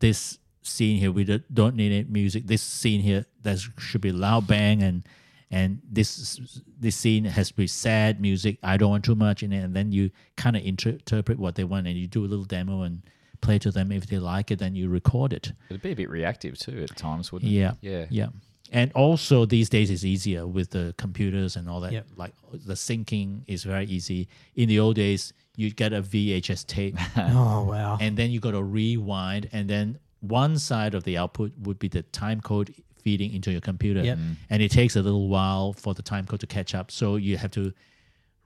this 0.00 0.38
scene 0.62 0.98
here 0.98 1.12
we 1.12 1.24
don't- 1.24 1.76
need 1.76 1.92
any 1.92 2.04
music. 2.08 2.46
This 2.46 2.62
scene 2.62 3.00
here 3.00 3.24
there 3.42 3.56
should 3.78 4.00
be 4.00 4.12
loud 4.12 4.46
bang 4.46 4.82
and." 4.82 5.02
And 5.48 5.80
this 5.88 6.40
this 6.80 6.96
scene 6.96 7.24
has 7.24 7.48
to 7.48 7.54
be 7.54 7.68
sad 7.68 8.20
music. 8.20 8.58
I 8.64 8.76
don't 8.76 8.90
want 8.90 9.04
too 9.04 9.14
much 9.14 9.44
in 9.44 9.52
it, 9.52 9.62
and 9.62 9.76
then 9.76 9.92
you 9.92 10.10
kind 10.36 10.56
of 10.56 10.64
interpret 10.64 11.38
what 11.38 11.54
they 11.54 11.62
want, 11.62 11.86
and 11.86 11.96
you 11.96 12.08
do 12.08 12.24
a 12.24 12.26
little 12.26 12.44
demo 12.44 12.82
and 12.82 13.02
play 13.40 13.56
to 13.60 13.70
them. 13.70 13.92
If 13.92 14.06
they 14.08 14.18
like 14.18 14.50
it, 14.50 14.58
then 14.58 14.74
you 14.74 14.88
record 14.88 15.32
it. 15.32 15.52
it'd 15.70 15.82
be 15.82 15.92
a 15.92 15.94
bit 15.96 16.10
reactive 16.10 16.58
too 16.58 16.82
at 16.82 16.96
times, 16.96 17.30
wouldn't 17.30 17.52
Yeah, 17.52 17.74
it? 17.74 17.76
Yeah, 17.80 18.06
yeah. 18.10 18.28
And 18.72 18.92
also 18.92 19.44
these 19.46 19.68
days 19.68 19.90
it's 19.90 20.04
easier 20.04 20.46
with 20.46 20.70
the 20.70 20.94
computers 20.98 21.56
and 21.56 21.68
all 21.68 21.80
that. 21.80 21.92
Yep. 21.92 22.06
Like 22.16 22.32
the 22.52 22.74
syncing 22.74 23.42
is 23.46 23.64
very 23.64 23.86
easy. 23.86 24.28
In 24.54 24.68
the 24.68 24.78
old 24.80 24.96
days, 24.96 25.32
you 25.56 25.70
get 25.70 25.92
a 25.92 26.02
VHS 26.02 26.66
tape, 26.66 26.96
Oh 27.16 27.64
wow. 27.64 27.98
and 28.00 28.16
then 28.16 28.30
you 28.30 28.40
got 28.40 28.50
to 28.52 28.62
rewind, 28.62 29.48
and 29.52 29.68
then 29.70 29.98
one 30.20 30.58
side 30.58 30.94
of 30.94 31.04
the 31.04 31.16
output 31.16 31.52
would 31.62 31.78
be 31.78 31.88
the 31.88 32.02
time 32.02 32.40
code 32.40 32.74
feeding 33.02 33.32
into 33.32 33.50
your 33.52 33.60
computer, 33.60 34.02
Yep. 34.02 34.18
Mm. 34.18 34.34
and 34.50 34.62
it 34.62 34.70
takes 34.70 34.96
a 34.96 35.02
little 35.02 35.28
while 35.28 35.72
for 35.72 35.94
the 35.94 36.02
time 36.02 36.26
code 36.26 36.40
to 36.40 36.46
catch 36.46 36.74
up. 36.74 36.90
So 36.90 37.16
you 37.16 37.36
have 37.38 37.52
to 37.52 37.72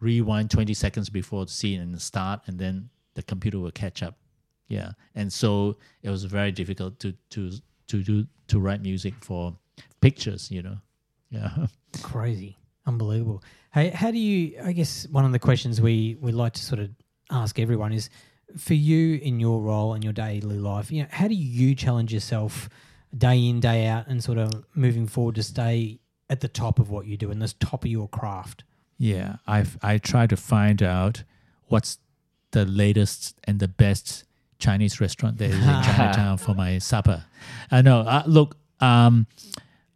rewind 0.00 0.50
20 0.50 0.72
seconds 0.74 1.10
before 1.10 1.44
the 1.46 1.50
scene 1.52 1.80
and 1.80 2.00
start, 2.00 2.40
and 2.46 2.58
then 2.58 2.90
the 3.14 3.22
computer 3.22 3.58
will 3.58 3.70
catch 3.70 4.02
up. 4.02 4.16
Yeah, 4.68 4.92
and 5.14 5.32
so 5.32 5.76
it 6.02 6.10
was 6.10 6.24
very 6.24 6.52
difficult 6.52 7.00
to 7.00 7.12
to 7.30 7.50
to 7.88 8.02
do 8.04 8.26
to 8.48 8.60
write 8.60 8.82
music 8.82 9.14
for 9.20 9.56
pictures. 10.00 10.50
You 10.50 10.62
know, 10.62 10.76
yeah. 11.30 11.66
Crazy. 12.02 12.56
Unbelievable. 12.86 13.42
Hey, 13.72 13.90
how 13.90 14.10
do 14.10 14.18
you 14.18 14.58
I 14.64 14.72
guess 14.72 15.06
one 15.10 15.24
of 15.24 15.32
the 15.32 15.38
questions 15.38 15.80
we 15.80 16.16
we 16.20 16.32
like 16.32 16.54
to 16.54 16.62
sort 16.62 16.80
of 16.80 16.90
ask 17.30 17.58
everyone 17.58 17.92
is 17.92 18.10
for 18.56 18.74
you 18.74 19.16
in 19.22 19.38
your 19.38 19.60
role 19.60 19.94
in 19.94 20.02
your 20.02 20.12
daily 20.12 20.58
life, 20.58 20.90
you 20.90 21.02
know, 21.02 21.08
how 21.10 21.28
do 21.28 21.34
you 21.34 21.74
challenge 21.74 22.12
yourself 22.12 22.68
day 23.16 23.48
in, 23.48 23.60
day 23.60 23.86
out 23.86 24.06
and 24.08 24.22
sort 24.22 24.38
of 24.38 24.64
moving 24.74 25.06
forward 25.06 25.36
to 25.36 25.42
stay 25.42 26.00
at 26.28 26.40
the 26.40 26.48
top 26.48 26.78
of 26.78 26.90
what 26.90 27.06
you 27.06 27.16
do 27.16 27.30
and 27.30 27.40
this 27.40 27.54
top 27.54 27.84
of 27.84 27.90
your 27.90 28.08
craft? 28.08 28.64
Yeah, 28.98 29.36
I've 29.46 29.78
I 29.82 29.98
try 29.98 30.26
to 30.26 30.36
find 30.36 30.82
out 30.82 31.22
what's 31.66 31.98
the 32.50 32.64
latest 32.64 33.38
and 33.44 33.60
the 33.60 33.68
best 33.68 34.24
Chinese 34.58 35.00
restaurant 35.00 35.38
there 35.38 35.48
is 35.48 35.54
in 35.54 35.60
Chinatown 35.82 36.36
for 36.36 36.54
my 36.54 36.78
supper. 36.78 37.24
I 37.70 37.82
know. 37.82 38.00
Uh, 38.00 38.22
look, 38.26 38.56
um, 38.80 39.26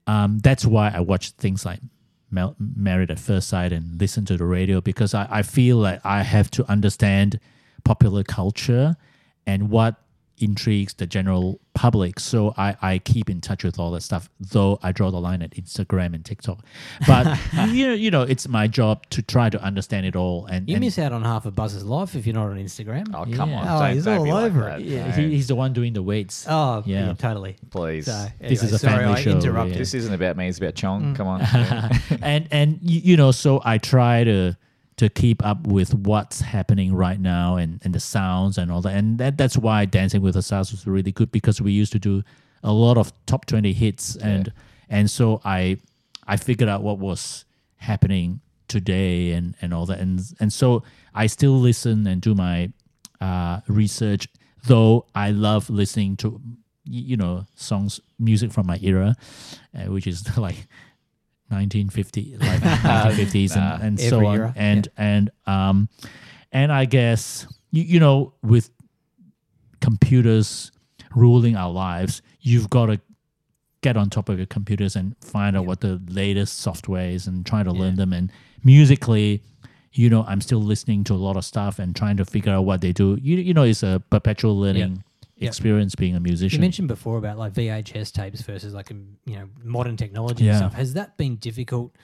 um, 0.06 0.38
that's 0.38 0.64
why 0.64 0.90
I 0.94 1.00
watch 1.00 1.30
things 1.32 1.64
like 1.64 1.80
Mel- 2.30 2.56
Married 2.58 3.10
at 3.10 3.18
First 3.18 3.48
Sight 3.48 3.72
and 3.72 4.00
listen 4.00 4.24
to 4.26 4.36
the 4.36 4.44
radio 4.44 4.80
because 4.80 5.14
I, 5.14 5.26
I 5.30 5.42
feel 5.42 5.78
like 5.78 6.00
I 6.04 6.22
have 6.22 6.50
to 6.52 6.70
understand 6.70 7.40
popular 7.84 8.22
culture 8.22 8.96
and 9.46 9.70
what 9.70 9.96
intrigues 10.38 10.94
the 10.94 11.06
general 11.06 11.60
public. 11.74 12.18
So 12.20 12.54
I, 12.56 12.76
I 12.82 12.98
keep 12.98 13.28
in 13.30 13.40
touch 13.40 13.64
with 13.64 13.78
all 13.78 13.90
that 13.92 14.02
stuff, 14.02 14.28
though 14.40 14.78
I 14.82 14.92
draw 14.92 15.10
the 15.10 15.20
line 15.20 15.42
at 15.42 15.50
Instagram 15.52 16.14
and 16.14 16.24
TikTok. 16.24 16.64
But 17.06 17.38
you 17.68 17.86
know, 17.86 17.92
you 17.94 18.10
know, 18.10 18.22
it's 18.22 18.46
my 18.48 18.66
job 18.66 19.08
to 19.10 19.22
try 19.22 19.50
to 19.50 19.60
understand 19.62 20.06
it 20.06 20.16
all. 20.16 20.46
And, 20.46 20.68
You 20.68 20.76
and 20.76 20.84
miss 20.84 20.98
out 20.98 21.12
on 21.12 21.22
half 21.22 21.46
of 21.46 21.54
Buzz's 21.54 21.84
life 21.84 22.14
if 22.14 22.26
you're 22.26 22.34
not 22.34 22.48
on 22.48 22.58
Instagram. 22.58 23.08
Oh, 23.14 23.24
come 23.36 23.50
Yeah. 23.50 23.60
on. 23.60 23.68
Oh, 23.68 23.78
don't- 23.86 23.94
he's 23.94 24.04
don't 24.04 24.18
all 24.18 24.24
be 24.24 24.32
like 24.32 24.44
over 24.44 24.68
it. 24.70 24.80
yeah, 24.82 25.06
mate. 25.06 25.14
he, 25.16 25.30
he's 25.34 25.46
the 25.48 25.54
one 25.56 25.72
doing 25.72 25.92
the 25.92 26.02
weights. 26.02 26.46
Oh, 26.48 26.82
yeah, 26.86 27.06
Yeah. 27.08 27.12
totally. 27.14 27.56
Please. 27.70 28.06
So, 28.06 28.26
This 28.40 28.62
is 28.62 28.72
a 28.72 28.78
sorry, 28.78 29.04
family 29.04 29.20
I 29.20 29.22
show, 29.22 29.30
interrupted. 29.30 29.74
yeah. 29.74 29.78
This 29.78 29.94
isn't 29.94 30.14
about 30.14 30.36
me. 30.36 30.48
It's 30.48 30.58
about 30.58 30.74
Chong. 30.74 31.14
Mm. 31.14 31.16
Come 31.16 31.26
on. 31.28 31.40
And 32.22 32.48
and 32.50 32.78
you, 32.82 33.00
you 33.00 33.16
know 33.16 33.30
so 33.32 33.60
i 33.64 33.78
try 33.78 34.24
to 34.24 34.56
to 34.96 35.08
keep 35.08 35.44
up 35.44 35.66
with 35.66 35.92
what's 35.94 36.40
happening 36.40 36.94
right 36.94 37.20
now 37.20 37.56
and 37.56 37.80
and 37.84 37.94
the 37.94 38.00
sounds 38.00 38.58
and 38.58 38.70
all 38.70 38.80
that. 38.82 38.94
And 38.94 39.18
that 39.18 39.36
that's 39.36 39.56
why 39.56 39.84
dancing 39.84 40.22
with 40.22 40.34
the 40.34 40.42
stars 40.42 40.70
was 40.70 40.86
really 40.86 41.12
good 41.12 41.32
because 41.32 41.60
we 41.60 41.72
used 41.72 41.92
to 41.92 41.98
do 41.98 42.22
a 42.62 42.72
lot 42.72 42.96
of 42.96 43.12
top 43.26 43.44
20 43.44 43.72
hits 43.74 44.16
and 44.16 44.50
and 44.88 45.10
so 45.10 45.40
i 45.44 45.76
i 46.26 46.36
figured 46.36 46.68
out 46.68 46.82
what 46.82 46.98
was 46.98 47.44
happening 47.76 48.40
today 48.68 49.32
and 49.32 49.54
and 49.60 49.74
all 49.74 49.86
that. 49.86 50.00
And 50.00 50.20
and 50.40 50.52
so 50.52 50.82
i 51.14 51.26
still 51.26 51.58
listen 51.58 52.06
and 52.06 52.22
do 52.22 52.34
my 52.34 52.72
uh 53.20 53.60
research 53.68 54.26
though 54.66 55.06
i 55.14 55.30
love 55.30 55.68
listening 55.68 56.16
to 56.16 56.40
you 56.84 57.16
know 57.16 57.46
songs 57.54 58.00
music 58.18 58.52
from 58.52 58.66
my 58.66 58.78
era 58.82 59.14
uh, 59.76 59.90
which 59.92 60.06
is 60.06 60.36
like 60.38 60.66
1950 61.48 62.36
like 62.38 62.60
1950s 62.60 63.56
Nah, 63.56 63.74
and, 63.74 63.82
and 63.82 64.00
so 64.00 64.26
on. 64.26 64.36
era, 64.36 64.52
and 64.56 64.88
and 64.96 65.30
um 65.46 65.88
and 66.52 66.72
i 66.72 66.84
guess 66.84 67.46
you, 67.70 67.82
you 67.82 68.00
know 68.00 68.32
with 68.42 68.70
computers 69.80 70.72
ruling 71.14 71.56
our 71.56 71.70
lives 71.70 72.22
you've 72.40 72.70
got 72.70 72.86
to 72.86 73.00
get 73.82 73.96
on 73.98 74.08
top 74.08 74.30
of 74.30 74.38
your 74.38 74.46
computers 74.46 74.96
and 74.96 75.14
find 75.20 75.54
out 75.56 75.66
what 75.66 75.80
the 75.82 76.00
latest 76.08 76.60
software 76.60 77.10
is 77.10 77.26
and 77.26 77.44
try 77.44 77.62
to 77.62 77.70
learn 77.70 77.96
them. 77.96 78.14
And 78.14 78.32
musically 78.62 79.42
you 79.92 80.08
know 80.08 80.24
i'm 80.26 80.40
still 80.40 80.58
listening 80.62 81.04
to 81.04 81.12
a 81.12 81.20
lot 81.20 81.36
of 81.36 81.44
stuff 81.44 81.78
and 81.78 81.94
trying 81.94 82.16
to 82.16 82.24
figure 82.24 82.50
out 82.52 82.64
what 82.64 82.80
they 82.80 82.92
do. 82.92 83.18
You, 83.20 83.36
you 83.36 83.52
know 83.54 83.62
it's 83.62 83.82
a 83.82 84.02
perpetual 84.10 84.58
learning 84.58 85.04
Experience 85.40 85.94
being 85.94 86.16
a 86.16 86.20
musician. 86.20 86.58
You 86.58 86.60
mentioned 86.60 86.88
before 86.88 87.18
about 87.18 87.38
like 87.38 87.52
VHS 87.52 88.12
tapes 88.12 88.40
versus 88.42 88.72
like 88.72 88.90
you 88.90 89.36
know 89.36 89.48
modern 89.62 89.96
technology 89.96 90.44
Yeah. 90.44 90.52
and 90.52 90.58
stuff. 90.58 90.74
Has 90.74 90.94
that 90.94 91.16
been 91.16 91.36
difficult 91.36 91.94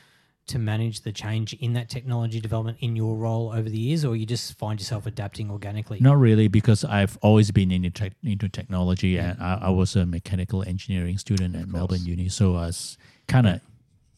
to 0.49 0.59
manage 0.59 1.03
the 1.03 1.12
change 1.12 1.53
in 1.55 1.74
that 1.74 1.89
technology 1.89 2.41
development 2.41 2.78
in 2.81 2.97
your 2.97 3.16
role 3.16 3.53
over 3.53 3.68
the 3.68 3.78
years, 3.78 4.05
or 4.05 4.16
you 4.16 4.26
just 4.26 4.59
find 4.59 4.81
yourself 4.81 5.07
adapting 5.07 5.51
organically? 5.51 6.01
Not 6.01 6.18
really, 6.18 6.49
because 6.49 6.85
I've 6.85 7.16
always 7.22 7.53
been 7.53 7.70
into, 7.70 7.91
tech 7.91 8.12
into 8.24 8.49
technology, 8.49 9.16
and 9.16 9.41
I, 9.41 9.59
I 9.62 9.70
was 9.70 9.95
a 9.95 10.05
mechanical 10.05 10.64
engineering 10.64 11.18
student 11.18 11.55
at 11.55 11.68
Melbourne 11.68 12.05
Uni, 12.05 12.28
so 12.28 12.57
I 12.57 12.66
was 12.66 12.99
kind 13.28 13.47
of 13.47 13.61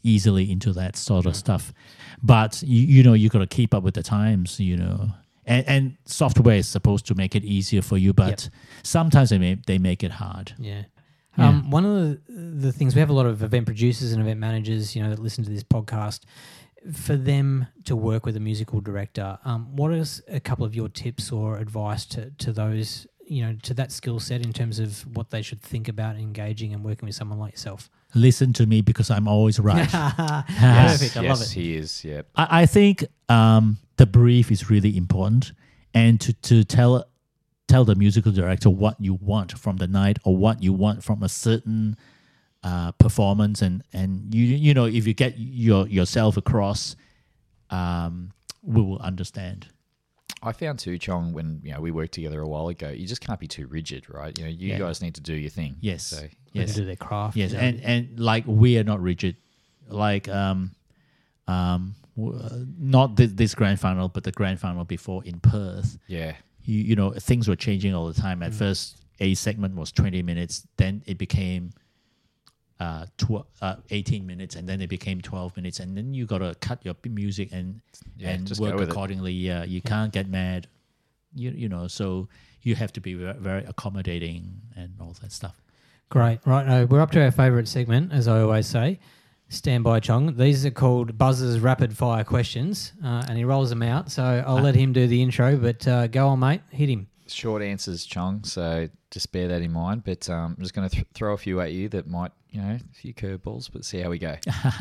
easily 0.03 0.51
into 0.51 0.73
that 0.73 0.97
sort 0.97 1.27
of 1.27 1.35
mm. 1.35 1.37
stuff. 1.37 1.73
But 2.23 2.63
you, 2.63 2.83
you 2.83 3.03
know, 3.03 3.13
you 3.13 3.29
got 3.29 3.41
to 3.41 3.47
keep 3.47 3.75
up 3.75 3.83
with 3.83 3.95
the 3.95 4.03
times, 4.03 4.59
you 4.59 4.77
know. 4.77 5.11
And, 5.45 5.67
and 5.67 5.97
software 6.05 6.57
is 6.57 6.69
supposed 6.69 7.07
to 7.07 7.15
make 7.15 7.35
it 7.35 7.45
easier 7.45 7.83
for 7.83 7.99
you, 7.99 8.13
but 8.13 8.49
sometimes 8.83 9.31
they 9.31 9.39
may, 9.39 9.57
they 9.67 9.79
make 9.79 10.05
it 10.05 10.13
hard. 10.13 10.53
Yeah. 10.59 10.85
Yeah. 11.39 11.49
Um, 11.49 11.71
one 11.71 11.85
of 11.85 11.95
the, 11.95 12.21
the 12.67 12.73
things 12.73 12.95
we 12.95 13.01
have 13.01 13.11
a 13.11 13.15
lot 13.15 13.27
of 13.27 13.43
event 13.43 13.67
producers 13.67 14.13
and 14.13 14.21
event 14.21 14.39
managers, 14.39 14.95
you 14.95 15.03
know, 15.03 15.11
that 15.11 15.19
listen 15.19 15.45
to 15.45 15.51
this 15.51 15.65
podcast. 15.65 16.21
For 16.93 17.17
them 17.17 17.69
to 17.85 17.95
work 17.95 18.27
with 18.27 18.37
a 18.37 18.41
musical 18.41 18.81
director, 18.81 19.39
um, 19.45 19.77
what 19.77 19.93
is 19.93 20.21
a 20.29 20.41
couple 20.41 20.67
of 20.67 20.75
your 20.75 20.89
tips 20.89 21.31
or 21.31 21.59
advice 21.59 22.05
to, 22.07 22.31
to 22.39 22.53
those, 22.53 23.07
you 23.25 23.45
know, 23.45 23.57
to 23.63 23.75
that 23.75 23.93
skill 23.93 24.19
set 24.19 24.45
in 24.45 24.53
terms 24.53 24.81
of 24.81 25.07
what 25.17 25.31
they 25.31 25.43
should 25.43 25.63
think 25.63 25.87
about 25.89 26.17
engaging 26.17 26.75
and 26.75 26.85
working 26.85 27.07
with 27.07 27.15
someone 27.15 27.39
like 27.39 27.53
yourself? 27.53 27.89
Listen 28.15 28.53
to 28.55 28.67
me 28.67 28.81
because 28.81 29.11
I'm 29.11 29.29
always 29.29 29.61
right. 29.61 29.89
Perfect. 29.89 31.17
I 31.17 31.23
yes, 31.23 31.29
love 31.29 31.43
it. 31.43 31.51
he 31.51 31.77
is. 31.77 32.05
Yeah. 32.05 32.23
I, 32.35 32.63
I 32.63 32.67
think 32.67 33.05
um, 33.29 33.79
the 34.03 34.07
brief 34.07 34.51
is 34.51 34.69
really 34.69 34.97
important, 34.97 35.53
and 35.95 36.21
to 36.21 36.33
to 36.51 36.65
tell 36.65 37.07
tell 37.69 37.85
the 37.85 37.95
musical 37.95 38.33
director 38.33 38.69
what 38.69 38.97
you 39.01 39.15
want 39.15 39.51
from 39.65 39.77
the 39.77 39.87
night 39.87 40.19
or 40.25 40.37
what 40.37 40.61
you 40.61 40.73
want 40.73 41.05
from 41.05 41.23
a 41.23 41.29
certain 41.29 41.97
uh, 42.65 42.91
performance, 43.05 43.63
and 43.63 43.85
and 43.93 44.35
you 44.35 44.45
you 44.67 44.75
know 44.75 44.87
if 44.87 45.07
you 45.07 45.15
get 45.15 45.35
your 45.39 45.87
yourself 45.87 46.37
across, 46.37 46.97
um, 47.71 48.33
we 48.63 48.83
will 48.83 48.99
understand. 48.99 49.69
I 50.43 50.51
found 50.51 50.81
too, 50.81 50.99
Chong, 50.99 51.33
when 51.33 51.61
you 51.63 51.73
know 51.73 51.81
we 51.81 51.93
worked 51.93 52.15
together 52.15 52.41
a 52.41 52.49
while 52.49 52.67
ago, 52.69 52.89
you 52.91 53.07
just 53.07 53.21
can't 53.21 53.39
be 53.39 53.47
too 53.47 53.69
rigid, 53.69 54.03
right? 54.11 54.37
You 54.37 54.45
know, 54.47 54.51
you 54.51 54.69
Yeah. 54.71 54.79
guys 54.79 55.01
need 55.01 55.15
to 55.15 55.21
do 55.21 55.35
your 55.35 55.51
thing. 55.51 55.77
Yes. 55.81 56.03
So 56.07 56.27
Yes. 56.53 56.75
do 56.75 56.85
their 56.85 56.97
craft. 56.97 57.37
Yes, 57.37 57.53
you 57.53 57.57
know. 57.59 57.63
and 57.63 57.81
and 57.93 58.19
like 58.19 58.45
we 58.49 58.79
are 58.79 58.85
not 58.85 59.01
rigid, 59.01 59.37
like 59.89 60.27
um, 60.29 60.73
um, 61.47 61.95
w- 61.95 62.02
uh, 62.19 62.49
not 62.79 63.17
this, 63.17 63.33
this 63.33 63.55
grand 63.55 63.81
final, 63.81 64.09
but 64.09 64.25
the 64.25 64.33
grand 64.33 64.61
final 64.61 64.85
before 64.85 65.25
in 65.25 65.41
Perth. 65.41 65.99
yeah, 66.07 66.35
you, 66.65 66.79
you 66.83 66.97
know 66.97 67.11
things 67.13 67.49
were 67.49 67.57
changing 67.57 67.95
all 67.95 68.07
the 68.07 68.21
time. 68.21 68.43
At 68.43 68.55
first, 68.55 68.99
a 69.21 69.35
segment 69.35 69.75
was 69.77 69.93
twenty 69.93 70.23
minutes, 70.23 70.67
then 70.77 71.03
it 71.07 71.17
became 71.19 71.71
uh, 72.81 73.07
tw- 73.17 73.47
uh, 73.61 73.77
eighteen 73.91 74.27
minutes, 74.27 74.57
and 74.57 74.69
then 74.69 74.81
it 74.81 74.89
became 74.89 75.21
twelve 75.21 75.57
minutes, 75.57 75.81
and 75.81 75.97
then 75.97 76.13
you 76.15 76.27
gotta 76.27 76.55
cut 76.61 76.85
your 76.85 76.95
p- 76.95 77.09
music 77.11 77.49
and 77.53 77.81
Yeah, 78.17 78.31
and 78.31 78.47
just 78.47 78.61
work 78.61 78.75
with 78.75 78.89
it. 78.89 78.91
accordingly. 78.91 79.33
Yeah, 79.33 79.65
you 79.65 79.81
can't 79.81 80.13
get 80.13 80.29
mad. 80.29 80.67
You 81.35 81.51
you 81.53 81.69
know, 81.69 81.87
so 81.89 82.29
you 82.63 82.75
have 82.75 82.93
to 82.93 83.01
be 83.01 83.15
very, 83.15 83.39
very 83.39 83.65
accommodating 83.65 84.61
and 84.77 84.93
all 85.01 85.15
that 85.23 85.33
stuff. 85.33 85.61
Great. 86.11 86.41
Right. 86.45 86.67
No, 86.67 86.85
we're 86.87 87.01
up 87.01 87.11
to 87.13 87.25
our 87.25 87.31
favourite 87.31 87.67
segment, 87.67 88.13
as 88.13 88.29
I 88.29 88.41
always 88.41 88.67
say. 88.67 88.99
Stand 89.53 89.85
by, 89.85 90.01
Chong. 90.01 90.35
These 90.37 90.65
are 90.65 90.71
called 90.71 91.19
Buzz's 91.19 91.61
rapid 91.61 91.95
fire 91.97 92.25
questions, 92.25 92.93
uh, 93.05 93.25
and 93.29 93.37
he 93.37 93.45
rolls 93.45 93.69
them 93.69 93.83
out. 93.83 94.11
So 94.11 94.43
I'll 94.47 94.61
let 94.63 94.75
him 94.75 94.93
do 94.95 95.07
the 95.07 95.23
intro, 95.23 95.57
but 95.57 95.87
uh, 95.87 96.07
go 96.07 96.29
on, 96.29 96.41
mate. 96.41 96.63
Hit 96.71 96.89
him. 96.89 97.07
short 97.27 97.63
answers, 97.63 98.07
Chong. 98.07 98.45
So 98.45 98.89
just 99.11 99.31
bear 99.31 99.49
that 99.49 99.61
in 99.61 99.71
mind. 99.71 100.05
But 100.05 100.29
um, 100.31 100.55
I'm 100.57 100.63
just 100.63 100.75
going 100.75 100.89
to 100.89 100.95
th- 100.95 101.07
throw 101.13 101.35
a 101.35 101.37
few 101.37 101.61
at 101.61 101.73
you 101.73 101.91
that 101.91 102.07
might, 102.07 102.33
you 102.51 102.63
know, 102.63 102.79
a 102.79 102.95
few 102.95 103.13
curveballs, 103.13 103.69
but 103.71 103.85
see 103.85 104.01
how 104.01 104.09
we 104.09 104.19
go. 104.19 104.37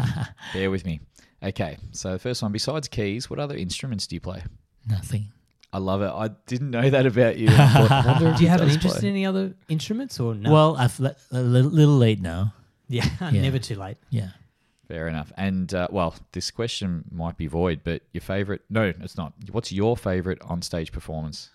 bear 0.54 0.72
with 0.72 0.86
me. 0.86 1.02
Okay. 1.44 1.78
So 1.92 2.14
the 2.14 2.20
first 2.20 2.42
one, 2.42 2.54
besides 2.54 2.88
keys, 2.88 3.30
what 3.30 3.40
other 3.40 3.58
instruments 3.58 4.08
do 4.08 4.16
you 4.16 4.22
play? 4.22 4.42
Nothing. 4.88 5.34
I 5.74 5.80
love 5.80 6.02
it. 6.02 6.12
I 6.12 6.30
didn't 6.48 6.72
know 6.72 6.90
that 6.90 7.06
about 7.06 7.38
you. 7.38 7.50
I 7.50 7.68
thought, 7.68 7.92
I 7.92 8.06
wonder 8.14 8.28
if 8.30 8.38
Do 8.38 8.44
you 8.44 8.50
have 8.50 8.62
an 8.62 8.70
interest 8.70 9.00
play. 9.00 9.10
in 9.10 9.16
any 9.16 9.26
other 9.26 9.54
instruments 9.68 10.18
or 10.20 10.34
no? 10.34 10.50
Well, 10.52 10.76
I've 10.78 10.98
le- 11.00 11.16
a 11.32 11.42
little, 11.42 11.72
little 11.72 11.98
late 11.98 12.22
now. 12.22 12.54
yeah, 12.88 13.06
never 13.32 13.60
too 13.60 13.76
late. 13.76 13.98
Yeah. 14.10 14.30
Fair 14.92 15.08
enough. 15.08 15.32
And 15.38 15.74
uh, 15.74 15.88
well, 15.90 16.16
this 16.34 16.52
question 16.52 17.06
might 17.10 17.38
be 17.38 17.48
void, 17.48 17.80
but 17.86 18.02
your 18.12 18.20
favorite? 18.20 18.62
No, 18.70 18.92
it's 19.00 19.16
not. 19.16 19.32
What's 19.50 19.72
your 19.72 19.96
favorite 19.96 20.42
on-stage 20.42 20.92
performance? 20.92 21.50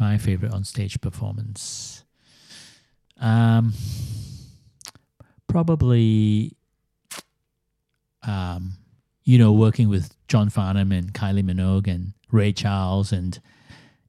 My 0.00 0.18
favorite 0.18 0.52
on 0.52 0.64
stage 0.64 1.00
performance. 1.00 2.02
Um, 3.20 3.72
probably, 5.46 6.56
um, 8.26 8.78
you 9.22 9.38
know, 9.38 9.52
working 9.52 9.88
with 9.88 10.16
John 10.26 10.50
Farnham 10.50 10.90
and 10.90 11.14
Kylie 11.14 11.44
Minogue 11.44 11.86
and 11.86 12.14
Ray 12.32 12.52
Charles 12.52 13.12
and 13.12 13.40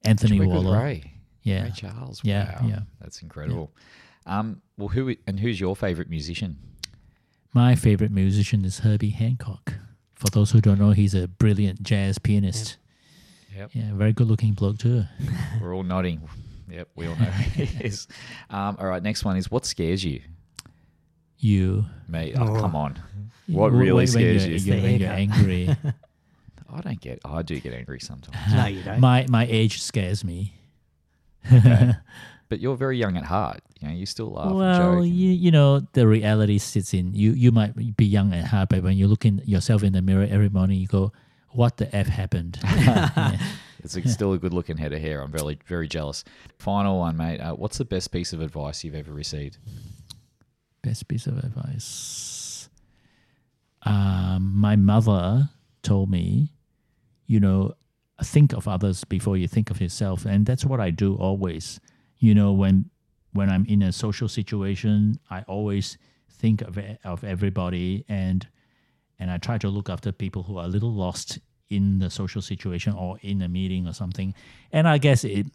Anthony 0.04 0.30
Did 0.30 0.42
you 0.42 0.48
work 0.48 0.56
with 0.56 0.66
Warlow. 0.66 0.82
Ray. 0.82 1.12
Yeah, 1.44 1.62
Ray 1.62 1.72
Charles. 1.76 2.20
Yeah, 2.24 2.60
wow. 2.60 2.68
yeah. 2.68 2.80
That's 3.00 3.22
incredible. 3.22 3.70
Um, 4.26 4.62
well, 4.76 4.88
who 4.88 5.14
and 5.28 5.38
who's 5.38 5.60
your 5.60 5.76
favorite 5.76 6.10
musician? 6.10 6.58
My 7.56 7.74
favorite 7.74 8.10
musician 8.10 8.66
is 8.66 8.80
Herbie 8.80 9.08
Hancock. 9.10 9.72
For 10.14 10.28
those 10.28 10.50
who 10.50 10.60
don't 10.60 10.78
know, 10.78 10.90
he's 10.90 11.14
a 11.14 11.26
brilliant 11.26 11.82
jazz 11.82 12.18
pianist. 12.18 12.76
Yep. 13.56 13.70
Yeah, 13.72 13.94
very 13.94 14.12
good 14.12 14.28
looking 14.28 14.52
bloke 14.52 14.76
too. 14.78 15.04
We're 15.62 15.74
all 15.74 15.82
nodding. 15.82 16.20
Yep, 16.70 16.88
we 16.96 17.06
all 17.06 17.16
know 17.16 17.24
who 17.24 17.64
he 17.64 17.84
is. 17.86 18.08
Um, 18.50 18.76
all 18.78 18.86
right, 18.86 19.02
next 19.02 19.24
one 19.24 19.38
is 19.38 19.50
what 19.50 19.64
scares 19.64 20.04
you, 20.04 20.20
You. 21.38 21.86
mate? 22.08 22.34
Oh, 22.38 22.56
Oh. 22.56 22.60
come 22.60 22.76
on. 22.76 23.00
What 23.46 23.72
when- 23.72 23.80
really 23.80 24.06
scares 24.06 24.46
you're, 24.46 24.56
you? 24.58 24.64
you're- 24.74 24.82
when 24.82 25.00
you're 25.00 25.10
angry. 25.10 25.74
I 26.70 26.80
don't 26.82 27.00
get. 27.00 27.20
I 27.24 27.40
do 27.42 27.58
get 27.58 27.72
angry 27.72 28.00
sometimes. 28.00 28.52
No, 28.52 28.66
you 28.66 28.82
don't. 28.82 29.00
my 29.00 29.24
my 29.30 29.46
age 29.48 29.80
scares 29.80 30.24
me. 30.24 30.52
But 32.48 32.60
you're 32.60 32.76
very 32.76 32.98
young 32.98 33.16
at 33.16 33.24
heart. 33.24 33.60
You 33.80 33.88
know, 33.88 33.94
you 33.94 34.06
still 34.06 34.32
laugh 34.32 34.46
and 34.46 34.56
well, 34.56 34.96
joke. 34.96 35.04
you 35.04 35.30
you 35.30 35.50
know 35.50 35.80
the 35.92 36.06
reality 36.06 36.58
sits 36.58 36.94
in 36.94 37.14
you. 37.14 37.32
You 37.32 37.52
might 37.52 37.96
be 37.96 38.06
young 38.06 38.32
at 38.32 38.46
heart, 38.46 38.70
but 38.70 38.82
when 38.82 38.96
you 38.96 39.06
look 39.08 39.24
in 39.24 39.42
yourself 39.44 39.82
in 39.82 39.92
the 39.92 40.02
mirror 40.02 40.26
every 40.28 40.48
morning, 40.48 40.80
you 40.80 40.86
go, 40.86 41.12
"What 41.50 41.76
the 41.76 41.94
f 41.94 42.06
happened?" 42.06 42.58
Yeah. 42.64 43.38
It's 43.84 43.96
a, 43.96 44.08
still 44.08 44.32
a 44.32 44.38
good 44.38 44.52
looking 44.52 44.78
head 44.78 44.92
of 44.92 45.00
hair. 45.00 45.22
I'm 45.22 45.30
very 45.30 45.58
very 45.66 45.86
jealous. 45.86 46.24
Final 46.58 46.98
one, 46.98 47.16
mate. 47.16 47.38
Uh, 47.38 47.54
what's 47.54 47.78
the 47.78 47.84
best 47.84 48.10
piece 48.10 48.32
of 48.32 48.40
advice 48.40 48.82
you've 48.82 48.96
ever 48.96 49.12
received? 49.12 49.58
Best 50.82 51.06
piece 51.06 51.26
of 51.26 51.38
advice. 51.38 52.68
Um, 53.82 54.52
my 54.56 54.74
mother 54.74 55.50
told 55.82 56.10
me, 56.10 56.52
you 57.26 57.38
know, 57.38 57.74
think 58.22 58.52
of 58.52 58.66
others 58.66 59.04
before 59.04 59.36
you 59.36 59.46
think 59.46 59.70
of 59.70 59.80
yourself, 59.80 60.24
and 60.24 60.46
that's 60.46 60.64
what 60.64 60.80
I 60.80 60.90
do 60.90 61.14
always. 61.14 61.78
You 62.26 62.34
know, 62.34 62.52
when 62.52 62.90
when 63.32 63.48
I'm 63.48 63.64
in 63.66 63.82
a 63.82 63.92
social 63.92 64.28
situation, 64.28 65.20
I 65.30 65.42
always 65.42 65.96
think 66.28 66.60
of 66.62 66.76
of 67.04 67.22
everybody 67.22 68.04
and 68.08 68.46
and 69.20 69.30
I 69.30 69.38
try 69.38 69.58
to 69.58 69.68
look 69.68 69.88
after 69.88 70.10
people 70.10 70.42
who 70.42 70.58
are 70.58 70.64
a 70.64 70.68
little 70.76 70.92
lost 70.92 71.38
in 71.70 72.00
the 72.00 72.10
social 72.10 72.42
situation 72.42 72.92
or 72.94 73.18
in 73.22 73.42
a 73.42 73.48
meeting 73.48 73.86
or 73.86 73.92
something. 73.92 74.34
And 74.72 74.88
I 74.88 74.98
guess 74.98 75.22
it 75.22 75.46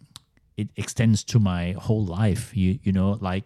it 0.55 0.69
extends 0.77 1.25
to 1.25 1.39
my 1.39 1.73
whole 1.73 2.05
life. 2.05 2.55
You 2.55 2.79
you 2.83 2.93
know, 2.93 3.17
like 3.19 3.43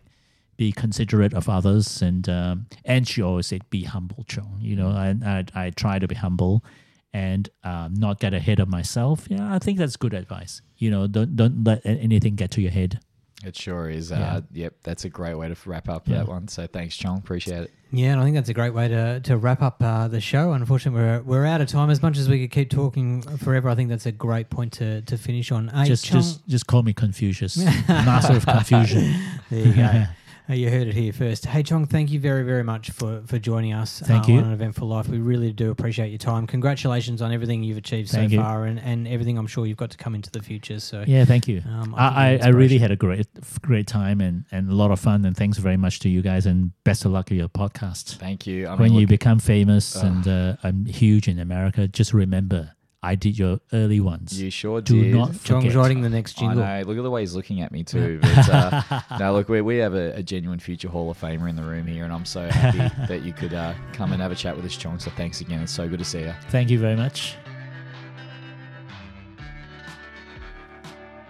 be 0.58 0.72
considerate 0.72 1.34
of 1.34 1.50
others 1.50 2.04
and 2.04 2.30
um, 2.30 2.68
and 2.86 3.08
she 3.08 3.24
always 3.24 3.48
said 3.48 3.68
be 3.72 3.86
humble, 3.86 4.24
Chong. 4.28 4.60
You 4.62 4.76
know, 4.76 4.90
I 4.90 5.16
I, 5.26 5.66
I 5.66 5.70
try 5.72 5.98
to 5.98 6.08
be 6.08 6.16
humble 6.16 6.64
and 7.12 7.50
um, 7.64 7.96
not 7.96 8.20
get 8.20 8.36
ahead 8.36 8.60
of 8.60 8.68
myself. 8.68 9.26
Yeah, 9.30 9.56
I 9.56 9.58
think 9.58 9.80
that's 9.80 9.96
good 9.96 10.14
advice. 10.14 10.62
You 10.78 10.92
know, 10.92 11.08
don't 11.08 11.36
don't 11.36 11.64
let 11.64 11.82
anything 11.86 12.36
get 12.36 12.52
to 12.52 12.62
your 12.62 12.72
head. 12.72 13.00
It 13.46 13.56
sure 13.56 13.90
is. 13.90 14.10
Yeah. 14.12 14.36
Uh, 14.36 14.42
yep, 14.52 14.74
that's 14.84 15.06
a 15.06 15.10
great 15.10 15.36
way 15.36 15.48
to 15.48 15.56
wrap 15.70 15.88
up 15.88 16.08
Yeah. 16.08 16.18
that 16.18 16.28
one. 16.28 16.48
So 16.48 16.66
thanks, 16.68 16.98
Chong. 16.98 17.18
Appreciate 17.20 17.64
it. 17.64 17.72
Yeah, 17.92 18.12
and 18.14 18.20
I 18.20 18.24
think 18.24 18.36
that's 18.36 18.50
a 18.50 18.54
great 18.54 18.74
way 18.74 18.88
to, 18.90 19.20
to 19.22 19.38
wrap 19.38 19.62
up 19.62 19.82
uh, 19.82 20.08
the 20.10 20.20
show. 20.20 20.52
Unfortunately, 20.52 21.00
we're, 21.02 21.22
we're 21.22 21.46
out 21.46 21.62
of 21.62 21.68
time. 21.70 21.90
As 21.90 22.02
much 22.02 22.18
as 22.18 22.28
we 22.28 22.42
could 22.42 22.52
keep 22.52 22.70
talking 22.70 23.22
forever, 23.38 23.70
I 23.70 23.76
think 23.76 23.90
that's 23.90 24.06
a 24.06 24.12
great 24.12 24.50
point 24.50 24.74
to, 24.74 25.02
to 25.04 25.18
finish 25.18 25.52
on. 25.52 25.70
Hey, 25.70 25.86
just 25.86 26.04
Chong- 26.06 26.22
just 26.22 26.46
just 26.48 26.68
call 26.68 26.84
me 26.84 26.94
Confucius, 26.94 27.58
master 27.88 28.34
of 28.36 28.46
confusion. 28.46 29.14
There 29.50 29.66
you 29.68 29.74
go. 29.74 30.04
Uh, 30.48 30.54
you 30.54 30.70
heard 30.70 30.88
it 30.88 30.94
here 30.94 31.12
first. 31.12 31.46
Hey, 31.48 31.64
Chong, 31.64 31.88
thank 31.88 32.12
you 32.12 32.20
very, 32.20 32.44
very 32.44 32.64
much 32.64 32.92
for, 32.92 33.24
for 33.26 33.40
joining 33.40 33.74
us 33.74 34.00
Thank 34.00 34.30
uh, 34.30 34.34
you. 34.34 34.38
on 34.38 34.46
an 34.46 34.54
Eventful 34.54 34.88
life. 34.88 35.08
We 35.08 35.18
really 35.18 35.52
do 35.52 35.72
appreciate 35.72 36.10
your 36.10 36.20
time. 36.20 36.46
Congratulations 36.46 37.22
on 37.24 37.32
everything 37.32 37.64
you've 37.64 37.78
achieved 37.78 38.12
Thank 38.12 38.30
so 38.30 38.36
you. 38.36 38.42
far 38.42 38.66
and, 38.66 38.80
and 38.80 39.08
everything 39.08 39.40
I'm 39.40 39.48
sure 39.48 39.66
you've 39.66 39.78
got 39.78 39.90
to 39.92 39.98
come 39.98 40.14
into 40.14 40.30
the 40.30 40.44
future. 40.44 40.80
So, 40.80 41.04
Yeah, 41.08 41.26
thank 41.26 41.48
you. 41.48 41.64
Um, 41.68 41.96
I 41.96 42.06
I, 42.06 42.40
I, 42.44 42.48
really 42.50 42.78
had 42.78 42.92
a 42.92 42.96
great 42.96 43.28
great 43.62 43.88
time 43.88 44.22
and, 44.22 44.46
and 44.52 44.70
a 44.70 44.76
lot 44.76 44.92
of 44.92 45.00
fun 45.00 45.26
and 45.26 45.36
thanks 45.36 45.58
very 45.58 45.78
much 45.78 46.00
to 46.02 46.10
you 46.10 46.22
guys 46.22 46.46
and 46.46 46.72
best 46.84 47.06
of 47.06 47.12
luck 47.12 47.30
with 47.30 47.40
your 47.40 47.50
podcast. 47.50 48.18
Thank 48.18 48.46
you. 48.46 48.68
I 48.68 48.76
when 48.76 48.92
mean, 48.92 49.00
you 49.00 49.08
become 49.08 49.40
famous 49.40 49.96
Ugh. 49.96 50.06
and 50.06 50.28
uh, 50.28 50.58
I'm 50.64 50.86
huge 50.86 51.28
in 51.28 51.40
America, 51.40 51.88
just 51.88 52.14
remember 52.14 52.75
I 53.06 53.14
did 53.16 53.38
your 53.38 53.60
early 53.72 54.00
ones. 54.00 54.42
you 54.42 54.50
sure 54.50 54.82
Do 54.82 55.00
did. 55.02 55.14
not 55.14 55.28
Chong's 55.44 55.66
forget. 55.66 55.76
writing 55.76 56.02
the 56.02 56.10
next 56.10 56.38
I 56.38 56.42
jingle. 56.42 56.64
know. 56.66 56.82
Look 56.88 56.98
at 56.98 57.04
the 57.04 57.12
way 57.12 57.22
he's 57.22 57.36
looking 57.36 57.62
at 57.62 57.72
me 57.72 57.84
too. 57.84 58.20
But 58.22 58.50
uh, 58.50 59.02
no, 59.20 59.34
look, 59.34 59.48
we, 59.48 59.62
we 59.62 59.78
have 59.78 59.94
a, 59.94 60.14
a 60.16 60.24
genuine 60.24 60.58
future 60.60 60.90
Hall 60.90 61.12
of 61.12 61.20
Famer 61.22 61.48
in 61.48 61.56
the 61.56 61.62
room 61.64 61.86
here, 61.86 62.04
and 62.04 62.12
I'm 62.12 62.26
so 62.26 62.50
happy 62.50 62.80
that 63.08 63.22
you 63.24 63.32
could 63.32 63.54
uh, 63.54 63.74
come 63.94 64.12
and 64.12 64.22
have 64.22 64.32
a 64.32 64.36
chat 64.36 64.56
with 64.56 64.66
us, 64.66 64.76
Chong. 64.76 64.98
So 64.98 65.12
thanks 65.12 65.42
again. 65.42 65.62
It's 65.62 65.72
so 65.72 65.88
good 65.88 66.00
to 66.00 66.06
see 66.06 66.22
you. 66.22 66.34
Thank 66.50 66.70
you 66.72 66.80
very 66.80 66.96
much. 66.96 67.36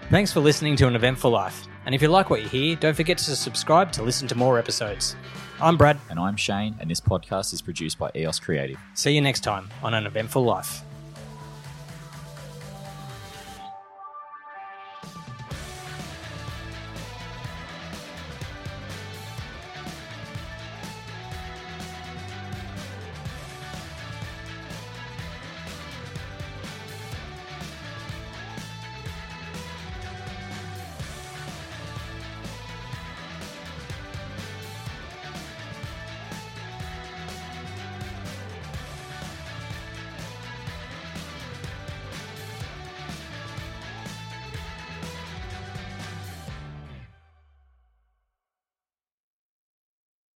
Thanks 0.10 0.32
for 0.32 0.40
listening 0.40 0.76
to 0.78 0.88
An 0.88 0.96
Eventful 0.96 1.32
Life. 1.32 1.68
And 1.86 1.94
if 1.94 2.02
you 2.02 2.08
like 2.08 2.30
what 2.30 2.42
you 2.42 2.48
hear, 2.48 2.76
don't 2.76 2.96
forget 2.96 3.18
to 3.18 3.36
subscribe 3.36 3.92
to 3.94 4.04
listen 4.04 4.28
to 4.30 4.36
more 4.36 4.58
episodes. 4.58 5.16
I'm 5.62 5.78
Brad. 5.78 6.00
And 6.10 6.20
I'm 6.20 6.36
Shane, 6.36 6.76
and 6.80 6.90
this 6.90 7.02
podcast 7.02 7.54
is 7.54 7.62
produced 7.62 7.98
by 7.98 8.12
EOS 8.16 8.40
Creative. 8.40 8.78
See 8.94 9.12
you 9.14 9.22
next 9.22 9.42
time 9.42 9.70
on 9.84 9.94
An 9.94 10.06
Eventful 10.06 10.44
Life. 10.44 10.84